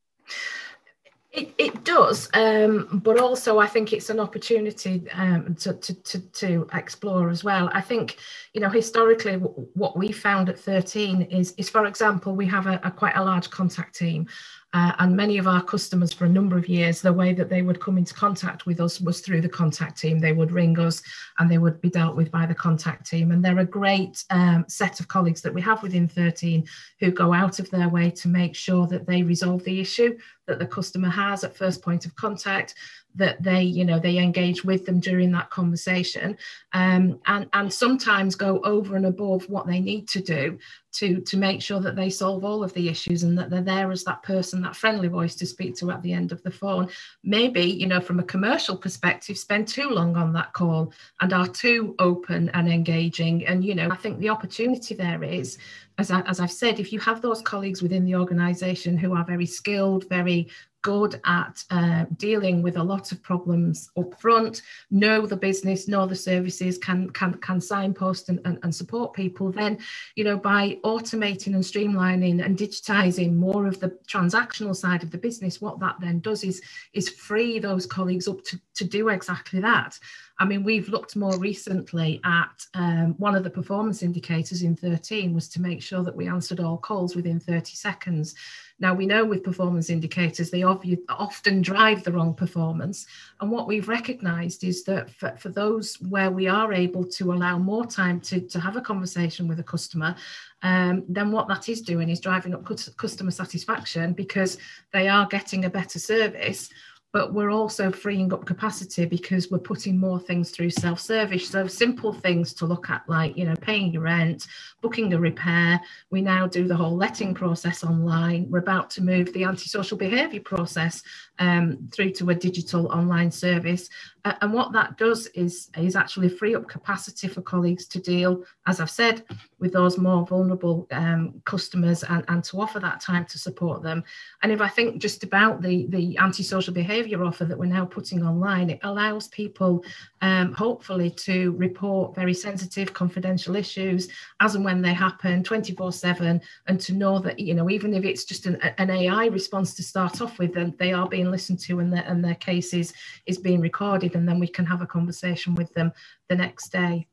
It, 1.34 1.54
it 1.58 1.84
does, 1.86 2.30
um, 2.34 3.02
but 3.04 3.18
also 3.18 3.58
I 3.60 3.68
think 3.68 3.94
it's 3.94 4.10
an 4.10 4.20
opportunity 4.20 5.04
um, 5.14 5.56
to, 5.56 5.74
to, 5.74 5.94
to, 5.94 6.20
to, 6.20 6.68
explore 6.74 7.30
as 7.30 7.42
well. 7.42 7.70
I 7.72 7.80
think, 7.80 8.18
you 8.54 8.60
know, 8.60 8.68
historically, 8.68 9.36
what 9.36 9.98
we 9.98 10.12
found 10.12 10.50
at 10.50 10.60
13 10.60 11.22
is, 11.22 11.54
is 11.58 11.70
for 11.70 11.86
example, 11.86 12.36
we 12.36 12.46
have 12.48 12.68
a, 12.68 12.82
a 12.84 12.92
quite 12.92 13.16
a 13.16 13.24
large 13.24 13.50
contact 13.50 13.96
team 13.96 14.28
uh, 14.74 14.94
and 15.00 15.18
many 15.18 15.38
of 15.38 15.48
our 15.48 15.62
customers 15.62 16.14
for 16.14 16.24
a 16.24 16.30
number 16.30 16.58
of 16.58 16.70
years, 16.70 17.02
the 17.02 17.12
way 17.12 17.34
that 17.34 17.50
they 17.50 17.62
would 17.62 17.82
come 17.82 17.98
into 17.98 18.14
contact 18.14 18.66
with 18.66 18.80
us 18.80 19.02
was 19.02 19.20
through 19.20 19.42
the 19.42 19.50
contact 19.50 20.00
team. 20.00 20.18
They 20.18 20.32
would 20.32 20.52
ring 20.52 20.80
us 20.80 21.02
and 21.40 21.52
they 21.52 21.58
would 21.58 21.82
be 21.82 21.90
dealt 21.90 22.16
with 22.16 22.32
by 22.32 22.46
the 22.46 22.56
contact 22.56 23.06
team. 23.06 23.32
And 23.32 23.44
they're 23.44 23.60
a 23.60 23.66
great 23.66 24.24
um, 24.30 24.64
set 24.70 25.02
of 25.02 25.10
colleagues 25.10 25.42
that 25.42 25.54
we 25.54 25.62
have 25.62 25.84
within 25.84 26.08
13 26.08 26.66
who 27.02 27.12
go 27.12 27.34
out 27.34 27.60
of 27.60 27.70
their 27.70 27.90
way 27.90 28.10
to 28.12 28.30
make 28.30 28.56
sure 28.56 28.88
that 28.88 29.06
they 29.06 29.24
resolve 29.24 29.62
the 29.66 29.82
issue 29.82 30.18
that 30.48 30.60
the 30.60 30.66
customer 30.66 31.10
has 31.10 31.44
at 31.44 31.56
first 31.56 31.82
point 31.82 32.06
of 32.06 32.16
contact 32.16 32.76
that 33.16 33.42
they 33.44 33.62
you 33.62 33.84
know 33.84 34.00
they 34.00 34.18
engage 34.18 34.64
with 34.64 34.86
them 34.86 35.00
during 35.00 35.32
that 35.32 35.50
conversation 35.50 36.38
um, 36.74 37.20
and 37.28 37.48
and 37.54 37.72
sometimes 37.72 38.36
go 38.36 38.60
over 38.64 38.96
and 38.96 39.06
above 39.06 39.48
what 39.50 39.68
they 39.68 39.80
need 39.80 40.08
to 40.08 40.22
do 40.22 40.58
to 40.92 41.22
to 41.22 41.38
make 41.38 41.62
sure 41.62 41.80
that 41.80 41.96
they 41.96 42.10
solve 42.10 42.44
all 42.44 42.64
of 42.64 42.74
the 42.74 42.90
issues 42.90 43.24
and 43.24 43.38
that 43.38 43.50
they're 43.50 43.62
there 43.62 43.92
as 43.92 44.04
that 44.04 44.22
person 44.24 44.62
that 44.62 44.76
friendly 44.76 45.08
voice 45.08 45.36
to 45.36 45.46
speak 45.46 45.76
to 45.76 45.92
at 45.92 46.02
the 46.02 46.14
end 46.14 46.32
of 46.32 46.42
the 46.44 46.52
phone. 46.52 46.90
Maybe 47.24 47.64
you 47.64 47.88
know 47.88 48.02
from 48.02 48.20
a 48.20 48.24
commercial 48.24 48.78
perspective 48.78 49.38
spend 49.38 49.68
too 49.68 49.90
long 49.90 50.16
on 50.16 50.34
that 50.34 50.54
call 50.54 50.94
and 51.22 51.34
are 51.34 51.48
too 51.48 51.96
open 52.00 52.50
and 52.50 52.70
engaging. 52.70 53.46
And 53.46 53.64
you 53.64 53.76
know 53.76 53.90
i 53.92 53.96
think 53.96 54.20
the 54.20 54.30
opportunity 54.30 54.96
there 54.96 55.24
is 55.24 55.58
as, 55.98 56.10
I, 56.10 56.22
as 56.22 56.40
I've 56.40 56.52
said, 56.52 56.80
if 56.80 56.92
you 56.92 57.00
have 57.00 57.22
those 57.22 57.42
colleagues 57.42 57.82
within 57.82 58.06
the 58.06 58.16
organisation 58.16 58.98
who 58.98 59.16
are 59.16 59.24
very 59.24 59.46
skilled, 59.46 60.10
very 60.10 60.50
good 60.82 61.20
at 61.26 61.64
uh, 61.70 62.06
dealing 62.18 62.62
with 62.62 62.78
a 62.78 62.84
lot 62.84 63.12
of 63.12 63.22
problems 63.22 63.90
up 63.98 64.20
front, 64.20 64.62
know 64.90 65.26
the 65.26 65.36
business, 65.36 65.88
know 65.88 66.06
the 66.06 66.16
services, 66.16 66.78
can 66.78 67.10
can 67.12 67.34
can 67.36 67.62
signpost 67.62 68.30
and, 68.30 68.40
and, 68.46 68.60
and, 68.64 68.74
support 68.74 69.14
people, 69.14 69.52
then 69.52 69.78
you 70.16 70.24
know 70.24 70.38
by 70.38 70.78
automating 70.84 71.54
and 71.54 71.64
streamlining 71.64 72.44
and 72.44 72.58
digitizing 72.58 73.36
more 73.36 73.68
of 73.68 73.80
the 73.80 73.90
transactional 74.08 74.76
side 74.76 75.04
of 75.04 75.12
the 75.12 75.18
business, 75.18 75.62
what 75.62 75.80
that 75.80 75.96
then 76.00 76.20
does 76.20 76.44
is 76.44 76.62
is 76.94 77.10
free 77.10 77.60
those 77.60 77.86
colleagues 77.86 78.28
up 78.28 78.44
to, 78.44 78.60
to 78.76 78.84
do 78.84 79.10
exactly 79.10 79.60
that. 79.60 79.98
I 80.42 80.44
mean, 80.44 80.64
we've 80.64 80.90
looked 80.90 81.16
more 81.16 81.38
recently 81.38 82.20
at 82.24 82.66
um, 82.74 83.14
one 83.20 83.36
of 83.36 83.44
the 83.44 83.50
performance 83.52 84.02
indicators 84.02 84.64
in 84.64 84.76
13 84.76 85.36
was 85.36 85.48
to 85.50 85.62
make 85.62 85.84
sure 85.84 86.02
that 86.02 86.16
we 86.16 86.28
answered 86.28 86.60
all 86.60 86.80
calls 86.80 87.16
within 87.16 87.40
30 87.40 87.76
seconds. 87.76 88.34
Now, 88.80 88.96
we 88.96 89.06
know 89.06 89.24
with 89.24 89.44
performance 89.44 89.92
indicators, 89.92 90.50
they 90.50 90.64
often 90.64 91.62
drive 91.62 92.04
the 92.04 92.12
wrong 92.12 92.34
performance. 92.34 93.06
And 93.40 93.52
what 93.52 93.68
we've 93.68 93.88
recognized 93.88 94.64
is 94.64 94.84
that 94.86 95.12
for, 95.12 95.38
for 95.38 95.50
those 95.50 96.02
where 96.10 96.32
we 96.32 96.48
are 96.48 96.74
able 96.74 97.06
to 97.06 97.34
allow 97.34 97.60
more 97.60 97.86
time 97.86 98.20
to, 98.22 98.42
to 98.42 98.60
have 98.60 98.76
a 98.76 98.82
conversation 98.82 99.48
with 99.48 99.60
a 99.60 99.64
customer, 99.64 100.16
um, 100.64 101.04
then 101.08 101.32
what 101.32 101.50
that 101.50 101.70
is 101.70 101.82
doing 101.82 102.10
is 102.10 102.20
driving 102.20 102.56
up 102.56 102.66
customer 102.98 103.30
satisfaction 103.30 104.14
because 104.14 104.58
they 104.92 105.08
are 105.08 105.28
getting 105.28 105.66
a 105.66 105.70
better 105.70 106.00
service 106.00 106.72
but 107.14 107.34
we're 107.34 107.50
also 107.50 107.92
freeing 107.92 108.32
up 108.34 108.46
capacity 108.46 109.06
because 109.06 109.52
we're 109.52 109.60
putting 109.60 109.98
more 109.98 110.20
things 110.20 110.52
through 110.52 110.70
self-service. 110.70 111.48
So 111.50 111.68
simple 111.68 112.14
things 112.14 112.54
to 112.54 112.66
look 112.66 112.90
at 112.90 113.08
like 113.08 113.38
you 113.38 113.46
know 113.46 113.56
paying 113.62 113.92
your 113.92 114.04
rent 114.04 114.48
booking 114.82 115.14
a 115.14 115.20
repair. 115.20 115.80
We 116.10 116.22
now 116.22 116.48
do 116.48 116.68
the 116.68 116.76
whole 116.76 116.96
letting 116.96 117.34
process 117.34 117.84
online. 117.84 118.48
We're 118.50 118.60
about 118.60 118.90
to 118.92 119.04
move 119.04 119.32
the 119.34 119.44
antisocial 119.44 119.98
behaviour 119.98 120.42
process 120.42 121.04
um, 121.40 121.90
through 121.92 122.12
to 122.14 122.30
a 122.30 122.36
digital 122.36 122.88
online 122.88 123.32
service. 123.32 123.90
Uh, 124.24 124.34
and 124.42 124.54
what 124.54 124.72
that 124.74 124.98
does 124.98 125.28
is 125.28 125.70
is 125.78 125.96
actually 125.96 126.30
free 126.30 126.54
up 126.56 126.68
capacity 126.68 127.28
for 127.28 127.42
colleagues 127.42 127.88
to 127.88 128.00
deal 128.00 128.44
as 128.68 128.80
i've 128.80 128.90
said 128.92 129.24
with 129.58 129.74
those 129.74 129.98
more 129.98 130.24
vulnerable 130.28 130.86
um, 130.92 131.42
customers 131.46 132.04
and, 132.04 132.24
and 132.28 132.44
to 132.44 132.62
offer 132.62 132.80
that 132.80 133.02
time 133.02 133.26
to 133.26 133.40
support 133.40 133.82
them. 133.82 134.04
And 134.44 134.52
if 134.52 134.62
i 134.62 134.68
think 134.68 135.02
just 135.02 135.24
about 135.24 135.64
the 135.64 135.88
the 135.88 136.16
antisocial 136.20 136.72
behaviour 136.72 136.92
behaviour 136.92 137.24
offer 137.24 137.46
that 137.46 137.58
we're 137.58 137.66
now 137.66 137.86
putting 137.86 138.24
online, 138.24 138.70
it 138.70 138.80
allows 138.84 139.28
people 139.30 139.84
um, 140.22 140.54
hopefully 140.54 141.10
to 141.10 141.52
report 141.54 142.14
very 142.16 142.34
sensitive, 142.34 142.94
confidential 142.94 143.56
issues 143.56 144.10
as 144.40 144.56
and 144.56 144.66
when 144.66 144.71
they 144.80 144.94
happen 144.94 145.44
24 145.44 145.92
7 145.92 146.40
and 146.68 146.80
to 146.80 146.94
know 146.94 147.20
that, 147.20 147.40
you 147.40 147.56
know, 147.56 147.70
even 147.70 147.94
if 147.94 148.06
it's 148.06 148.24
just 148.24 148.46
an, 148.46 148.56
an 148.78 148.92
AI 148.92 149.26
response 149.26 149.74
to 149.74 149.84
start 149.84 150.22
off 150.22 150.38
with, 150.38 150.54
then 150.54 150.76
they 150.78 150.94
are 150.94 151.10
being 151.10 151.32
listened 151.32 151.60
to 151.62 151.80
and 151.80 151.92
their, 151.92 152.04
and 152.04 152.24
their 152.24 152.36
case 152.36 152.74
is, 152.74 152.94
is 153.26 153.38
being 153.40 153.60
recorded 153.60 154.16
and 154.16 154.28
then 154.28 154.40
we 154.40 154.48
can 154.48 154.66
have 154.66 154.82
a 154.82 154.88
conversation 154.88 155.56
with 155.56 155.74
them 155.74 155.92
the 156.30 156.36
next 156.36 156.72
day. 156.72 157.08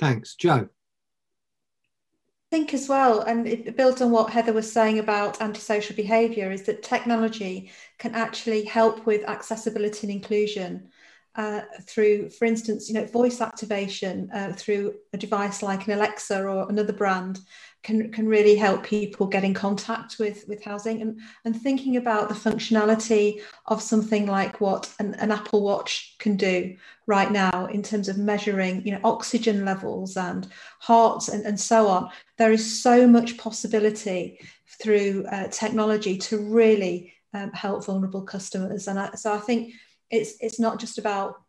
Thanks. 0.00 0.34
Jo 0.34 0.68
think 2.50 2.72
as 2.72 2.88
well, 2.88 3.20
and 3.22 3.46
it 3.46 3.76
builds 3.76 4.00
on 4.00 4.10
what 4.10 4.30
Heather 4.30 4.52
was 4.52 4.70
saying 4.70 4.98
about 4.98 5.42
antisocial 5.42 5.96
behaviour, 5.96 6.50
is 6.50 6.62
that 6.62 6.82
technology 6.82 7.70
can 7.98 8.14
actually 8.14 8.64
help 8.64 9.04
with 9.04 9.28
accessibility 9.28 10.06
and 10.06 10.16
inclusion 10.16 10.88
uh, 11.36 11.62
through, 11.82 12.30
for 12.30 12.44
instance, 12.44 12.88
you 12.88 12.94
know, 12.94 13.06
voice 13.06 13.40
activation 13.40 14.30
uh, 14.32 14.52
through 14.56 14.94
a 15.12 15.18
device 15.18 15.62
like 15.62 15.86
an 15.86 15.92
Alexa 15.92 16.42
or 16.42 16.68
another 16.68 16.92
brand 16.92 17.40
can, 17.82 18.10
can 18.10 18.26
really 18.26 18.56
help 18.56 18.84
people 18.84 19.26
get 19.26 19.44
in 19.44 19.54
contact 19.54 20.18
with, 20.18 20.44
with 20.48 20.64
housing. 20.64 21.02
And, 21.02 21.20
and 21.44 21.60
thinking 21.60 21.96
about 21.96 22.28
the 22.28 22.34
functionality 22.34 23.42
of 23.66 23.80
something 23.82 24.26
like 24.26 24.60
what 24.60 24.92
an, 24.98 25.14
an 25.14 25.30
Apple 25.30 25.62
Watch 25.62 26.16
can 26.18 26.36
do 26.36 26.76
right 27.06 27.30
now 27.30 27.66
in 27.66 27.84
terms 27.84 28.08
of 28.08 28.18
measuring 28.18 28.84
you 28.84 28.90
know 28.90 29.00
oxygen 29.04 29.64
levels 29.64 30.16
and 30.16 30.48
hearts 30.80 31.28
and, 31.28 31.46
and 31.46 31.60
so 31.60 31.86
on 31.86 32.10
there 32.36 32.50
is 32.50 32.82
so 32.82 33.06
much 33.06 33.38
possibility 33.38 34.40
through 34.82 35.24
uh, 35.30 35.46
technology 35.48 36.18
to 36.18 36.38
really 36.38 37.12
um, 37.36 37.52
help 37.52 37.84
vulnerable 37.84 38.22
customers. 38.22 38.88
And 38.88 38.98
I, 38.98 39.10
so 39.14 39.32
I 39.32 39.38
think 39.38 39.72
it's 40.10 40.34
it's 40.40 40.60
not 40.60 40.78
just 40.78 40.98
about 40.98 41.42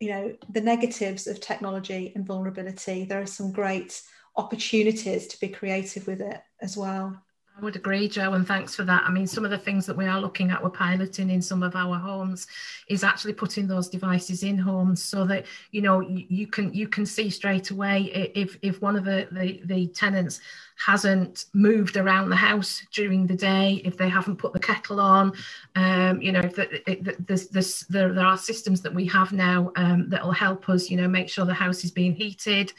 you 0.00 0.10
know 0.10 0.34
the 0.50 0.60
negatives 0.60 1.26
of 1.26 1.40
technology 1.40 2.12
and 2.14 2.26
vulnerability 2.26 3.04
there 3.04 3.20
are 3.20 3.26
some 3.26 3.52
great 3.52 4.02
opportunities 4.36 5.26
to 5.26 5.40
be 5.40 5.48
creative 5.48 6.06
with 6.06 6.20
it 6.20 6.40
as 6.60 6.76
well. 6.76 7.22
I 7.56 7.60
would 7.60 7.76
agree, 7.76 8.08
Jo, 8.08 8.32
and 8.32 8.46
thanks 8.46 8.74
for 8.74 8.82
that. 8.84 9.04
I 9.06 9.10
mean, 9.10 9.26
some 9.26 9.44
of 9.44 9.50
the 9.50 9.58
things 9.58 9.84
that 9.86 9.96
we 9.96 10.06
are 10.06 10.20
looking 10.20 10.50
at, 10.50 10.62
we're 10.62 10.70
piloting 10.70 11.28
in 11.30 11.42
some 11.42 11.62
of 11.62 11.76
our 11.76 11.98
homes, 11.98 12.46
is 12.88 13.04
actually 13.04 13.34
putting 13.34 13.66
those 13.66 13.88
devices 13.88 14.42
in 14.42 14.56
homes 14.56 15.02
so 15.02 15.24
that 15.26 15.44
you 15.70 15.82
know 15.82 16.00
you, 16.00 16.46
can 16.46 16.72
you 16.72 16.88
can 16.88 17.04
see 17.04 17.28
straight 17.28 17.70
away 17.70 18.30
if 18.34 18.56
if 18.62 18.80
one 18.80 18.96
of 18.96 19.04
the, 19.04 19.28
the 19.32 19.60
the 19.66 19.86
tenants 19.88 20.40
hasn't 20.84 21.44
moved 21.52 21.96
around 21.96 22.30
the 22.30 22.36
house 22.36 22.82
during 22.92 23.26
the 23.26 23.36
day, 23.36 23.82
if 23.84 23.96
they 23.96 24.08
haven't 24.08 24.36
put 24.36 24.52
the 24.52 24.58
kettle 24.58 24.98
on, 24.98 25.32
um, 25.76 26.20
you 26.20 26.32
know, 26.32 26.40
if 26.40 26.56
the, 26.56 26.90
it, 26.90 27.26
there's, 27.26 27.48
there's, 27.48 27.80
there, 27.80 28.12
there 28.12 28.26
are 28.26 28.38
systems 28.38 28.80
that 28.80 28.92
we 28.92 29.06
have 29.06 29.32
now 29.32 29.70
um, 29.76 30.08
that 30.08 30.24
will 30.24 30.32
help 30.32 30.68
us, 30.68 30.90
you 30.90 30.96
know, 30.96 31.06
make 31.06 31.28
sure 31.28 31.44
the 31.44 31.54
house 31.54 31.84
is 31.84 31.90
being 31.90 32.14
heated, 32.14 32.72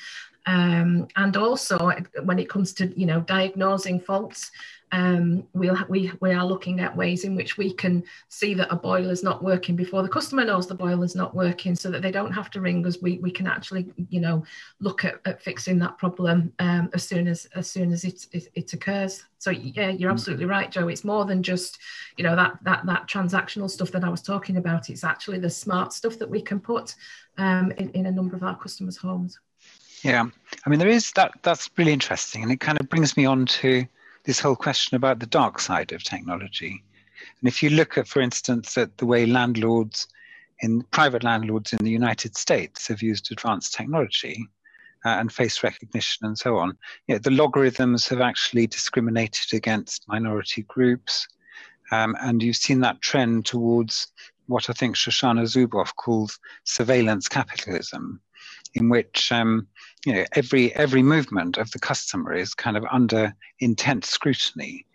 um, 0.46 1.08
and 1.16 1.38
also 1.38 1.92
when 2.24 2.40
it 2.40 2.50
comes 2.50 2.74
to 2.74 3.00
you 3.00 3.06
know 3.06 3.22
diagnosing 3.22 4.00
faults 4.00 4.52
um, 4.94 5.48
we'll, 5.54 5.76
we, 5.90 6.12
we 6.22 6.34
are 6.34 6.46
looking 6.46 6.80
at 6.80 6.96
ways 6.96 7.24
in 7.24 7.36
which 7.36 7.58
we 7.58 7.74
can 7.74 8.04
see 8.30 8.54
that 8.54 8.72
a 8.72 8.76
boiler 8.76 9.12
is 9.12 9.24
not 9.24 9.44
working 9.44 9.76
before 9.76 10.04
the 10.04 10.08
customer 10.08 10.46
knows 10.46 10.68
the 10.68 10.76
boiler 10.76 11.04
is 11.04 11.16
not 11.16 11.36
working 11.36 11.74
so 11.74 11.90
that 11.90 12.04
they 12.04 12.12
don't 12.12 12.32
have 12.32 12.52
to 12.52 12.62
ring 12.62 12.86
us. 12.86 13.00
We, 13.02 13.18
we 13.18 13.32
can 13.32 13.48
actually, 13.48 13.92
you 14.10 14.22
know, 14.22 14.46
look 14.80 15.04
at, 15.04 15.16
at 15.26 15.42
fixing 15.42 15.80
that 15.80 15.98
problem 15.98 16.54
um, 16.60 16.92
as 16.94 17.08
soon 17.08 17.28
as 17.28 17.48
as 17.56 17.68
soon 17.68 17.92
as 17.92 18.04
it, 18.04 18.28
it, 18.34 18.50
it, 18.54 18.74
occurs. 18.74 19.24
So 19.40 19.50
yeah, 19.50 19.90
you're 19.90 20.12
mm. 20.12 20.14
absolutely 20.14 20.46
right, 20.46 20.70
Jo. 20.70 20.88
It's 20.88 21.04
more 21.04 21.26
than 21.26 21.42
just, 21.42 21.80
you 22.18 22.24
know, 22.24 22.36
that, 22.36 22.60
that, 22.62 22.86
that 22.86 23.08
transactional 23.08 23.72
stuff 23.72 23.90
that 23.94 24.04
I 24.04 24.10
was 24.10 24.22
talking 24.22 24.58
about. 24.58 24.92
It's 24.92 25.04
actually 25.04 25.40
the 25.40 25.50
smart 25.50 25.92
stuff 25.92 26.20
that 26.20 26.30
we 26.30 26.42
can 26.42 26.60
put 26.60 26.94
um, 27.40 27.72
in, 27.72 27.90
in 27.92 28.06
a 28.06 28.12
number 28.12 28.36
of 28.36 28.44
our 28.44 28.56
customers' 28.56 28.98
homes. 28.98 29.40
Yeah, 30.04 30.26
I 30.66 30.70
mean, 30.70 30.80
there 30.80 30.90
is 30.90 31.12
that. 31.14 31.32
That's 31.44 31.70
really 31.78 31.94
interesting, 31.94 32.44
and 32.44 32.52
it 32.52 32.60
kind 32.60 32.80
of 32.80 32.90
brings 32.90 33.16
me 33.16 33.26
on 33.26 33.46
to 33.46 33.86
this 34.26 34.40
whole 34.40 34.56
question 34.56 34.96
about 34.96 35.20
the 35.20 35.26
dark 35.26 35.60
side 35.60 35.94
of 35.94 36.04
technology. 36.04 36.84
And 37.40 37.48
if 37.48 37.64
you 37.64 37.70
look 37.70 37.98
at, 37.98 38.08
for 38.08 38.22
instance, 38.22 38.78
at 38.78 38.98
the 38.98 39.06
way 39.06 39.26
landlords 39.26 40.08
in 40.60 40.82
private 40.92 41.24
landlords 41.24 41.74
in 41.74 41.80
the 41.84 41.92
United 41.92 42.36
States 42.38 42.88
have 42.88 43.02
used 43.02 43.32
advanced 43.32 43.74
technology 43.74 44.46
uh, 45.06 45.10
and 45.10 45.32
face 45.32 45.64
recognition 45.64 46.26
and 46.26 46.38
so 46.38 46.58
on, 46.58 46.78
you 47.08 47.16
know, 47.16 47.20
the 47.20 47.32
logarithms 47.32 48.08
have 48.08 48.22
actually 48.22 48.68
discriminated 48.68 49.54
against 49.54 50.08
minority 50.08 50.64
groups. 50.64 51.28
Um, 51.92 52.16
and 52.22 52.42
you've 52.42 52.56
seen 52.56 52.80
that 52.82 53.02
trend 53.02 53.46
towards 53.46 54.08
what 54.48 54.70
I 54.70 54.74
think 54.74 54.96
Shoshana 54.96 55.44
Zuboff 55.44 55.96
calls 55.96 56.40
surveillance 56.64 57.28
capitalism, 57.28 58.22
in 58.76 58.90
which 58.90 59.32
um, 59.32 59.68
you 60.06 60.14
know 60.14 60.26
every 60.34 60.74
every 60.76 61.04
movement 61.04 61.58
of 61.58 61.72
the 61.72 61.80
customer 61.80 62.34
is 62.34 62.54
kind 62.54 62.78
of 62.78 62.86
under 62.92 63.34
intense 63.60 64.10
scrutiny. 64.10 64.86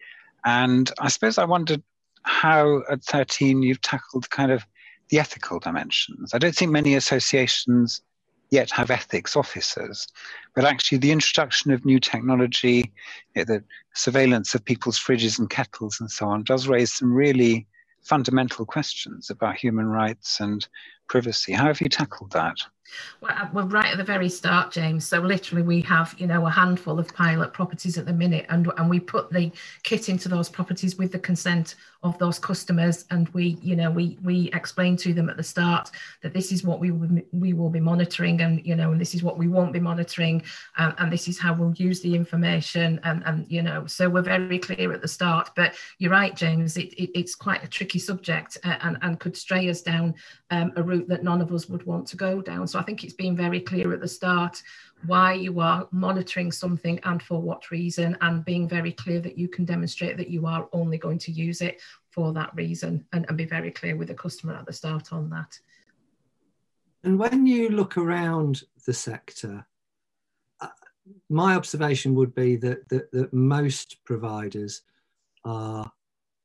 And 0.45 0.91
i 1.01 1.09
suppose 1.09 1.37
i 1.39 1.45
wondered 1.45 1.83
how 2.23 2.83
at 2.91 3.03
13 3.05 3.63
you've 3.63 3.81
tackled 3.81 4.31
kind 4.31 4.53
of 4.53 4.67
the 5.09 5.19
ethical 5.19 5.59
dimensions. 5.59 6.35
I 6.35 6.39
don't 6.39 6.55
think 6.55 6.71
many 6.71 6.95
associations 6.95 8.03
yet 8.51 8.71
have 8.71 8.91
ethics 8.91 9.37
officers 9.37 10.07
but 10.55 10.65
actually 10.65 10.99
the 10.99 11.13
introduction 11.13 11.71
of 11.71 11.85
new 11.85 12.01
technology 12.01 12.93
you 13.35 13.41
know, 13.41 13.45
the 13.45 13.63
surveillance 13.95 14.55
of 14.55 14.65
people's 14.65 14.99
fridges 14.99 15.39
and 15.39 15.51
kettles 15.51 16.01
and 16.01 16.11
so 16.11 16.27
on 16.27 16.43
does 16.45 16.67
raise 16.67 16.93
some 16.93 17.13
really 17.13 17.67
fundamental 18.03 18.65
questions 18.65 19.31
about 19.31 19.57
human 19.57 19.87
rights 19.87 20.41
and 20.41 20.67
privacy. 21.09 21.53
How 21.53 21.67
have 21.67 21.81
you 21.81 21.89
tackled 21.89 22.33
that 22.33 22.57
well, 23.21 23.33
uh, 23.37 23.49
we're 23.53 23.65
right 23.65 23.93
at 23.93 23.99
the 23.99 24.05
very 24.05 24.29
start, 24.29 24.73
James. 24.73 25.07
So 25.07 25.21
literally, 25.21 25.63
we 25.63 25.81
have 25.83 26.15
you 26.19 26.27
know 26.27 26.47
a 26.47 26.51
handful 26.51 26.99
of 26.99 27.13
pilot 27.15 27.53
properties 27.53 27.99
at 27.99 28.07
the 28.07 28.13
minute, 28.13 28.47
and 28.49 28.71
and 28.77 28.89
we 28.89 29.01
put 29.01 29.31
the 29.31 29.51
kit 29.83 30.09
into 30.09 30.29
those 30.29 30.49
properties 30.49 30.97
with 30.97 31.13
the 31.13 31.19
consent 31.19 31.75
of 32.03 32.17
those 32.19 32.39
customers, 32.39 33.05
and 33.11 33.29
we 33.31 33.59
you 33.63 33.77
know 33.77 33.91
we 33.91 34.19
we 34.23 34.51
explain 34.53 34.97
to 34.99 35.13
them 35.13 35.29
at 35.29 35.37
the 35.37 35.43
start 35.43 35.91
that 36.23 36.33
this 36.33 36.53
is 36.53 36.65
what 36.65 36.81
we 36.81 36.91
will, 36.91 37.21
we 37.33 37.53
will 37.53 37.71
be 37.71 37.81
monitoring, 37.81 38.41
and 38.41 38.65
you 38.65 38.77
know, 38.77 38.93
and 38.93 39.01
this 39.01 39.15
is 39.15 39.23
what 39.23 39.37
we 39.37 39.49
won't 39.49 39.73
be 39.73 39.81
monitoring, 39.81 40.43
um, 40.77 40.95
and 40.99 41.13
this 41.13 41.29
is 41.29 41.39
how 41.39 41.55
we'll 41.55 41.75
use 41.75 42.01
the 42.01 42.15
information, 42.15 43.01
and 43.05 43.23
and 43.27 43.47
you 43.51 43.63
know, 43.63 43.87
so 43.87 44.09
we're 44.09 44.23
very 44.23 44.59
clear 44.59 44.93
at 44.93 45.03
the 45.03 45.09
start. 45.09 45.51
But 45.57 45.75
you're 45.99 46.13
right, 46.13 46.35
James. 46.35 46.77
It, 46.77 46.93
it 46.95 47.11
it's 47.19 47.35
quite 47.35 47.65
a 47.65 47.69
tricky 47.69 47.99
subject, 47.99 48.59
and 48.63 48.97
and 49.03 49.19
could 49.19 49.37
stray 49.37 49.69
us 49.69 49.83
down 49.83 50.15
um, 50.51 50.73
a 50.77 50.83
route 50.83 51.09
that 51.09 51.25
none 51.25 51.41
of 51.41 51.53
us 51.53 51.69
would 51.69 51.85
want 51.85 52.07
to 52.09 52.17
go 52.17 52.41
down. 52.41 52.67
So 52.67 52.78
I 52.79 52.83
think 52.83 53.03
it's 53.05 53.13
been 53.15 53.37
very 53.37 53.61
clear 53.61 53.93
at 53.93 54.01
the 54.01 54.09
start 54.09 54.63
why 55.07 55.33
you 55.33 55.61
are 55.61 55.89
monitoring 55.91 56.51
something 56.51 56.99
and 57.05 57.23
for 57.23 57.41
what 57.41 57.71
reason, 57.71 58.17
and 58.21 58.45
being 58.45 58.69
very 58.69 58.93
clear 58.93 59.21
that 59.21 59.39
you 59.39 59.49
can 59.49 59.65
demonstrate 59.65 60.17
that 60.17 60.31
you 60.31 60.47
are 60.47 60.69
only 60.73 60.99
going 60.99 61.19
to 61.19 61.33
use 61.33 61.61
it 61.61 61.81
for 62.11 62.33
that 62.33 62.55
reason 62.55 63.05
and, 63.13 63.25
and 63.29 63.37
be 63.37 63.45
very 63.45 63.71
clear 63.71 63.97
with 63.97 64.09
the 64.09 64.15
customer 64.15 64.55
at 64.55 64.67
the 64.67 64.73
start 64.73 65.13
on 65.13 65.31
that. 65.31 65.59
And 67.05 67.19
when 67.19 67.47
you 67.47 67.69
look 67.69 67.97
around 67.97 68.63
the 68.87 68.93
sector, 68.93 69.65
uh, 70.61 70.69
my 71.29 71.55
observation 71.55 72.15
would 72.17 72.35
be 72.35 72.57
that, 72.57 72.89
that, 72.89 73.11
that 73.13 73.33
most 73.33 74.05
providers 74.05 74.83
are 75.45 75.91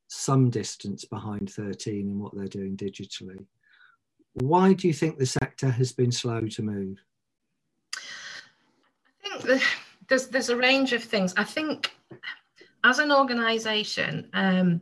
some 0.07 0.51
distance 0.51 1.05
behind 1.05 1.51
13 1.51 2.07
in 2.07 2.19
what 2.19 2.36
they're 2.36 2.47
doing 2.47 2.77
digitally. 2.77 3.45
Why 4.34 4.73
do 4.73 4.88
you 4.88 4.93
think 4.93 5.17
the 5.17 5.25
sector 5.25 5.69
has 5.69 5.91
been 5.91 6.11
slow 6.11 6.41
to 6.41 6.61
move? 6.61 6.97
I 7.95 9.39
think 9.39 9.61
there's 10.07 10.27
there's 10.27 10.49
a 10.49 10.57
range 10.57 10.93
of 10.93 11.03
things. 11.03 11.34
I 11.38 11.43
think 11.43 11.95
as 12.84 12.99
an 12.99 13.11
organisation, 13.11 14.29
um, 14.34 14.81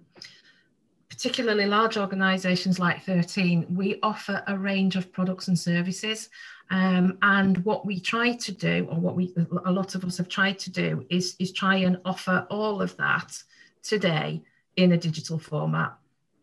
particularly 1.09 1.65
large 1.65 1.97
organisations 1.97 2.79
like 2.79 3.03
13, 3.03 3.75
we 3.75 3.99
offer 4.01 4.43
a 4.47 4.57
range 4.57 4.95
of 4.95 5.11
products 5.11 5.49
and 5.49 5.59
services. 5.59 6.29
Um, 6.71 7.17
and 7.21 7.57
what 7.65 7.85
we 7.85 7.99
try 7.99 8.31
to 8.33 8.51
do, 8.53 8.87
or 8.89 8.97
what 8.97 9.15
we 9.15 9.33
a 9.65 9.71
lot 9.71 9.95
of 9.95 10.05
us 10.05 10.17
have 10.17 10.29
tried 10.29 10.57
to 10.59 10.71
do, 10.71 11.05
is 11.09 11.35
is 11.39 11.51
try 11.51 11.75
and 11.75 11.99
offer 12.05 12.47
all 12.49 12.81
of 12.81 12.95
that 12.95 13.37
today 13.83 14.41
in 14.77 14.93
a 14.93 14.97
digital 14.97 15.37
format 15.37 15.93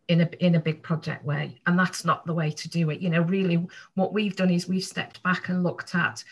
in 0.09 0.23
a 0.23 0.31
in 0.41 0.55
a 0.55 0.61
big 0.61 0.83
project 0.83 1.25
way 1.25 1.61
and 1.67 1.79
that's 1.79 2.05
not 2.05 2.25
the 2.27 2.35
way 2.35 2.51
to 2.51 2.69
do 2.69 2.91
it. 2.91 3.01
You 3.01 3.11
know 3.11 3.23
really 3.23 3.67
what 3.95 4.13
we've 4.13 4.37
done 4.37 4.51
is 4.51 4.67
we've 4.67 4.85
stepped 4.85 5.23
back 5.23 5.49
and 5.49 5.63
looked 5.63 5.95
at 5.95 6.25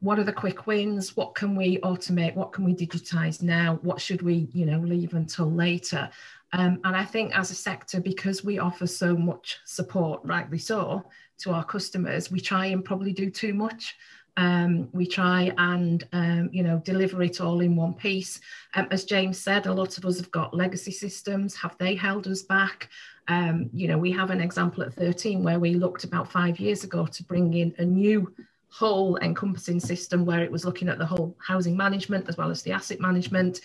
what 0.00 0.18
are 0.18 0.24
the 0.24 0.32
quick 0.32 0.66
wins 0.66 1.16
what 1.16 1.34
can 1.34 1.54
we 1.54 1.78
automate 1.78 2.34
what 2.34 2.52
can 2.52 2.64
we 2.64 2.74
digitize 2.74 3.40
now 3.40 3.78
what 3.82 4.00
should 4.00 4.20
we 4.20 4.48
you 4.52 4.66
know 4.66 4.80
leave 4.80 5.14
until 5.14 5.50
later? 5.50 6.10
Um, 6.54 6.80
and 6.84 6.94
i 6.94 7.04
think 7.04 7.34
as 7.34 7.50
a 7.50 7.54
sector 7.54 8.00
because 8.00 8.44
we 8.44 8.58
offer 8.58 8.86
so 8.86 9.16
much 9.16 9.58
support 9.64 10.20
rightly 10.24 10.58
so 10.58 11.02
to 11.38 11.52
our 11.52 11.64
customers 11.64 12.30
we 12.30 12.40
try 12.40 12.66
and 12.66 12.84
probably 12.84 13.12
do 13.12 13.30
too 13.30 13.54
much 13.54 13.96
Um, 14.36 14.88
we 14.92 15.06
try 15.06 15.52
and 15.58 16.06
um, 16.12 16.48
you 16.52 16.62
know 16.62 16.80
deliver 16.84 17.22
it 17.22 17.40
all 17.40 17.60
in 17.60 17.76
one 17.76 17.94
piece. 17.94 18.40
Um, 18.74 18.88
as 18.90 19.04
James 19.04 19.38
said, 19.38 19.66
a 19.66 19.72
lot 19.72 19.98
of 19.98 20.06
us 20.06 20.18
have 20.18 20.30
got 20.30 20.54
legacy 20.54 20.92
systems. 20.92 21.54
Have 21.56 21.76
they 21.78 21.94
held 21.94 22.26
us 22.26 22.42
back? 22.42 22.88
Um, 23.28 23.70
you 23.72 23.88
know, 23.88 23.98
we 23.98 24.10
have 24.12 24.30
an 24.30 24.40
example 24.40 24.82
at 24.82 24.94
13 24.94 25.42
where 25.42 25.60
we 25.60 25.74
looked 25.74 26.04
about 26.04 26.30
five 26.30 26.58
years 26.58 26.82
ago 26.82 27.06
to 27.06 27.22
bring 27.24 27.54
in 27.54 27.74
a 27.78 27.84
new 27.84 28.32
whole 28.68 29.18
encompassing 29.18 29.78
system 29.78 30.24
where 30.24 30.42
it 30.42 30.50
was 30.50 30.64
looking 30.64 30.88
at 30.88 30.98
the 30.98 31.06
whole 31.06 31.36
housing 31.38 31.76
management 31.76 32.28
as 32.28 32.36
well 32.36 32.50
as 32.50 32.62
the 32.62 32.72
asset 32.72 33.00
management. 33.00 33.60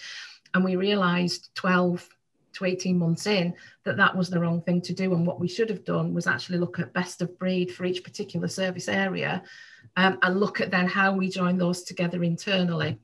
And 0.53 0.63
we 0.63 0.75
realized 0.75 1.49
12 1.55 2.07
to 2.53 2.65
18 2.65 2.97
months 2.97 3.25
in 3.25 3.53
that 3.83 3.97
that 3.97 4.15
was 4.15 4.29
the 4.29 4.39
wrong 4.39 4.61
thing 4.61 4.81
to 4.81 4.93
do. 4.93 5.13
And 5.13 5.25
what 5.25 5.39
we 5.39 5.47
should 5.47 5.69
have 5.69 5.85
done 5.85 6.13
was 6.13 6.27
actually 6.27 6.57
look 6.57 6.79
at 6.79 6.93
best 6.93 7.21
of 7.21 7.37
breed 7.39 7.71
for 7.71 7.85
each 7.85 8.03
particular 8.03 8.47
service 8.47 8.87
area 8.87 9.43
um, 9.97 10.19
and 10.21 10.39
look 10.39 10.61
at 10.61 10.71
then 10.71 10.87
how 10.87 11.11
we 11.11 11.27
join 11.27 11.57
those 11.57 11.83
together 11.83 12.23
internally 12.23 12.99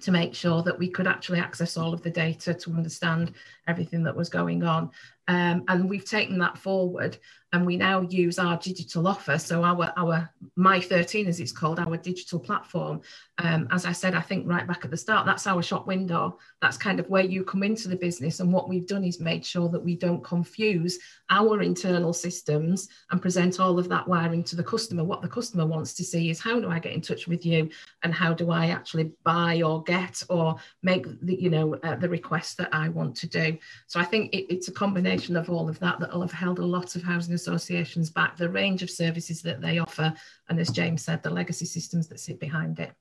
to 0.00 0.12
make 0.12 0.34
sure 0.34 0.62
that 0.62 0.78
we 0.78 0.88
could 0.88 1.06
actually 1.06 1.40
access 1.40 1.76
all 1.76 1.92
of 1.92 2.02
the 2.02 2.10
data 2.10 2.54
to 2.54 2.70
understand 2.70 3.34
everything 3.66 4.04
that 4.04 4.16
was 4.16 4.30
going 4.30 4.62
on. 4.62 4.90
Um, 5.30 5.62
and 5.68 5.88
we've 5.88 6.04
taken 6.04 6.38
that 6.38 6.58
forward 6.58 7.16
and 7.52 7.66
we 7.66 7.76
now 7.76 8.00
use 8.00 8.38
our 8.38 8.56
digital 8.56 9.08
offer. 9.08 9.38
So 9.38 9.64
our, 9.64 9.92
our 9.96 10.30
My 10.56 10.80
13, 10.80 11.26
as 11.26 11.40
it's 11.40 11.52
called, 11.52 11.80
our 11.80 11.96
digital 11.96 12.38
platform. 12.38 13.00
Um, 13.38 13.66
as 13.70 13.86
I 13.86 13.92
said, 13.92 14.14
I 14.14 14.20
think 14.20 14.48
right 14.48 14.66
back 14.66 14.84
at 14.84 14.90
the 14.90 14.96
start, 14.96 15.26
that's 15.26 15.46
our 15.46 15.62
shop 15.62 15.86
window. 15.86 16.38
That's 16.62 16.76
kind 16.76 17.00
of 17.00 17.08
where 17.08 17.24
you 17.24 17.42
come 17.44 17.62
into 17.62 17.88
the 17.88 17.96
business. 17.96 18.40
And 18.40 18.52
what 18.52 18.68
we've 18.68 18.86
done 18.86 19.04
is 19.04 19.20
made 19.20 19.44
sure 19.44 19.68
that 19.68 19.82
we 19.82 19.96
don't 19.96 20.22
confuse 20.22 20.98
our 21.28 21.60
internal 21.62 22.12
systems 22.12 22.88
and 23.10 23.22
present 23.22 23.58
all 23.58 23.78
of 23.78 23.88
that 23.88 24.06
wiring 24.06 24.44
to 24.44 24.56
the 24.56 24.64
customer. 24.64 25.02
What 25.02 25.22
the 25.22 25.28
customer 25.28 25.66
wants 25.66 25.94
to 25.94 26.04
see 26.04 26.30
is 26.30 26.40
how 26.40 26.60
do 26.60 26.70
I 26.70 26.78
get 26.78 26.92
in 26.92 27.00
touch 27.00 27.26
with 27.26 27.44
you 27.44 27.70
and 28.02 28.14
how 28.14 28.32
do 28.32 28.50
I 28.50 28.66
actually 28.68 29.12
buy 29.24 29.62
or 29.62 29.82
get 29.82 30.22
or 30.28 30.56
make 30.82 31.06
the, 31.22 31.34
you 31.34 31.50
know, 31.50 31.74
uh, 31.82 31.96
the 31.96 32.08
request 32.08 32.58
that 32.58 32.72
I 32.72 32.90
want 32.90 33.16
to 33.16 33.28
do. 33.28 33.58
So 33.86 33.98
I 33.98 34.04
think 34.04 34.32
it, 34.34 34.52
it's 34.52 34.68
a 34.68 34.72
combination 34.72 35.19
of 35.28 35.50
all 35.50 35.68
of 35.68 35.78
that 35.80 36.00
that 36.00 36.12
will 36.12 36.22
have 36.22 36.32
held 36.32 36.58
a 36.58 36.64
lot 36.64 36.96
of 36.96 37.02
housing 37.02 37.34
associations 37.34 38.10
back, 38.10 38.36
the 38.36 38.48
range 38.48 38.82
of 38.82 38.90
services 38.90 39.42
that 39.42 39.60
they 39.60 39.78
offer, 39.78 40.12
and 40.48 40.58
as 40.58 40.70
James 40.70 41.04
said, 41.04 41.22
the 41.22 41.30
legacy 41.30 41.66
systems 41.66 42.08
that 42.08 42.20
sit 42.20 42.40
behind 42.40 42.80
it. 42.80 42.92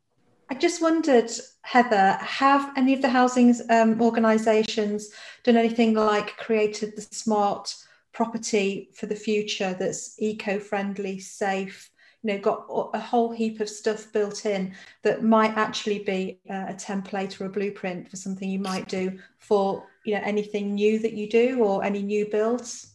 I 0.49 0.55
just 0.55 0.81
wondered, 0.81 1.29
Heather, 1.61 2.17
have 2.21 2.73
any 2.75 2.93
of 2.93 3.01
the 3.01 3.09
housing 3.09 3.55
um, 3.69 4.01
organisations 4.01 5.09
done 5.43 5.57
anything 5.57 5.93
like 5.93 6.35
created 6.37 6.95
the 6.95 7.03
smart 7.03 7.73
property 8.11 8.89
for 8.95 9.05
the 9.05 9.15
future 9.15 9.75
that's 9.79 10.15
eco-friendly, 10.19 11.19
safe, 11.19 11.91
you 12.23 12.33
know, 12.33 12.39
got 12.39 12.65
a 12.93 12.99
whole 12.99 13.31
heap 13.31 13.59
of 13.61 13.69
stuff 13.69 14.11
built 14.11 14.45
in 14.45 14.73
that 15.03 15.23
might 15.23 15.55
actually 15.55 15.99
be 15.99 16.39
a 16.49 16.73
template 16.73 17.39
or 17.39 17.45
a 17.45 17.49
blueprint 17.49 18.09
for 18.09 18.17
something 18.17 18.49
you 18.49 18.59
might 18.59 18.87
do 18.89 19.17
for, 19.37 19.85
you 20.05 20.15
know, 20.15 20.21
anything 20.23 20.75
new 20.75 20.99
that 20.99 21.13
you 21.13 21.29
do 21.29 21.63
or 21.63 21.83
any 21.83 22.01
new 22.01 22.27
builds? 22.29 22.89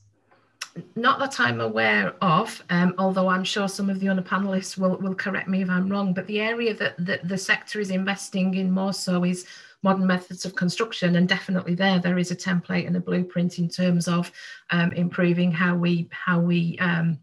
not 0.96 1.18
that 1.20 1.38
I'm 1.38 1.60
aware 1.60 2.14
of, 2.20 2.62
um, 2.70 2.94
although 2.98 3.28
I'm 3.28 3.44
sure 3.44 3.68
some 3.68 3.88
of 3.88 4.00
the 4.00 4.08
other 4.08 4.22
panelists 4.22 4.76
will, 4.76 4.96
will 4.96 5.14
correct 5.14 5.48
me 5.48 5.62
if 5.62 5.70
I'm 5.70 5.88
wrong, 5.88 6.12
but 6.12 6.26
the 6.26 6.40
area 6.40 6.74
that, 6.74 6.94
that 6.98 7.28
the 7.28 7.38
sector 7.38 7.80
is 7.80 7.90
investing 7.90 8.54
in 8.54 8.70
more 8.70 8.92
so 8.92 9.24
is 9.24 9.46
modern 9.82 10.06
methods 10.06 10.44
of 10.44 10.56
construction 10.56 11.16
and 11.16 11.28
definitely 11.28 11.74
there 11.74 11.98
there 11.98 12.16
is 12.16 12.30
a 12.30 12.36
template 12.36 12.86
and 12.86 12.96
a 12.96 13.00
blueprint 13.00 13.58
in 13.58 13.68
terms 13.68 14.08
of 14.08 14.32
um, 14.70 14.90
improving 14.92 15.52
how 15.52 15.76
we 15.76 16.08
how 16.10 16.40
we 16.40 16.78
um, 16.78 17.18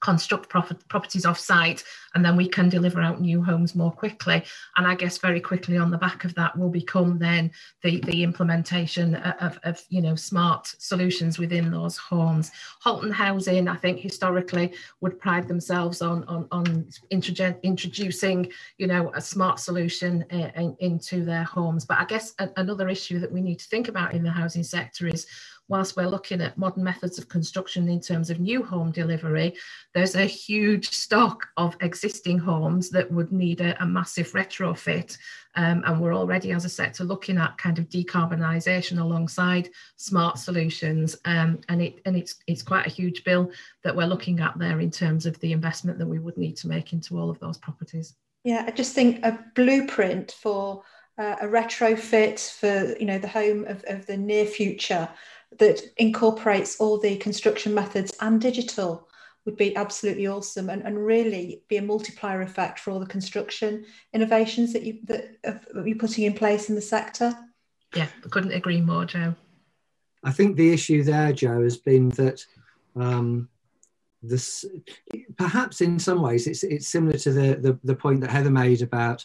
construct 0.00 0.48
properties 0.48 1.26
off 1.26 1.38
site 1.38 1.82
and 2.16 2.24
then 2.24 2.34
we 2.34 2.48
can 2.48 2.68
deliver 2.68 3.00
out 3.00 3.20
new 3.20 3.42
homes 3.42 3.74
more 3.74 3.92
quickly. 3.92 4.42
And 4.76 4.86
i 4.86 4.94
guess 4.94 5.18
very 5.18 5.40
quickly 5.40 5.76
on 5.76 5.90
the 5.90 5.98
back 5.98 6.24
of 6.24 6.34
that 6.34 6.56
will 6.58 6.70
become 6.70 7.18
then 7.18 7.50
the 7.82 8.00
the 8.00 8.22
implementation 8.22 9.14
of, 9.14 9.58
of 9.64 9.82
you 9.90 10.00
know 10.00 10.14
smart 10.14 10.66
solutions 10.78 11.38
within 11.38 11.70
those 11.70 11.96
homes. 11.96 12.50
Halton 12.82 13.10
housing 13.10 13.68
i 13.68 13.76
think 13.76 14.00
historically 14.00 14.72
would 15.00 15.20
pride 15.20 15.46
themselves 15.46 16.00
on 16.02 16.24
on, 16.24 16.48
on 16.50 16.88
introducing 17.10 18.50
you 18.78 18.86
know 18.86 19.12
a 19.14 19.20
smart 19.20 19.60
solution 19.60 20.24
uh, 20.32 20.50
in, 20.56 20.76
into 20.80 21.24
their 21.24 21.44
homes. 21.44 21.84
But 21.84 21.98
i 21.98 22.04
guess 22.04 22.34
a, 22.38 22.48
another 22.56 22.88
issue 22.88 23.18
that 23.20 23.32
we 23.32 23.42
need 23.42 23.58
to 23.58 23.68
think 23.68 23.88
about 23.88 24.14
in 24.14 24.22
the 24.22 24.30
housing 24.30 24.62
sector 24.62 25.06
is 25.06 25.26
whilst 25.68 25.96
we're 25.96 26.06
looking 26.06 26.40
at 26.40 26.58
modern 26.58 26.84
methods 26.84 27.18
of 27.18 27.28
construction 27.28 27.88
in 27.88 28.00
terms 28.00 28.30
of 28.30 28.40
new 28.40 28.62
home 28.62 28.90
delivery, 28.90 29.54
there's 29.94 30.14
a 30.14 30.24
huge 30.24 30.90
stock 30.90 31.46
of 31.56 31.76
existing 31.80 32.38
homes 32.38 32.90
that 32.90 33.10
would 33.10 33.32
need 33.32 33.60
a, 33.60 33.80
a 33.82 33.86
massive 33.86 34.30
retrofit. 34.32 35.18
Um, 35.56 35.82
and 35.86 36.00
we're 36.00 36.14
already, 36.14 36.52
as 36.52 36.64
a 36.64 36.68
sector, 36.68 37.02
looking 37.04 37.38
at 37.38 37.56
kind 37.58 37.78
of 37.78 37.88
decarbonisation 37.88 39.00
alongside 39.00 39.70
smart 39.96 40.38
solutions. 40.38 41.16
Um, 41.24 41.60
and 41.68 41.80
it 41.80 42.00
and 42.04 42.16
it's 42.16 42.36
it's 42.46 42.62
quite 42.62 42.86
a 42.86 42.90
huge 42.90 43.24
bill 43.24 43.50
that 43.82 43.96
we're 43.96 44.06
looking 44.06 44.40
at 44.40 44.58
there 44.58 44.80
in 44.80 44.90
terms 44.90 45.24
of 45.26 45.38
the 45.40 45.52
investment 45.52 45.98
that 45.98 46.06
we 46.06 46.18
would 46.18 46.36
need 46.36 46.56
to 46.58 46.68
make 46.68 46.92
into 46.92 47.18
all 47.18 47.30
of 47.30 47.40
those 47.40 47.56
properties. 47.58 48.14
Yeah, 48.44 48.64
I 48.66 48.70
just 48.70 48.94
think 48.94 49.24
a 49.24 49.42
blueprint 49.54 50.32
for 50.32 50.82
uh, 51.18 51.36
a 51.40 51.46
retrofit 51.46 52.50
for 52.50 52.96
you 52.98 53.06
know 53.06 53.18
the 53.18 53.28
home 53.28 53.64
of, 53.64 53.82
of 53.88 54.06
the 54.06 54.16
near 54.16 54.46
future 54.46 55.08
that 55.58 55.80
incorporates 55.96 56.78
all 56.80 56.98
the 56.98 57.16
construction 57.16 57.74
methods 57.74 58.12
and 58.20 58.40
digital 58.40 59.08
would 59.44 59.56
be 59.56 59.74
absolutely 59.76 60.26
awesome 60.26 60.68
and, 60.68 60.82
and 60.82 61.06
really 61.06 61.62
be 61.68 61.76
a 61.76 61.82
multiplier 61.82 62.42
effect 62.42 62.80
for 62.80 62.90
all 62.90 62.98
the 62.98 63.06
construction 63.06 63.86
innovations 64.12 64.72
that 64.72 64.82
you 64.82 64.98
that 65.04 65.36
you're 65.84 65.96
putting 65.96 66.24
in 66.24 66.34
place 66.34 66.68
in 66.68 66.74
the 66.74 66.80
sector. 66.80 67.32
Yeah, 67.94 68.08
I 68.24 68.28
couldn't 68.28 68.52
agree 68.52 68.80
more, 68.80 69.04
Jo. 69.04 69.34
I 70.24 70.32
think 70.32 70.56
the 70.56 70.72
issue 70.72 71.04
there, 71.04 71.32
Jo, 71.32 71.62
has 71.62 71.76
been 71.76 72.08
that 72.10 72.44
um, 72.96 73.48
this 74.22 74.64
perhaps 75.36 75.80
in 75.80 75.98
some 75.98 76.20
ways 76.20 76.46
it's 76.48 76.64
it's 76.64 76.88
similar 76.88 77.16
to 77.18 77.32
the, 77.32 77.54
the 77.56 77.78
the 77.84 77.94
point 77.94 78.20
that 78.22 78.30
Heather 78.30 78.50
made 78.50 78.82
about 78.82 79.24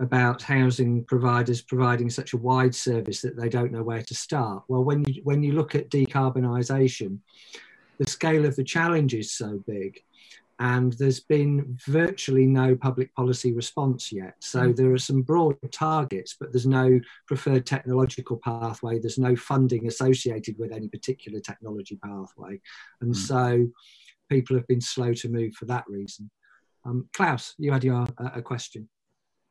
about 0.00 0.42
housing 0.42 1.04
providers 1.04 1.60
providing 1.60 2.08
such 2.08 2.32
a 2.32 2.38
wide 2.38 2.74
service 2.74 3.20
that 3.20 3.36
they 3.36 3.48
don't 3.48 3.70
know 3.70 3.82
where 3.82 4.02
to 4.02 4.14
start. 4.14 4.64
Well, 4.66 4.82
when 4.82 5.04
you 5.04 5.20
when 5.24 5.42
you 5.42 5.52
look 5.52 5.74
at 5.74 5.90
decarbonisation, 5.90 7.18
the 7.98 8.10
scale 8.10 8.46
of 8.46 8.56
the 8.56 8.64
challenge 8.64 9.14
is 9.14 9.32
so 9.32 9.62
big, 9.66 10.02
and 10.58 10.94
there's 10.94 11.20
been 11.20 11.78
virtually 11.86 12.46
no 12.46 12.74
public 12.74 13.14
policy 13.14 13.52
response 13.52 14.10
yet. 14.10 14.36
So 14.40 14.60
mm. 14.60 14.76
there 14.76 14.92
are 14.92 14.98
some 14.98 15.20
broad 15.20 15.56
targets, 15.70 16.34
but 16.40 16.50
there's 16.50 16.66
no 16.66 16.98
preferred 17.28 17.66
technological 17.66 18.38
pathway. 18.38 18.98
There's 18.98 19.18
no 19.18 19.36
funding 19.36 19.86
associated 19.86 20.58
with 20.58 20.72
any 20.72 20.88
particular 20.88 21.40
technology 21.40 21.98
pathway, 22.02 22.58
and 23.02 23.12
mm. 23.12 23.16
so 23.16 23.68
people 24.30 24.56
have 24.56 24.66
been 24.66 24.80
slow 24.80 25.12
to 25.12 25.28
move 25.28 25.54
for 25.54 25.66
that 25.66 25.84
reason. 25.88 26.30
Um, 26.86 27.08
Klaus, 27.12 27.54
you 27.58 27.70
had 27.70 27.84
your 27.84 28.06
uh, 28.16 28.30
a 28.34 28.40
question. 28.40 28.88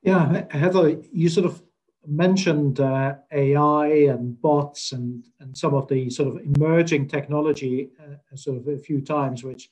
Yeah, 0.01 0.45
Heather, 0.49 1.01
you 1.11 1.29
sort 1.29 1.45
of 1.45 1.61
mentioned 2.07 2.79
uh, 2.79 3.15
AI 3.31 3.87
and 3.87 4.39
bots 4.41 4.93
and, 4.93 5.25
and 5.39 5.57
some 5.57 5.73
of 5.73 5.87
the 5.87 6.09
sort 6.09 6.29
of 6.29 6.41
emerging 6.41 7.07
technology 7.07 7.89
uh, 7.99 8.35
sort 8.35 8.57
of 8.57 8.67
a 8.67 8.77
few 8.77 9.01
times, 9.01 9.43
which, 9.43 9.69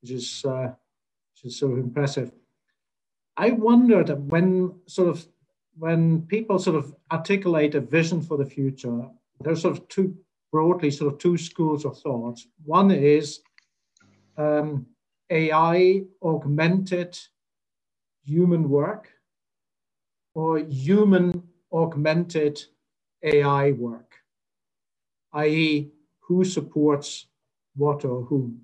which, 0.00 0.10
is, 0.10 0.44
uh, 0.46 0.72
which 1.34 1.52
is 1.52 1.58
sort 1.58 1.72
of 1.72 1.78
impressive. 1.78 2.32
I 3.36 3.50
wondered 3.50 4.08
when 4.30 4.74
sort 4.86 5.08
of 5.08 5.26
when 5.78 6.22
people 6.22 6.58
sort 6.58 6.76
of 6.76 6.94
articulate 7.12 7.74
a 7.74 7.80
vision 7.80 8.22
for 8.22 8.36
the 8.36 8.46
future, 8.46 9.06
there's 9.40 9.62
sort 9.62 9.76
of 9.76 9.88
two 9.88 10.16
broadly 10.50 10.90
sort 10.90 11.12
of 11.12 11.18
two 11.18 11.36
schools 11.36 11.84
of 11.84 11.98
thought. 11.98 12.40
One 12.64 12.90
is 12.90 13.40
um, 14.38 14.86
AI 15.30 16.02
augmented 16.22 17.18
human 18.24 18.68
work, 18.70 19.10
or 20.36 20.58
human 20.58 21.42
augmented 21.72 22.62
AI 23.22 23.72
work, 23.72 24.16
i.e., 25.32 25.90
who 26.20 26.44
supports 26.44 27.26
what 27.74 28.04
or 28.04 28.22
whom. 28.22 28.60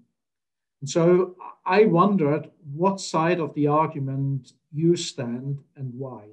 And 0.82 0.90
so 0.90 1.34
I 1.64 1.86
wondered 1.86 2.50
what 2.74 3.00
side 3.00 3.40
of 3.40 3.54
the 3.54 3.68
argument 3.68 4.52
you 4.70 4.96
stand 4.96 5.60
and 5.74 5.94
why. 5.94 6.24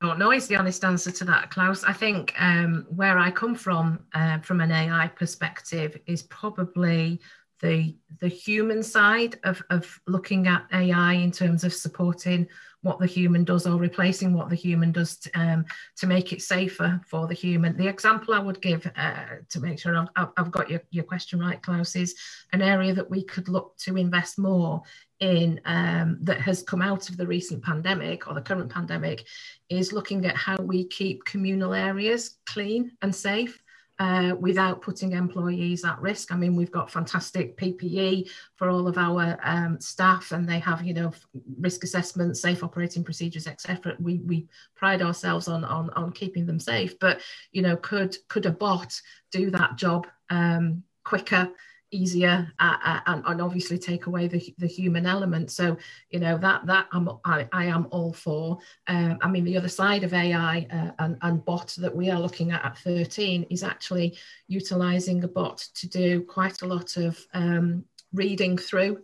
I 0.00 0.06
don't 0.06 0.20
know 0.20 0.32
is 0.32 0.46
the 0.46 0.56
honest 0.56 0.84
answer 0.84 1.10
to 1.10 1.24
that, 1.24 1.50
Klaus. 1.50 1.82
I 1.82 1.92
think 1.92 2.32
um, 2.38 2.86
where 2.90 3.18
I 3.18 3.32
come 3.32 3.56
from, 3.56 3.98
uh, 4.12 4.38
from 4.38 4.60
an 4.60 4.70
AI 4.70 5.08
perspective, 5.08 5.98
is 6.06 6.22
probably 6.24 7.20
the 7.60 7.96
the 8.20 8.28
human 8.28 8.82
side 8.82 9.38
of, 9.44 9.62
of 9.70 10.00
looking 10.06 10.46
at 10.46 10.66
AI 10.72 11.14
in 11.14 11.30
terms 11.30 11.64
of 11.64 11.72
supporting 11.72 12.46
what 12.84 12.98
the 12.98 13.06
human 13.06 13.44
does 13.44 13.66
or 13.66 13.78
replacing 13.78 14.34
what 14.34 14.50
the 14.50 14.54
human 14.54 14.92
does 14.92 15.16
to, 15.16 15.30
um, 15.32 15.64
to 15.96 16.06
make 16.06 16.34
it 16.34 16.42
safer 16.42 17.00
for 17.06 17.26
the 17.26 17.34
human. 17.34 17.76
The 17.78 17.88
example 17.88 18.34
I 18.34 18.38
would 18.38 18.60
give 18.60 18.86
uh, 18.94 19.24
to 19.48 19.60
make 19.60 19.78
sure 19.78 20.06
I've, 20.16 20.28
I've 20.36 20.50
got 20.50 20.68
your, 20.68 20.82
your 20.90 21.04
question 21.04 21.40
right, 21.40 21.60
Klaus, 21.62 21.96
is 21.96 22.14
an 22.52 22.60
area 22.60 22.92
that 22.92 23.10
we 23.10 23.24
could 23.24 23.48
look 23.48 23.74
to 23.78 23.96
invest 23.96 24.38
more 24.38 24.82
in 25.20 25.62
um, 25.64 26.18
that 26.20 26.42
has 26.42 26.62
come 26.62 26.82
out 26.82 27.08
of 27.08 27.16
the 27.16 27.26
recent 27.26 27.64
pandemic 27.64 28.28
or 28.28 28.34
the 28.34 28.42
current 28.42 28.70
pandemic 28.70 29.24
is 29.70 29.94
looking 29.94 30.26
at 30.26 30.36
how 30.36 30.56
we 30.58 30.84
keep 30.84 31.24
communal 31.24 31.72
areas 31.72 32.36
clean 32.44 32.92
and 33.00 33.14
safe 33.14 33.63
uh, 33.98 34.34
without 34.40 34.82
putting 34.82 35.12
employees 35.12 35.84
at 35.84 36.00
risk. 36.00 36.32
I 36.32 36.36
mean, 36.36 36.56
we've 36.56 36.70
got 36.70 36.90
fantastic 36.90 37.56
PPE 37.56 38.28
for 38.56 38.68
all 38.68 38.88
of 38.88 38.98
our 38.98 39.38
um, 39.42 39.80
staff, 39.80 40.32
and 40.32 40.48
they 40.48 40.58
have, 40.58 40.82
you 40.82 40.94
know, 40.94 41.12
risk 41.60 41.84
assessments, 41.84 42.40
safe 42.40 42.64
operating 42.64 43.04
procedures, 43.04 43.46
etc. 43.46 43.94
We 44.00 44.18
we 44.18 44.48
pride 44.74 45.02
ourselves 45.02 45.48
on 45.48 45.64
on 45.64 45.90
on 45.90 46.12
keeping 46.12 46.46
them 46.46 46.58
safe. 46.58 46.98
But 46.98 47.20
you 47.52 47.62
know, 47.62 47.76
could 47.76 48.16
could 48.28 48.46
a 48.46 48.50
bot 48.50 49.00
do 49.30 49.50
that 49.50 49.76
job 49.76 50.06
um, 50.30 50.82
quicker? 51.04 51.50
Easier 51.94 52.52
uh, 52.58 52.76
uh, 52.84 53.00
and, 53.06 53.22
and, 53.26 53.40
obviously 53.40 53.78
take 53.78 54.06
away 54.06 54.26
the, 54.26 54.54
the 54.58 54.66
human 54.66 55.06
element. 55.06 55.50
So 55.50 55.76
you 56.10 56.18
know 56.20 56.36
that 56.38 56.66
that 56.66 56.86
I'm, 56.92 57.08
I, 57.24 57.48
I 57.52 57.66
am 57.66 57.86
all 57.90 58.12
for. 58.12 58.58
Um, 58.86 59.18
I 59.22 59.28
mean 59.28 59.44
the 59.44 59.56
other 59.56 59.68
side 59.68 60.04
of 60.04 60.12
AI 60.12 60.66
uh, 60.72 60.90
and, 60.98 61.16
and 61.22 61.44
bot 61.44 61.74
that 61.78 61.94
we 61.94 62.10
are 62.10 62.20
looking 62.20 62.50
at 62.50 62.64
at 62.64 62.78
13 62.78 63.46
is 63.50 63.62
actually 63.62 64.18
utilizing 64.48 65.22
a 65.24 65.28
bot 65.28 65.58
to 65.74 65.88
do 65.88 66.22
quite 66.22 66.62
a 66.62 66.66
lot 66.66 66.96
of 66.96 67.18
um, 67.34 67.84
reading 68.12 68.58
through 68.58 69.02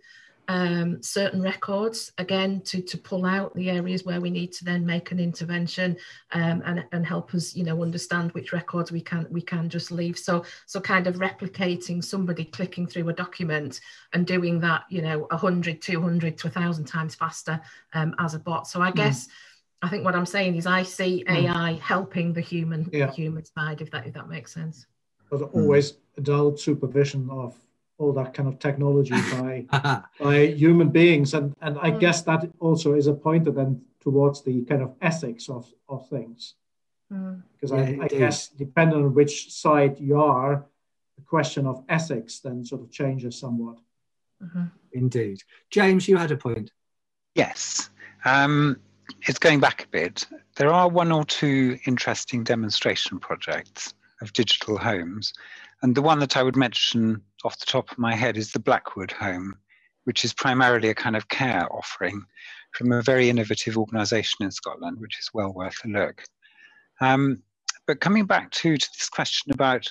um, 0.51 1.01
certain 1.01 1.41
records 1.41 2.11
again 2.19 2.61
to, 2.63 2.83
to 2.83 2.99
pull 2.99 3.25
out 3.25 3.55
the 3.55 3.71
areas 3.71 4.05
where 4.05 4.21
we 4.21 4.31
need 4.31 4.51
to 4.55 4.65
then 4.65 4.85
make 4.85 5.13
an 5.13 5.21
intervention 5.21 5.97
um, 6.33 6.61
and, 6.67 6.85
and 6.91 7.07
help 7.07 7.33
us 7.37 7.55
you 7.55 7.63
know 7.63 7.81
understand 7.85 8.33
which 8.33 8.53
records 8.53 8.91
we 8.91 9.01
can 9.01 9.29
we 9.31 9.41
can 9.41 9.69
just 9.69 9.93
leave 9.93 10.19
so 10.19 10.45
so 10.67 10.81
kind 10.81 11.07
of 11.07 11.19
replicating 11.19 12.03
somebody 12.03 12.45
clicking 12.45 12.85
through 12.85 13.09
a 13.09 13.13
document 13.13 13.81
and 14.13 14.27
doing 14.27 14.59
that 14.59 14.83
you 14.91 15.01
know 15.01 15.21
100 15.31 15.81
200 15.81 16.37
to 16.37 16.49
1000 16.49 16.85
times 16.85 17.15
faster 17.15 17.61
um, 17.95 18.13
as 18.19 18.35
a 18.35 18.39
bot 18.41 18.67
so 18.67 18.83
I 18.83 18.91
mm. 18.91 18.97
guess 18.97 19.29
I 19.83 19.89
think 19.89 20.05
what 20.05 20.17
I'm 20.17 20.27
saying 20.27 20.57
is 20.57 20.67
I 20.67 20.83
see 20.83 21.25
mm. 21.29 21.49
AI 21.49 21.75
helping 21.75 22.33
the 22.33 22.41
human 22.41 22.91
yeah. 22.93 23.07
the 23.07 23.13
human 23.13 23.45
side 23.45 23.81
if 23.83 23.93
that 23.93 24.05
if 24.05 24.15
that 24.15 24.29
makes 24.29 24.53
sense 24.53 24.89
but 25.31 25.43
always 25.53 25.93
mm. 25.93 25.97
adult 26.19 26.59
supervision 26.59 27.31
of 27.31 27.55
all 28.01 28.13
that 28.15 28.35
kind 28.35 28.49
of 28.49 28.59
technology 28.59 29.15
by 29.33 29.67
by 30.21 30.47
human 30.47 30.89
beings. 30.89 31.35
And 31.35 31.55
and 31.61 31.79
i 31.79 31.91
mm. 31.91 32.01
guess 32.01 32.23
that 32.23 32.49
also 32.59 32.95
is 32.95 33.07
a 33.07 33.15
pointer 33.15 33.51
then 33.51 33.83
towards 34.01 34.43
the 34.43 34.63
kind 34.65 34.83
of 34.83 34.95
ethics 35.01 35.49
of 35.49 35.73
of 35.89 36.09
things. 36.09 36.55
Because 37.09 37.73
mm. 37.73 38.01
I, 38.01 38.05
I 38.05 38.09
guess 38.09 38.49
depending 38.49 38.99
on 39.05 39.15
which 39.15 39.53
side 39.53 39.99
you 39.99 40.21
are 40.21 40.65
the 41.17 41.23
question 41.23 41.67
of 41.67 41.85
ethics 41.89 42.41
then 42.41 42.65
sort 42.65 42.83
of 42.83 42.91
changes 42.91 43.39
somewhat. 43.39 43.79
Mm-hmm. 44.43 44.65
indeed. 44.93 45.43
James 45.69 46.09
you 46.09 46.17
had 46.17 46.31
a 46.31 46.37
point. 46.37 46.73
Yes. 47.35 47.91
Um, 48.25 48.81
it's 49.29 49.39
going 49.39 49.61
back 49.61 49.85
a 49.85 49.89
bit. 49.89 50.27
There 50.57 50.73
are 50.73 50.89
one 50.89 51.13
or 51.13 51.27
two 51.27 51.79
interesting 51.87 52.43
demonstration 52.43 53.19
projects 53.19 53.93
of 54.21 54.33
digital 54.33 54.79
homes 54.79 55.33
and 55.83 55.95
the 55.95 56.03
one 56.03 56.19
that 56.19 56.37
I 56.37 56.43
would 56.43 56.57
mention 56.57 57.23
off 57.45 57.59
the 57.59 57.67
top 57.67 57.91
of 57.91 57.99
my 57.99 58.15
head 58.15 58.37
is 58.37 58.53
the 58.53 58.59
Blackwood 58.59 59.13
Home, 59.13 59.57
which 60.05 60.25
is 60.25 60.33
primarily 60.33 60.91
a 60.91 60.95
kind 60.95 61.17
of 61.17 61.29
care 61.29 61.67
offering 61.73 62.25
from 62.73 62.93
a 62.93 63.03
very 63.03 63.31
innovative 63.31 63.79
organisation 63.79 64.45
in 64.45 64.51
Scotland, 64.51 65.01
which 65.01 65.19
is 65.19 65.31
well 65.33 65.53
worth 65.53 65.79
a 65.85 65.89
look. 65.89 66.23
Um, 67.01 67.43
but 67.87 68.01
coming 68.01 68.27
back 68.27 68.51
to, 68.53 68.77
to 68.77 68.89
this 68.99 69.09
question 69.09 69.53
about 69.53 69.91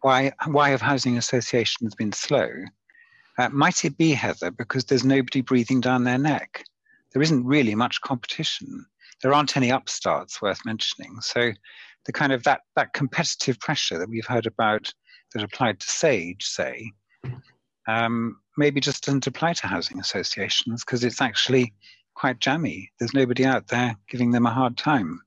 why 0.00 0.32
why 0.46 0.70
have 0.70 0.80
housing 0.80 1.18
associations 1.18 1.94
been 1.94 2.12
slow? 2.12 2.48
Uh, 3.38 3.50
might 3.50 3.84
it 3.84 3.98
be 3.98 4.12
Heather 4.12 4.50
because 4.50 4.84
there's 4.84 5.04
nobody 5.04 5.42
breathing 5.42 5.80
down 5.80 6.04
their 6.04 6.18
neck? 6.18 6.64
There 7.12 7.22
isn't 7.22 7.44
really 7.44 7.74
much 7.74 8.00
competition. 8.00 8.86
There 9.22 9.34
aren't 9.34 9.56
any 9.56 9.70
upstarts 9.70 10.40
worth 10.40 10.64
mentioning. 10.64 11.20
So 11.20 11.52
the 12.06 12.12
kind 12.12 12.32
of 12.32 12.42
that 12.44 12.60
that 12.76 12.92
competitive 12.92 13.58
pressure 13.60 13.98
that 13.98 14.08
we've 14.08 14.26
heard 14.26 14.46
about 14.46 14.92
that 15.34 15.42
applied 15.42 15.80
to 15.80 15.86
Sage, 15.86 16.44
say, 16.44 16.90
um, 17.86 18.36
maybe 18.56 18.80
just 18.80 19.04
doesn't 19.04 19.26
apply 19.26 19.52
to 19.54 19.66
housing 19.66 20.00
associations 20.00 20.84
because 20.84 21.04
it's 21.04 21.20
actually 21.20 21.72
quite 22.14 22.40
jammy. 22.40 22.90
There's 22.98 23.14
nobody 23.14 23.44
out 23.44 23.68
there 23.68 23.96
giving 24.08 24.30
them 24.32 24.46
a 24.46 24.50
hard 24.50 24.76
time 24.76 25.20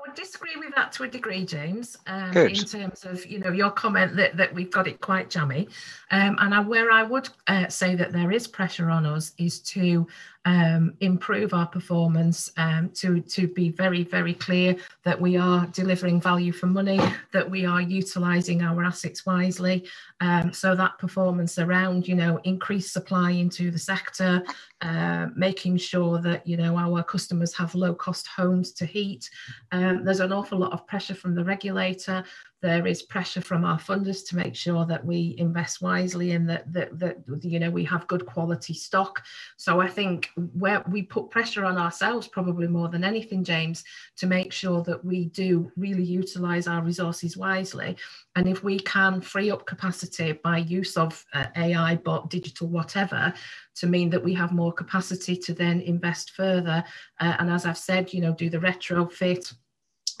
I 0.00 0.08
would 0.08 0.14
disagree 0.14 0.56
with 0.56 0.74
that 0.76 0.92
to 0.92 1.04
a 1.04 1.08
degree, 1.08 1.44
James. 1.44 1.96
Um, 2.06 2.36
in 2.36 2.54
terms 2.54 3.04
of 3.04 3.24
you 3.26 3.38
know 3.38 3.52
your 3.52 3.70
comment 3.70 4.16
that 4.16 4.36
that 4.36 4.54
we've 4.54 4.70
got 4.70 4.88
it 4.88 5.00
quite 5.00 5.28
jammy, 5.28 5.68
um, 6.10 6.36
and 6.40 6.54
I, 6.54 6.60
where 6.60 6.90
I 6.90 7.02
would 7.02 7.28
uh, 7.46 7.68
say 7.68 7.94
that 7.96 8.12
there 8.12 8.32
is 8.32 8.46
pressure 8.46 8.90
on 8.90 9.04
us 9.04 9.32
is 9.38 9.60
to 9.60 10.06
um, 10.46 10.94
improve 11.00 11.52
our 11.52 11.66
performance, 11.66 12.50
um, 12.56 12.90
to 12.94 13.20
to 13.20 13.46
be 13.48 13.70
very 13.70 14.04
very 14.04 14.32
clear 14.32 14.76
that 15.04 15.20
we 15.20 15.36
are 15.36 15.66
delivering 15.66 16.20
value 16.20 16.52
for 16.52 16.66
money, 16.66 16.98
that 17.32 17.48
we 17.48 17.66
are 17.66 17.82
utilising 17.82 18.62
our 18.62 18.82
assets 18.82 19.26
wisely, 19.26 19.84
um, 20.20 20.52
so 20.52 20.74
that 20.74 20.98
performance 20.98 21.58
around 21.58 22.08
you 22.08 22.14
know 22.14 22.40
increased 22.44 22.92
supply 22.92 23.32
into 23.32 23.70
the 23.70 23.78
sector, 23.78 24.42
uh, 24.80 25.26
making 25.36 25.76
sure 25.76 26.20
that 26.20 26.46
you 26.46 26.56
know 26.56 26.76
our 26.78 27.02
customers 27.02 27.54
have 27.54 27.74
low 27.74 27.94
cost 27.94 28.26
homes 28.26 28.72
to 28.72 28.86
heat. 28.86 29.28
Um, 29.72 30.04
there's 30.04 30.20
an 30.20 30.32
awful 30.32 30.58
lot 30.58 30.72
of 30.72 30.86
pressure 30.86 31.14
from 31.14 31.34
the 31.34 31.44
regulator 31.44 32.24
there 32.62 32.86
is 32.86 33.02
pressure 33.02 33.40
from 33.40 33.64
our 33.64 33.78
funders 33.78 34.26
to 34.28 34.36
make 34.36 34.54
sure 34.54 34.84
that 34.86 35.04
we 35.04 35.34
invest 35.38 35.80
wisely 35.80 36.32
and 36.32 36.48
that, 36.48 36.70
that, 36.72 36.98
that 36.98 37.16
you 37.42 37.58
know 37.58 37.70
we 37.70 37.84
have 37.84 38.06
good 38.06 38.26
quality 38.26 38.74
stock. 38.74 39.22
So 39.56 39.80
i 39.80 39.88
think 39.88 40.30
where 40.52 40.84
we 40.90 41.02
put 41.02 41.30
pressure 41.30 41.64
on 41.64 41.78
ourselves 41.78 42.28
probably 42.28 42.66
more 42.68 42.88
than 42.88 43.04
anything 43.04 43.44
james 43.44 43.84
to 44.16 44.26
make 44.26 44.52
sure 44.52 44.82
that 44.82 45.04
we 45.04 45.26
do 45.26 45.70
really 45.76 46.04
utilize 46.04 46.66
our 46.66 46.82
resources 46.82 47.36
wisely. 47.36 47.96
And 48.36 48.48
if 48.48 48.62
we 48.62 48.78
can 48.80 49.20
free 49.20 49.50
up 49.50 49.66
capacity 49.66 50.32
by 50.32 50.58
use 50.58 50.96
of 50.96 51.24
uh, 51.34 51.46
ai 51.56 51.96
bot 51.96 52.30
digital 52.30 52.68
whatever 52.68 53.32
to 53.76 53.86
mean 53.86 54.10
that 54.10 54.22
we 54.22 54.34
have 54.34 54.52
more 54.52 54.72
capacity 54.72 55.36
to 55.36 55.54
then 55.54 55.80
invest 55.80 56.32
further 56.32 56.84
uh, 57.20 57.36
and 57.38 57.50
as 57.50 57.64
i've 57.66 57.78
said 57.78 58.12
you 58.12 58.20
know 58.20 58.34
do 58.34 58.50
the 58.50 58.58
retrofit 58.58 59.54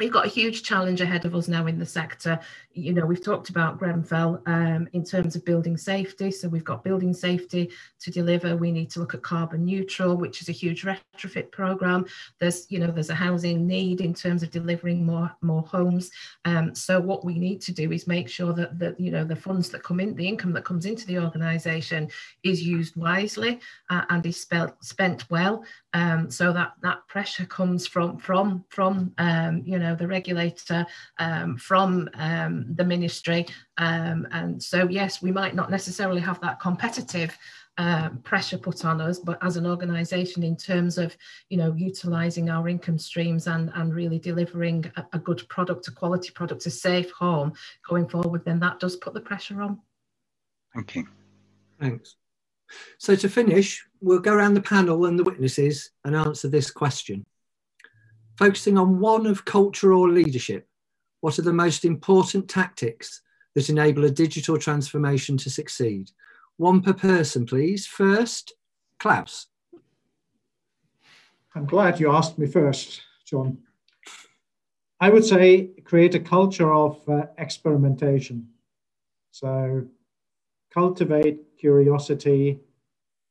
we've 0.00 0.10
got 0.10 0.26
a 0.26 0.28
huge 0.28 0.64
challenge 0.64 1.00
ahead 1.00 1.24
of 1.24 1.34
us 1.34 1.46
now 1.46 1.66
in 1.66 1.78
the 1.78 1.86
sector. 1.86 2.40
You 2.72 2.94
know, 2.94 3.04
we've 3.04 3.22
talked 3.22 3.50
about 3.50 3.78
Grenfell 3.78 4.42
um, 4.46 4.88
in 4.92 5.04
terms 5.04 5.34
of 5.34 5.44
building 5.44 5.76
safety. 5.76 6.30
So 6.30 6.48
we've 6.48 6.64
got 6.64 6.84
building 6.84 7.12
safety 7.12 7.70
to 8.00 8.10
deliver. 8.10 8.56
We 8.56 8.70
need 8.70 8.90
to 8.90 9.00
look 9.00 9.14
at 9.14 9.22
carbon 9.22 9.64
neutral, 9.64 10.16
which 10.16 10.40
is 10.40 10.48
a 10.48 10.52
huge 10.52 10.84
retrofit 10.84 11.50
program. 11.50 12.06
There's, 12.38 12.70
you 12.70 12.78
know, 12.78 12.90
there's 12.90 13.10
a 13.10 13.14
housing 13.14 13.66
need 13.66 14.00
in 14.00 14.14
terms 14.14 14.42
of 14.42 14.50
delivering 14.50 15.04
more 15.04 15.34
more 15.42 15.62
homes. 15.62 16.10
Um, 16.44 16.74
so 16.74 17.00
what 17.00 17.24
we 17.24 17.38
need 17.38 17.60
to 17.62 17.72
do 17.72 17.90
is 17.92 18.06
make 18.06 18.28
sure 18.28 18.52
that 18.52 18.78
that 18.78 18.98
you 19.00 19.10
know 19.10 19.24
the 19.24 19.36
funds 19.36 19.68
that 19.70 19.82
come 19.82 20.00
in, 20.00 20.14
the 20.14 20.28
income 20.28 20.52
that 20.52 20.64
comes 20.64 20.86
into 20.86 21.06
the 21.06 21.18
organisation 21.18 22.08
is 22.44 22.62
used 22.62 22.96
wisely 22.96 23.60
uh, 23.90 24.02
and 24.10 24.24
is 24.26 24.40
spent 24.40 24.72
spent 24.84 25.28
well. 25.30 25.64
Um, 25.92 26.30
so 26.30 26.52
that 26.52 26.74
that 26.82 27.06
pressure 27.08 27.46
comes 27.46 27.86
from 27.86 28.18
from 28.18 28.64
from 28.68 29.12
um, 29.18 29.62
you 29.64 29.78
know 29.78 29.94
the 29.94 30.06
regulator, 30.06 30.86
um, 31.18 31.56
from 31.56 32.08
um, 32.60 32.74
the 32.74 32.84
ministry, 32.84 33.46
um, 33.78 34.26
and 34.32 34.62
so 34.62 34.88
yes, 34.88 35.22
we 35.22 35.32
might 35.32 35.54
not 35.54 35.70
necessarily 35.70 36.20
have 36.20 36.40
that 36.40 36.60
competitive 36.60 37.36
um, 37.78 38.18
pressure 38.18 38.58
put 38.58 38.84
on 38.84 39.00
us, 39.00 39.18
but 39.18 39.38
as 39.42 39.56
an 39.56 39.66
organisation, 39.66 40.42
in 40.42 40.56
terms 40.56 40.98
of 40.98 41.16
you 41.48 41.56
know 41.56 41.72
utilising 41.76 42.50
our 42.50 42.68
income 42.68 42.98
streams 42.98 43.46
and 43.46 43.70
and 43.74 43.94
really 43.94 44.18
delivering 44.18 44.90
a, 44.96 45.06
a 45.14 45.18
good 45.18 45.48
product, 45.48 45.88
a 45.88 45.90
quality 45.90 46.30
product, 46.30 46.66
a 46.66 46.70
safe 46.70 47.10
home 47.12 47.52
going 47.88 48.08
forward, 48.08 48.44
then 48.44 48.60
that 48.60 48.80
does 48.80 48.96
put 48.96 49.14
the 49.14 49.20
pressure 49.20 49.62
on. 49.62 49.80
Thank 50.74 50.94
you. 50.96 51.06
Thanks. 51.80 52.16
So 52.98 53.16
to 53.16 53.28
finish, 53.28 53.84
we'll 54.00 54.20
go 54.20 54.32
around 54.32 54.54
the 54.54 54.60
panel 54.60 55.06
and 55.06 55.18
the 55.18 55.24
witnesses 55.24 55.90
and 56.04 56.14
answer 56.14 56.48
this 56.48 56.70
question. 56.70 57.24
Focusing 58.36 58.78
on 58.78 59.00
one 59.00 59.26
of 59.26 59.44
culture 59.44 59.92
or 59.92 60.08
leadership, 60.08 60.68
what 61.20 61.38
are 61.38 61.42
the 61.42 61.52
most 61.52 61.84
important 61.84 62.48
tactics 62.48 63.22
that 63.54 63.68
enable 63.68 64.04
a 64.04 64.10
digital 64.10 64.58
transformation 64.58 65.36
to 65.38 65.50
succeed? 65.50 66.10
One 66.56 66.82
per 66.82 66.92
person, 66.92 67.46
please. 67.46 67.86
First, 67.86 68.54
Klaus. 68.98 69.46
I'm 71.54 71.66
glad 71.66 71.98
you 71.98 72.12
asked 72.12 72.38
me 72.38 72.46
first, 72.46 73.02
John. 73.24 73.58
I 75.00 75.08
would 75.08 75.24
say 75.24 75.70
create 75.84 76.14
a 76.14 76.20
culture 76.20 76.72
of 76.72 77.00
uh, 77.08 77.26
experimentation. 77.38 78.48
So 79.30 79.86
cultivate 80.72 81.58
curiosity, 81.58 82.60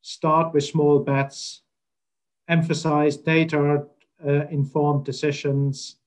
start 0.02 0.54
with 0.54 0.64
small 0.64 1.00
bets, 1.00 1.62
emphasize 2.48 3.18
data 3.18 3.86
uh, 4.28 4.48
informed 4.50 5.06
decisions, 5.06 5.99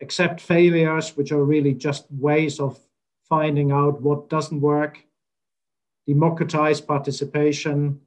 accept 0.00 0.40
failures, 0.40 1.16
which 1.16 1.32
are 1.32 1.44
really 1.44 1.74
just 1.74 2.06
ways 2.10 2.60
of 2.60 2.78
finding 3.28 3.72
out 3.72 4.00
what 4.02 4.28
doesn't 4.28 4.60
work, 4.60 4.98
democratize 6.06 6.80
participation, 6.80 8.00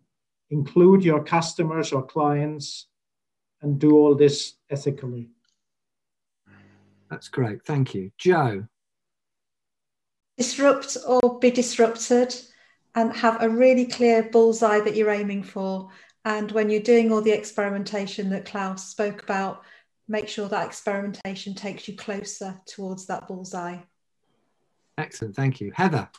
include 0.49 1.03
your 1.03 1.23
customers 1.23 1.91
or 1.91 2.03
clients, 2.03 2.88
and 3.61 3.79
do 3.79 3.95
all 3.95 4.15
this 4.15 4.53
ethically. 4.69 5.29
That's 7.09 7.29
great. 7.29 7.65
Thank 7.65 7.95
you. 7.95 8.11
Jo. 8.17 8.67
Disrupt 10.38 10.97
or 11.07 11.39
be 11.39 11.49
disrupted 11.49 12.35
and 12.95 13.13
have 13.13 13.41
a 13.41 13.49
really 13.49 13.85
clear 13.85 14.23
bullseye 14.23 14.81
that 14.81 14.95
you're 14.95 15.09
aiming 15.09 15.43
for. 15.43 15.89
And 16.25 16.51
when 16.51 16.69
you're 16.69 16.81
doing 16.81 17.11
all 17.11 17.21
the 17.21 17.31
experimentation 17.31 18.29
that 18.31 18.45
Klaus 18.45 18.89
spoke 18.89 19.23
about, 19.23 19.63
make 20.08 20.28
sure 20.28 20.47
that 20.47 20.66
experimentation 20.66 21.53
takes 21.53 21.88
you 21.88 21.95
closer 21.95 22.60
towards 22.66 23.05
that 23.08 23.28
bullseye. 23.28 23.78
Excellent. 24.97 25.36
Thank 25.36 25.62
you. 25.62 25.72
Heather. 25.76 26.10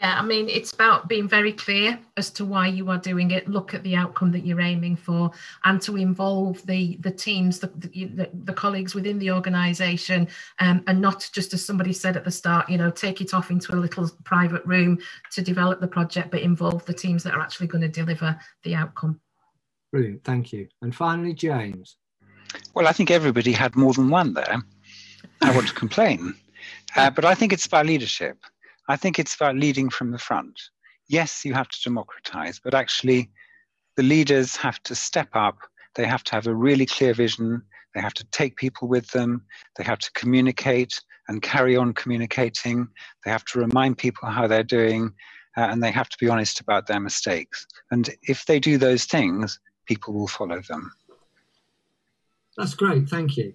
Yeah, 0.00 0.16
I 0.16 0.22
mean, 0.22 0.48
it's 0.48 0.72
about 0.72 1.08
being 1.08 1.28
very 1.28 1.52
clear 1.52 1.98
as 2.16 2.30
to 2.30 2.44
why 2.44 2.68
you 2.68 2.88
are 2.88 2.98
doing 2.98 3.32
it. 3.32 3.48
Look 3.48 3.74
at 3.74 3.82
the 3.82 3.96
outcome 3.96 4.30
that 4.30 4.46
you're 4.46 4.60
aiming 4.60 4.94
for, 4.94 5.32
and 5.64 5.82
to 5.82 5.96
involve 5.96 6.64
the 6.66 6.98
the 7.00 7.10
teams, 7.10 7.58
the 7.58 7.66
the, 7.66 8.30
the 8.44 8.52
colleagues 8.52 8.94
within 8.94 9.18
the 9.18 9.32
organisation, 9.32 10.28
um, 10.60 10.84
and 10.86 11.00
not 11.00 11.28
just 11.32 11.52
as 11.52 11.64
somebody 11.64 11.92
said 11.92 12.16
at 12.16 12.24
the 12.24 12.30
start, 12.30 12.68
you 12.68 12.78
know, 12.78 12.92
take 12.92 13.20
it 13.20 13.34
off 13.34 13.50
into 13.50 13.74
a 13.74 13.76
little 13.76 14.08
private 14.22 14.64
room 14.64 15.00
to 15.32 15.42
develop 15.42 15.80
the 15.80 15.88
project, 15.88 16.30
but 16.30 16.42
involve 16.42 16.84
the 16.84 16.94
teams 16.94 17.24
that 17.24 17.34
are 17.34 17.40
actually 17.40 17.66
going 17.66 17.82
to 17.82 17.88
deliver 17.88 18.38
the 18.62 18.76
outcome. 18.76 19.20
Brilliant, 19.90 20.22
thank 20.22 20.52
you. 20.52 20.68
And 20.80 20.94
finally, 20.94 21.34
James. 21.34 21.96
Well, 22.74 22.86
I 22.86 22.92
think 22.92 23.10
everybody 23.10 23.52
had 23.52 23.76
more 23.76 23.92
than 23.92 24.10
one 24.10 24.34
there. 24.34 24.62
I 25.42 25.54
want 25.54 25.68
to 25.68 25.74
complain, 25.84 26.34
uh, 26.96 27.10
but 27.10 27.24
I 27.24 27.34
think 27.34 27.52
it's 27.52 27.66
about 27.66 27.86
leadership. 27.86 28.38
I 28.88 28.96
think 28.96 29.18
it's 29.18 29.34
about 29.34 29.56
leading 29.56 29.90
from 29.90 30.10
the 30.10 30.18
front. 30.18 30.60
Yes, 31.08 31.44
you 31.44 31.54
have 31.54 31.68
to 31.68 31.82
democratize, 31.82 32.60
but 32.62 32.74
actually, 32.74 33.30
the 33.96 34.02
leaders 34.02 34.56
have 34.56 34.82
to 34.84 34.94
step 34.94 35.28
up. 35.34 35.58
They 35.94 36.06
have 36.06 36.22
to 36.24 36.32
have 36.32 36.46
a 36.46 36.54
really 36.54 36.86
clear 36.86 37.14
vision. 37.14 37.62
They 37.94 38.00
have 38.00 38.14
to 38.14 38.24
take 38.30 38.56
people 38.56 38.88
with 38.88 39.08
them. 39.08 39.44
They 39.76 39.84
have 39.84 39.98
to 39.98 40.10
communicate 40.12 41.00
and 41.28 41.42
carry 41.42 41.76
on 41.76 41.92
communicating. 41.92 42.88
They 43.24 43.30
have 43.30 43.44
to 43.46 43.58
remind 43.58 43.98
people 43.98 44.28
how 44.28 44.46
they're 44.46 44.62
doing, 44.62 45.12
uh, 45.56 45.62
and 45.62 45.82
they 45.82 45.90
have 45.90 46.08
to 46.08 46.16
be 46.18 46.28
honest 46.28 46.60
about 46.60 46.86
their 46.86 47.00
mistakes. 47.00 47.66
And 47.90 48.08
if 48.22 48.46
they 48.46 48.60
do 48.60 48.78
those 48.78 49.04
things, 49.04 49.58
people 49.86 50.14
will 50.14 50.28
follow 50.28 50.60
them. 50.68 50.90
That's 52.58 52.74
great, 52.74 53.08
thank 53.08 53.36
you. 53.36 53.54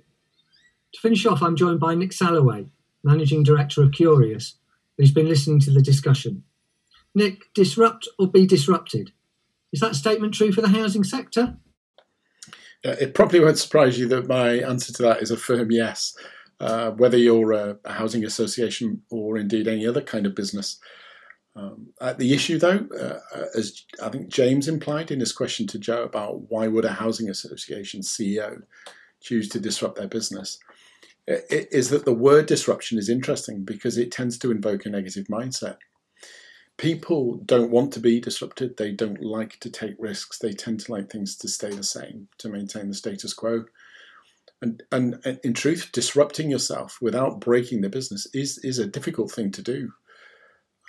To 0.93 1.01
finish 1.01 1.25
off, 1.25 1.43
I'm 1.43 1.57
joined 1.57 1.81
by 1.81 1.93
Nick 1.93 2.13
Salloway, 2.13 2.67
Managing 3.03 3.43
Director 3.43 3.83
of 3.83 3.91
Curious, 3.91 4.55
who's 4.97 5.11
been 5.11 5.27
listening 5.27 5.59
to 5.61 5.71
the 5.71 5.81
discussion. 5.81 6.43
Nick, 7.13 7.53
disrupt 7.53 8.07
or 8.17 8.27
be 8.27 8.47
disrupted? 8.47 9.11
Is 9.73 9.81
that 9.81 9.95
statement 9.95 10.33
true 10.33 10.53
for 10.53 10.61
the 10.61 10.69
housing 10.69 11.03
sector? 11.03 11.57
Uh, 12.85 12.95
it 13.01 13.13
probably 13.13 13.41
won't 13.41 13.57
surprise 13.57 13.99
you 13.99 14.07
that 14.07 14.27
my 14.27 14.59
answer 14.59 14.93
to 14.93 15.03
that 15.03 15.21
is 15.21 15.31
a 15.31 15.37
firm 15.37 15.69
yes. 15.69 16.15
Uh, 16.61 16.91
whether 16.91 17.17
you're 17.17 17.51
a, 17.51 17.77
a, 17.83 17.91
housing 17.91 18.23
association 18.23 19.01
or 19.09 19.37
indeed 19.37 19.67
any 19.67 19.85
other 19.85 20.01
kind 20.01 20.25
of 20.25 20.35
business. 20.35 20.79
Um, 21.55 21.87
uh, 22.01 22.13
the 22.13 22.33
issue, 22.33 22.57
though, 22.57 22.87
uh, 22.99 23.19
uh, 23.35 23.45
as 23.55 23.85
I 24.01 24.09
think 24.09 24.29
James 24.29 24.67
implied 24.67 25.11
in 25.11 25.19
his 25.19 25.31
question 25.31 25.67
to 25.67 25.79
Jo 25.79 26.03
about 26.03 26.49
why 26.49 26.67
would 26.67 26.85
a 26.85 26.93
housing 26.93 27.29
association 27.29 28.01
CEO 28.01 28.63
choose 29.21 29.47
to 29.49 29.59
disrupt 29.59 29.97
their 29.97 30.07
business, 30.07 30.57
is 31.27 31.89
that 31.89 32.05
the 32.05 32.13
word 32.13 32.47
disruption 32.47 32.97
is 32.97 33.07
interesting 33.07 33.63
because 33.63 33.97
it 33.97 34.11
tends 34.11 34.37
to 34.39 34.51
invoke 34.51 34.85
a 34.85 34.89
negative 34.89 35.27
mindset. 35.27 35.77
People 36.77 37.37
don't 37.45 37.71
want 37.71 37.93
to 37.93 37.99
be 37.99 38.19
disrupted. 38.19 38.75
They 38.75 38.91
don't 38.91 39.23
like 39.23 39.59
to 39.59 39.69
take 39.69 39.95
risks. 39.99 40.39
They 40.39 40.53
tend 40.53 40.81
to 40.81 40.91
like 40.91 41.09
things 41.09 41.37
to 41.37 41.47
stay 41.47 41.69
the 41.69 41.83
same, 41.83 42.27
to 42.39 42.49
maintain 42.49 42.89
the 42.89 42.95
status 42.95 43.33
quo. 43.33 43.65
And, 44.61 44.81
and, 44.91 45.19
and 45.23 45.39
in 45.43 45.53
truth, 45.53 45.91
disrupting 45.93 46.49
yourself 46.49 46.97
without 46.99 47.39
breaking 47.39 47.81
the 47.81 47.89
business 47.89 48.27
is, 48.33 48.57
is 48.59 48.79
a 48.79 48.87
difficult 48.87 49.31
thing 49.31 49.51
to 49.51 49.61
do. 49.61 49.91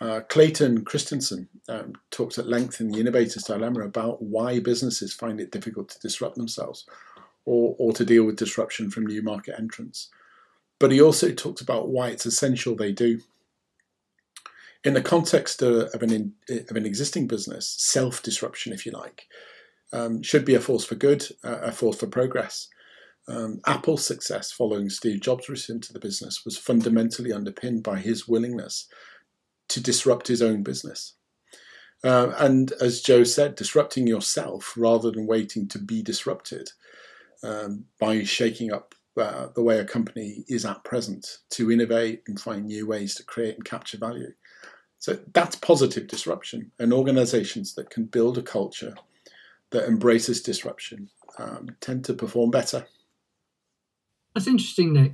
Uh, 0.00 0.20
Clayton 0.28 0.84
Christensen 0.84 1.48
um, 1.68 1.92
talks 2.10 2.38
at 2.38 2.48
length 2.48 2.80
in 2.80 2.90
The 2.90 2.98
Innovator's 2.98 3.44
Dilemma 3.44 3.80
about 3.80 4.20
why 4.20 4.58
businesses 4.58 5.14
find 5.14 5.40
it 5.40 5.52
difficult 5.52 5.88
to 5.90 6.00
disrupt 6.00 6.36
themselves 6.36 6.84
or, 7.44 7.76
or 7.78 7.92
to 7.92 8.04
deal 8.04 8.24
with 8.24 8.36
disruption 8.36 8.90
from 8.90 9.06
new 9.06 9.22
market 9.22 9.54
entrants 9.56 10.10
but 10.78 10.92
he 10.92 11.00
also 11.00 11.32
talks 11.32 11.60
about 11.60 11.88
why 11.88 12.08
it's 12.08 12.26
essential 12.26 12.74
they 12.74 12.92
do. 12.92 13.20
In 14.84 14.94
the 14.94 15.02
context 15.02 15.62
of 15.62 16.02
an, 16.02 16.34
of 16.50 16.76
an 16.76 16.84
existing 16.84 17.26
business, 17.26 17.74
self 17.78 18.22
disruption, 18.22 18.72
if 18.72 18.84
you 18.84 18.92
like, 18.92 19.26
um, 19.92 20.22
should 20.22 20.44
be 20.44 20.54
a 20.54 20.60
force 20.60 20.84
for 20.84 20.94
good, 20.94 21.24
uh, 21.42 21.60
a 21.62 21.72
force 21.72 21.96
for 21.96 22.06
progress. 22.06 22.68
Um, 23.26 23.62
Apple's 23.66 24.04
success 24.06 24.52
following 24.52 24.90
Steve 24.90 25.22
Jobs' 25.22 25.48
return 25.48 25.80
to 25.80 25.92
the 25.94 25.98
business 25.98 26.44
was 26.44 26.58
fundamentally 26.58 27.32
underpinned 27.32 27.82
by 27.82 27.98
his 27.98 28.28
willingness 28.28 28.86
to 29.68 29.80
disrupt 29.80 30.28
his 30.28 30.42
own 30.42 30.62
business. 30.62 31.14
Uh, 32.02 32.34
and 32.38 32.72
as 32.80 33.00
Jo 33.00 33.24
said, 33.24 33.54
disrupting 33.54 34.06
yourself 34.06 34.74
rather 34.76 35.10
than 35.10 35.26
waiting 35.26 35.66
to 35.68 35.78
be 35.78 36.02
disrupted 36.02 36.68
um, 37.42 37.86
by 37.98 38.22
shaking 38.22 38.72
up 38.72 38.94
uh, 39.16 39.48
the 39.54 39.62
way 39.62 39.78
a 39.78 39.84
company 39.84 40.44
is 40.48 40.64
at 40.64 40.84
present 40.84 41.38
to 41.48 41.70
innovate 41.70 42.22
and 42.26 42.40
find 42.40 42.66
new 42.66 42.86
ways 42.86 43.14
to 43.14 43.24
create 43.24 43.54
and 43.54 43.64
capture 43.64 43.96
value. 43.96 44.32
So 44.98 45.18
that's 45.32 45.56
positive 45.56 46.06
disruption, 46.06 46.72
and 46.78 46.92
organizations 46.92 47.74
that 47.74 47.90
can 47.90 48.04
build 48.04 48.38
a 48.38 48.42
culture 48.42 48.94
that 49.70 49.86
embraces 49.86 50.42
disruption 50.42 51.10
um, 51.38 51.68
tend 51.80 52.04
to 52.06 52.14
perform 52.14 52.50
better. 52.50 52.86
That's 54.34 54.46
interesting, 54.46 54.94
Nick. 54.94 55.12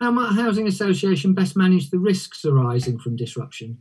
How 0.00 0.10
might 0.10 0.30
a 0.30 0.42
housing 0.42 0.66
association 0.66 1.34
best 1.34 1.56
manage 1.56 1.90
the 1.90 1.98
risks 1.98 2.44
arising 2.44 2.98
from 2.98 3.16
disruption? 3.16 3.78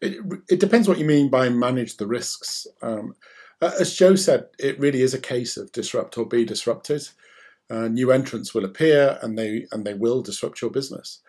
It, 0.00 0.18
it 0.48 0.60
depends 0.60 0.88
what 0.88 0.98
you 0.98 1.04
mean 1.04 1.28
by 1.28 1.48
manage 1.48 1.96
the 1.96 2.06
risks. 2.06 2.66
Um, 2.82 3.14
as 3.60 3.96
Jo 3.96 4.14
said, 4.14 4.46
it 4.58 4.78
really 4.78 5.02
is 5.02 5.14
a 5.14 5.20
case 5.20 5.56
of 5.56 5.72
disrupt 5.72 6.16
or 6.18 6.26
be 6.26 6.44
disrupted 6.44 7.08
uh, 7.70 7.88
new 7.88 8.10
entrants 8.10 8.54
will 8.54 8.64
appear 8.64 9.18
and 9.22 9.38
they 9.38 9.66
and 9.72 9.84
they 9.84 9.94
will 9.94 10.22
disrupt 10.22 10.62
your 10.62 10.70
business. 10.70 11.20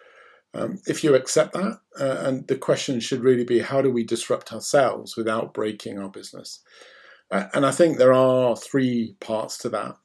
Um, 0.54 0.80
if 0.88 1.04
you 1.04 1.14
accept 1.14 1.54
that, 1.54 1.80
uh, 2.00 2.24
and 2.26 2.48
the 2.48 2.56
question 2.56 3.00
should 3.00 3.22
really 3.22 3.44
be, 3.44 3.60
how 3.60 3.82
do 3.82 3.92
we 3.92 4.04
disrupt 4.04 4.52
ourselves 4.52 5.16
without 5.16 5.54
breaking 5.54 6.00
our 6.00 6.10
business? 6.10 6.62
Uh, 7.30 7.46
and 7.54 7.66
I 7.66 7.72
think 7.72 7.98
there 7.98 8.14
are 8.14 8.56
three 8.56 9.16
parts 9.20 9.60
to 9.60 9.70
that. 9.70 9.96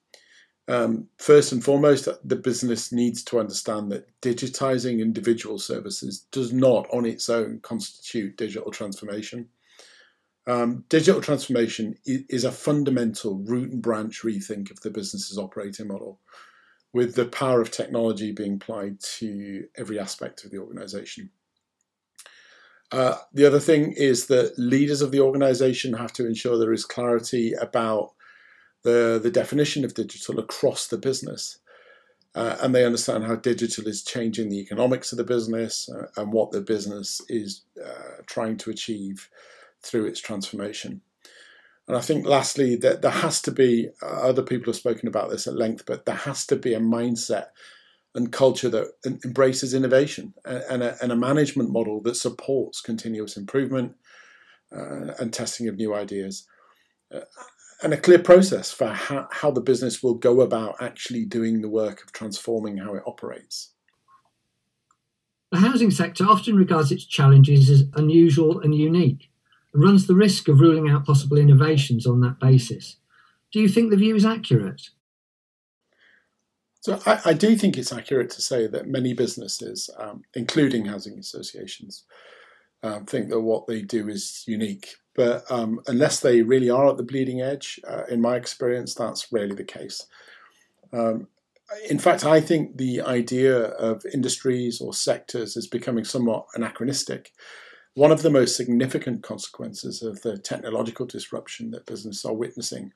Um, 0.67 1.09
first 1.19 1.53
and 1.53 1.63
foremost, 1.63 2.09
the 2.25 2.37
business 2.37 2.91
needs 2.91 3.23
to 3.25 3.39
understand 3.39 3.93
that 3.93 4.09
digitizing 4.23 5.01
individual 5.01 5.59
services 5.59 6.27
does 6.33 6.53
not, 6.53 6.89
on 6.91 7.05
its 7.05 7.29
own, 7.29 7.61
constitute 7.61 8.37
digital 8.37 8.71
transformation. 8.71 9.49
Um, 10.47 10.85
digital 10.89 11.21
transformation 11.21 11.97
is 12.07 12.45
a 12.45 12.53
fundamental 12.53 13.39
root 13.39 13.73
and 13.73 13.83
branch 13.83 14.23
rethink 14.23 14.71
of 14.71 14.81
the 14.81 14.91
business's 14.91 15.39
operating 15.39 15.89
model, 15.89 16.21
with 16.93 17.15
the 17.15 17.27
power 17.27 17.61
of 17.61 17.71
technology 17.71 18.33
being 18.33 18.55
applied 18.55 19.01
to 19.01 19.67
every 19.77 19.99
aspect 19.99 20.45
of 20.45 20.51
the 20.51 20.59
organization. 20.59 21.31
Uh, 22.93 23.17
the 23.33 23.47
other 23.47 23.59
thing 23.59 23.93
is 23.93 24.27
that 24.27 24.59
leaders 24.59 25.03
of 25.03 25.11
the 25.11 25.21
organization 25.21 25.95
have 25.95 26.13
to 26.13 26.27
ensure 26.27 26.59
there 26.59 26.73
is 26.73 26.85
clarity 26.85 27.53
about 27.55 28.13
the, 28.85 29.19
the 29.23 29.31
definition 29.31 29.85
of 29.85 29.95
digital 29.95 30.39
across 30.39 30.87
the 30.87 30.99
business. 30.99 31.59
Uh, 32.37 32.57
and 32.61 32.75
they 32.75 32.85
understand 32.85 33.25
how 33.25 33.37
digital 33.37 33.87
is 33.87 34.03
changing 34.03 34.49
the 34.49 34.59
economics 34.59 35.13
of 35.13 35.19
the 35.19 35.25
business 35.25 35.89
uh, 35.89 36.07
and 36.21 36.33
what 36.33 36.51
the 36.51 36.61
business 36.61 37.21
is 37.29 37.63
uh, 37.85 38.23
trying 38.27 38.57
to 38.57 38.71
achieve 38.71 39.29
through 39.83 40.05
its 40.05 40.21
transformation. 40.21 41.01
And 41.87 41.97
I 41.97 42.01
think, 42.01 42.27
lastly, 42.27 42.77
that 42.77 43.03
there 43.03 43.11
has 43.11 43.41
to 43.43 43.53
be 43.53 43.89
uh, 44.03 44.07
other 44.07 44.43
people 44.43 44.67
have 44.73 44.77
spoken 44.77 45.07
about 45.07 45.31
this 45.31 45.47
at 45.47 45.55
length, 45.55 45.85
but 45.87 46.07
there 46.07 46.15
has 46.15 46.47
to 46.47 46.57
be 46.57 46.75
a 46.75 46.81
mindset 46.81 47.49
and 48.15 48.33
culture 48.33 48.69
that 48.71 48.93
embraces 49.25 49.75
innovation 49.75 50.35
and 50.45 50.83
a, 50.83 50.97
and 51.03 51.13
a 51.13 51.17
management 51.17 51.71
model 51.71 52.01
that 52.03 52.17
supports 52.17 52.81
continuous 52.81 53.37
improvement 53.37 53.97
uh, 54.75 55.13
and 55.19 55.33
testing 55.33 55.69
of 55.69 55.77
new 55.77 55.95
ideas. 55.95 56.47
Uh, 57.85 57.87
and 57.87 57.95
a 57.95 57.97
clear 57.97 58.19
process 58.19 58.73
for 58.73 58.89
how, 58.89 59.29
how 59.31 59.51
the 59.51 59.61
business 59.61 60.03
will 60.03 60.15
go 60.15 60.41
about 60.41 60.77
actually 60.81 61.25
doing 61.25 61.61
the 61.61 61.69
work 61.69 62.03
of 62.03 62.13
transforming 62.13 62.79
how 62.79 62.95
it 62.95 63.03
operates. 63.07 63.73
The 65.53 65.59
housing 65.59 65.91
sector 65.91 66.25
often 66.25 66.57
regards 66.57 66.91
its 66.91 67.05
challenges 67.05 67.71
as 67.71 67.85
unusual 67.95 68.61
and 68.61 68.75
unique 68.75 69.31
and 69.73 69.83
runs 69.83 70.07
the 70.07 70.15
risk 70.15 70.49
of 70.49 70.61
ruling 70.61 70.91
out 70.91 71.07
possible 71.07 71.39
innovations 71.39 72.07
on 72.07 72.21
that 72.21 72.41
basis. 72.41 72.97
Do 73.53 73.61
you 73.61 73.69
think 73.69 73.91
the 73.91 73.97
view 73.97 74.17
is 74.17 74.25
accurate? 74.25 74.91
So 76.81 77.01
I, 77.07 77.21
I 77.27 77.33
do 77.35 77.57
think 77.57 77.79
it's 77.79 77.93
accurate 77.93 78.31
to 78.31 78.43
say 78.43 78.67
that 78.67 78.89
many 78.89 79.15
businesses, 79.15 79.89
um, 79.97 80.23
including 80.35 80.87
housing 80.87 81.19
associations, 81.19 82.05
um, 82.83 83.07
think 83.07 83.31
that 83.31 83.41
what 83.41 83.67
they 83.67 83.81
do 83.81 84.09
is 84.09 84.43
unique. 84.47 84.97
But 85.15 85.51
um, 85.51 85.81
unless 85.87 86.21
they 86.21 86.43
really 86.43 86.71
are 86.71 86.89
at 86.89 86.97
the 86.97 87.03
bleeding 87.03 87.41
edge, 87.41 87.81
uh, 87.87 88.05
in 88.11 88.21
my 88.21 88.37
experience, 88.37 88.95
that's 88.95 89.33
rarely 89.33 89.55
the 89.55 89.65
case. 89.65 90.07
Um, 90.93 91.29
in 91.89 91.99
fact, 91.99 92.25
I 92.25 92.41
think 92.41 92.77
the 92.77 93.01
idea 93.03 93.59
of 93.59 94.05
industries 94.13 94.81
or 94.81 94.93
sectors 94.93 95.57
is 95.57 95.67
becoming 95.67 96.05
somewhat 96.05 96.47
anachronistic. 96.55 97.33
One 97.95 98.13
of 98.13 98.23
the 98.23 98.31
most 98.31 98.57
significant 98.57 99.23
consequences 99.23 100.03
of 100.03 100.21
the 100.23 100.37
technological 100.37 101.07
disruption 101.07 101.71
that 101.71 101.87
businesses 101.87 102.25
are 102.25 102.35
witnessing 102.35 102.93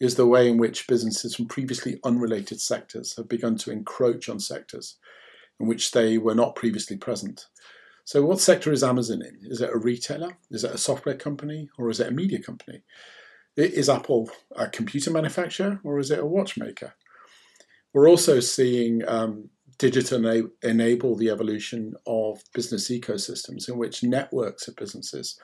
is 0.00 0.14
the 0.14 0.26
way 0.26 0.48
in 0.48 0.58
which 0.58 0.86
businesses 0.86 1.34
from 1.34 1.46
previously 1.46 1.98
unrelated 2.04 2.60
sectors 2.60 3.16
have 3.16 3.28
begun 3.28 3.56
to 3.56 3.72
encroach 3.72 4.28
on 4.28 4.38
sectors 4.38 4.96
in 5.58 5.66
which 5.66 5.90
they 5.90 6.18
were 6.18 6.36
not 6.36 6.54
previously 6.54 6.96
present. 6.96 7.46
So, 8.08 8.24
what 8.24 8.40
sector 8.40 8.72
is 8.72 8.82
Amazon 8.82 9.20
in? 9.20 9.38
Is 9.50 9.60
it 9.60 9.68
a 9.68 9.76
retailer? 9.76 10.38
Is 10.50 10.64
it 10.64 10.74
a 10.74 10.78
software 10.78 11.14
company? 11.14 11.68
Or 11.76 11.90
is 11.90 12.00
it 12.00 12.06
a 12.06 12.10
media 12.10 12.40
company? 12.40 12.80
Is 13.54 13.90
Apple 13.90 14.30
a 14.56 14.66
computer 14.66 15.10
manufacturer 15.10 15.78
or 15.84 15.98
is 15.98 16.10
it 16.10 16.18
a 16.18 16.24
watchmaker? 16.24 16.94
We're 17.92 18.08
also 18.08 18.40
seeing 18.40 19.06
um, 19.06 19.50
digital 19.76 20.48
enable 20.62 21.16
the 21.16 21.28
evolution 21.28 21.96
of 22.06 22.40
business 22.54 22.90
ecosystems 22.90 23.68
in 23.68 23.76
which 23.76 24.02
networks 24.02 24.68
of 24.68 24.76
businesses 24.76 25.38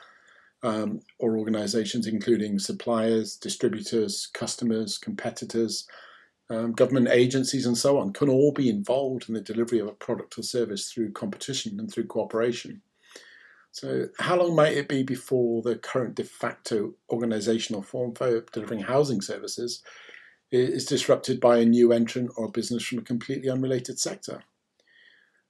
um, 0.62 1.00
or 1.18 1.36
organizations, 1.36 2.06
including 2.06 2.58
suppliers, 2.58 3.36
distributors, 3.36 4.30
customers, 4.32 4.96
competitors, 4.96 5.86
um, 6.50 6.72
government 6.72 7.08
agencies, 7.08 7.66
and 7.66 7.76
so 7.76 7.98
on, 7.98 8.12
can 8.12 8.28
all 8.28 8.52
be 8.52 8.68
involved 8.68 9.28
in 9.28 9.34
the 9.34 9.40
delivery 9.40 9.78
of 9.78 9.88
a 9.88 9.92
product 9.92 10.38
or 10.38 10.42
service 10.42 10.90
through 10.90 11.12
competition 11.12 11.78
and 11.78 11.90
through 11.90 12.06
cooperation. 12.06 12.82
So, 13.72 14.08
how 14.18 14.36
long 14.36 14.54
might 14.54 14.76
it 14.76 14.88
be 14.88 15.02
before 15.02 15.62
the 15.62 15.76
current 15.76 16.14
de 16.14 16.24
facto 16.24 16.94
organizational 17.10 17.82
form 17.82 18.12
for 18.12 18.42
delivering 18.52 18.80
housing 18.80 19.20
services 19.20 19.82
is 20.52 20.84
disrupted 20.84 21.40
by 21.40 21.58
a 21.58 21.64
new 21.64 21.92
entrant 21.92 22.30
or 22.36 22.50
business 22.50 22.84
from 22.84 22.98
a 22.98 23.02
completely 23.02 23.50
unrelated 23.50 23.98
sector? 23.98 24.44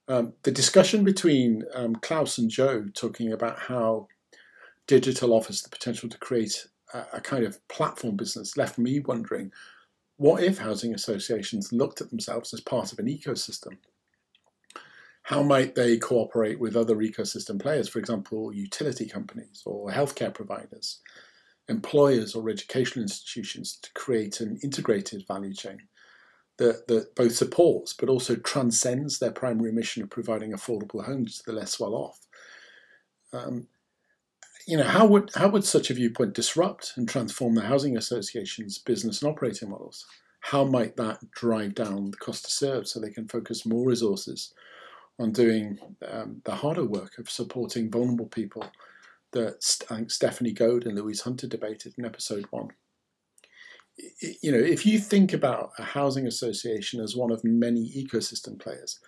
Um, 0.07 0.33
the 0.43 0.51
discussion 0.51 1.03
between 1.03 1.63
um, 1.73 1.95
Klaus 1.95 2.37
and 2.37 2.49
Jo 2.49 2.85
talking 2.93 3.31
about 3.31 3.59
how 3.59 4.07
digital 4.87 5.33
offers 5.33 5.61
the 5.61 5.69
potential 5.69 6.09
to 6.09 6.17
create 6.17 6.67
a, 6.93 7.05
a 7.13 7.21
kind 7.21 7.43
of 7.43 7.65
platform 7.67 8.15
business 8.15 8.57
left 8.57 8.77
me 8.77 8.99
wondering 8.99 9.51
what 10.17 10.43
if 10.43 10.57
housing 10.57 10.93
associations 10.93 11.73
looked 11.73 12.01
at 12.01 12.09
themselves 12.09 12.53
as 12.53 12.61
part 12.61 12.93
of 12.93 12.99
an 12.99 13.07
ecosystem? 13.07 13.77
How 15.23 15.41
might 15.41 15.73
they 15.73 15.97
cooperate 15.97 16.59
with 16.59 16.75
other 16.75 16.95
ecosystem 16.97 17.59
players, 17.59 17.89
for 17.89 17.99
example, 17.99 18.53
utility 18.53 19.07
companies 19.07 19.63
or 19.65 19.89
healthcare 19.89 20.33
providers, 20.33 20.99
employers 21.67 22.35
or 22.35 22.49
educational 22.49 23.03
institutions, 23.03 23.79
to 23.81 23.91
create 23.93 24.39
an 24.39 24.59
integrated 24.61 25.25
value 25.27 25.53
chain 25.53 25.79
that, 26.57 26.87
that 26.87 27.15
both 27.15 27.33
supports 27.33 27.93
but 27.93 28.07
also 28.07 28.35
transcends 28.35 29.17
their 29.17 29.31
primary 29.31 29.71
mission 29.71 30.03
of 30.03 30.11
providing 30.11 30.51
affordable 30.51 31.03
homes 31.03 31.39
to 31.39 31.45
the 31.47 31.53
less 31.53 31.79
well 31.79 31.95
off? 31.95 32.19
Um, 33.33 33.67
you 34.65 34.77
know, 34.77 34.83
how 34.83 35.05
would 35.05 35.31
how 35.35 35.49
would 35.49 35.63
such 35.63 35.89
a 35.89 35.93
viewpoint 35.93 36.33
disrupt 36.33 36.93
and 36.95 37.07
transform 37.07 37.55
the 37.55 37.61
housing 37.61 37.97
association's 37.97 38.77
business 38.77 39.21
and 39.21 39.31
operating 39.31 39.69
models? 39.69 40.05
How 40.39 40.63
might 40.63 40.95
that 40.97 41.19
drive 41.31 41.75
down 41.75 42.11
the 42.11 42.17
cost 42.17 42.45
to 42.45 42.51
serve 42.51 42.87
so 42.87 42.99
they 42.99 43.11
can 43.11 43.27
focus 43.27 43.65
more 43.65 43.87
resources 43.87 44.53
on 45.17 45.31
doing 45.31 45.79
um, 46.07 46.41
the 46.45 46.55
harder 46.55 46.83
work 46.83 47.17
of 47.17 47.29
supporting 47.29 47.89
vulnerable 47.89 48.27
people 48.27 48.65
that 49.31 49.63
think 49.63 50.11
Stephanie 50.11 50.51
Goad 50.51 50.85
and 50.85 50.95
Louise 50.95 51.21
Hunter 51.21 51.47
debated 51.47 51.93
in 51.97 52.05
episode 52.05 52.45
one? 52.51 52.69
You 54.41 54.51
know, 54.51 54.59
if 54.59 54.85
you 54.85 54.99
think 54.99 55.31
about 55.31 55.71
a 55.77 55.83
housing 55.83 56.27
association 56.27 56.99
as 56.99 57.15
one 57.15 57.31
of 57.31 57.43
many 57.43 57.89
ecosystem 57.91 58.59
players, 58.59 58.99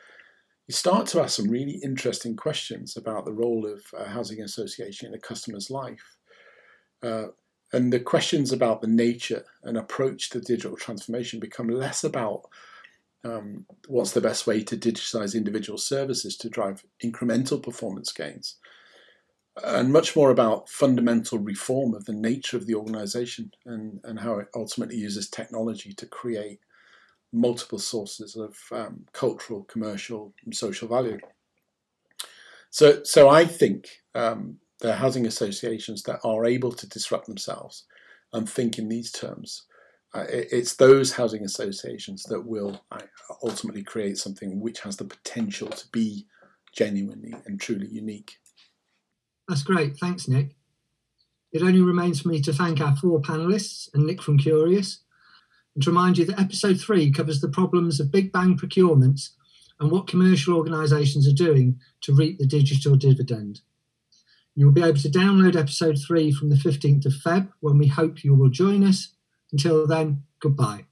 you 0.68 0.74
start 0.74 1.08
to 1.08 1.22
ask 1.22 1.38
some 1.38 1.50
really 1.50 1.80
interesting 1.84 2.36
questions 2.36 2.98
about 2.98 3.26
the 3.26 3.32
role 3.32 3.66
of 3.66 3.82
a 3.98 4.10
housing 4.10 4.42
association 4.42 5.08
in 5.08 5.14
a 5.14 5.20
customer's 5.20 5.70
life. 5.70 6.18
Uh, 7.02 7.28
and 7.74 7.92
the 7.92 8.00
questions 8.00 8.52
about 8.52 8.82
the 8.82 8.88
nature 8.88 9.44
and 9.64 9.78
approach 9.78 10.30
to 10.30 10.40
digital 10.40 10.78
transformation 10.78 11.40
become 11.40 11.68
less 11.68 12.04
about 12.04 12.44
um, 13.24 13.66
what's 13.88 14.12
the 14.12 14.22
best 14.22 14.48
way 14.48 14.64
to 14.64 14.78
digitize 14.78 15.36
individual 15.36 15.78
services 15.78 16.38
to 16.38 16.50
drive 16.50 16.84
incremental 17.04 17.62
performance 17.62 18.12
gains, 18.12 18.56
and 19.64 19.92
much 19.92 20.16
more 20.16 20.32
about 20.32 20.70
fundamental 20.70 21.40
reform 21.40 21.94
of 21.94 22.06
the 22.06 22.14
nature 22.14 22.58
of 22.58 22.68
the 22.68 22.76
organization 22.76 23.52
and, 23.66 24.00
and 24.04 24.20
how 24.20 24.40
it 24.40 24.48
ultimately 24.56 24.98
uses 24.98 25.30
technology 25.30 25.94
to 25.94 26.06
create 26.06 26.60
multiple 27.34 27.80
sources 27.80 28.36
of 28.36 28.58
um, 28.72 29.06
cultural, 29.14 29.64
commercial, 29.64 30.34
and 30.46 30.56
social 30.56 30.88
value. 30.88 31.20
So, 32.70 33.04
so 33.04 33.30
I 33.30 33.46
think 33.46 33.88
um, 34.16 34.58
the 34.80 34.96
housing 34.96 35.26
associations 35.26 36.04
that 36.04 36.20
are 36.24 36.46
able 36.46 36.72
to 36.72 36.88
disrupt 36.88 37.28
themselves 37.28 37.86
and 38.34 38.50
think 38.50 38.78
in 38.78 38.90
these 38.90 39.12
terms, 39.12 39.64
uh, 40.14 40.26
it, 40.30 40.48
it's 40.52 40.76
those 40.76 41.12
housing 41.12 41.44
associations 41.44 42.24
that 42.24 42.46
will 42.46 42.82
uh, 42.92 43.00
ultimately 43.44 43.84
create 43.84 44.18
something 44.18 44.60
which 44.60 44.82
has 44.82 44.98
the 44.98 45.06
potential 45.06 45.68
to 45.70 45.88
be 45.92 46.26
genuinely 46.74 47.34
and 47.46 47.60
truly 47.60 47.88
unique. 47.88 48.38
That's 49.48 49.64
great. 49.64 49.98
Thanks, 49.98 50.28
Nick. 50.28 50.56
It 51.54 51.62
only 51.62 51.82
remains 51.82 52.22
for 52.22 52.28
me 52.28 52.42
to 52.42 52.54
thank 52.54 52.82
our 52.82 52.96
four 52.98 53.22
panelists 53.22 53.90
and 53.94 54.06
Nick 54.06 54.22
from 54.22 54.38
Curious 54.38 55.00
and 55.78 55.84
to 55.84 55.92
remind 55.92 56.18
you 56.18 56.26
that 56.26 56.40
episode 56.40 56.82
three 56.82 57.12
covers 57.12 57.40
the 57.40 57.48
problems 57.48 58.00
of 58.00 58.12
big 58.12 58.32
bang 58.32 58.58
procurements 58.58 59.30
and 59.80 59.92
what 59.92 60.08
commercial 60.08 60.58
organisations 60.58 61.28
are 61.28 61.34
doing 61.34 61.80
to 62.02 62.16
reap 62.16 62.40
the 62.40 62.48
digital 62.48 62.96
dividend. 62.96 63.62
You 64.56 64.66
will 64.66 64.74
be 64.74 64.82
able 64.82 64.98
to 64.98 65.08
download 65.08 65.56
episode 65.56 66.00
three 66.00 66.32
from 66.32 66.50
the 66.50 66.56
15th 66.56 67.06
of 67.06 67.14
Feb 67.14 67.50
when 67.60 67.78
we 67.78 67.86
hope 67.86 68.24
you 68.24 68.34
will 68.34 68.50
join 68.50 68.84
us. 68.84 69.10
Until 69.52 69.86
then, 69.86 70.24
goodbye. 70.40 70.87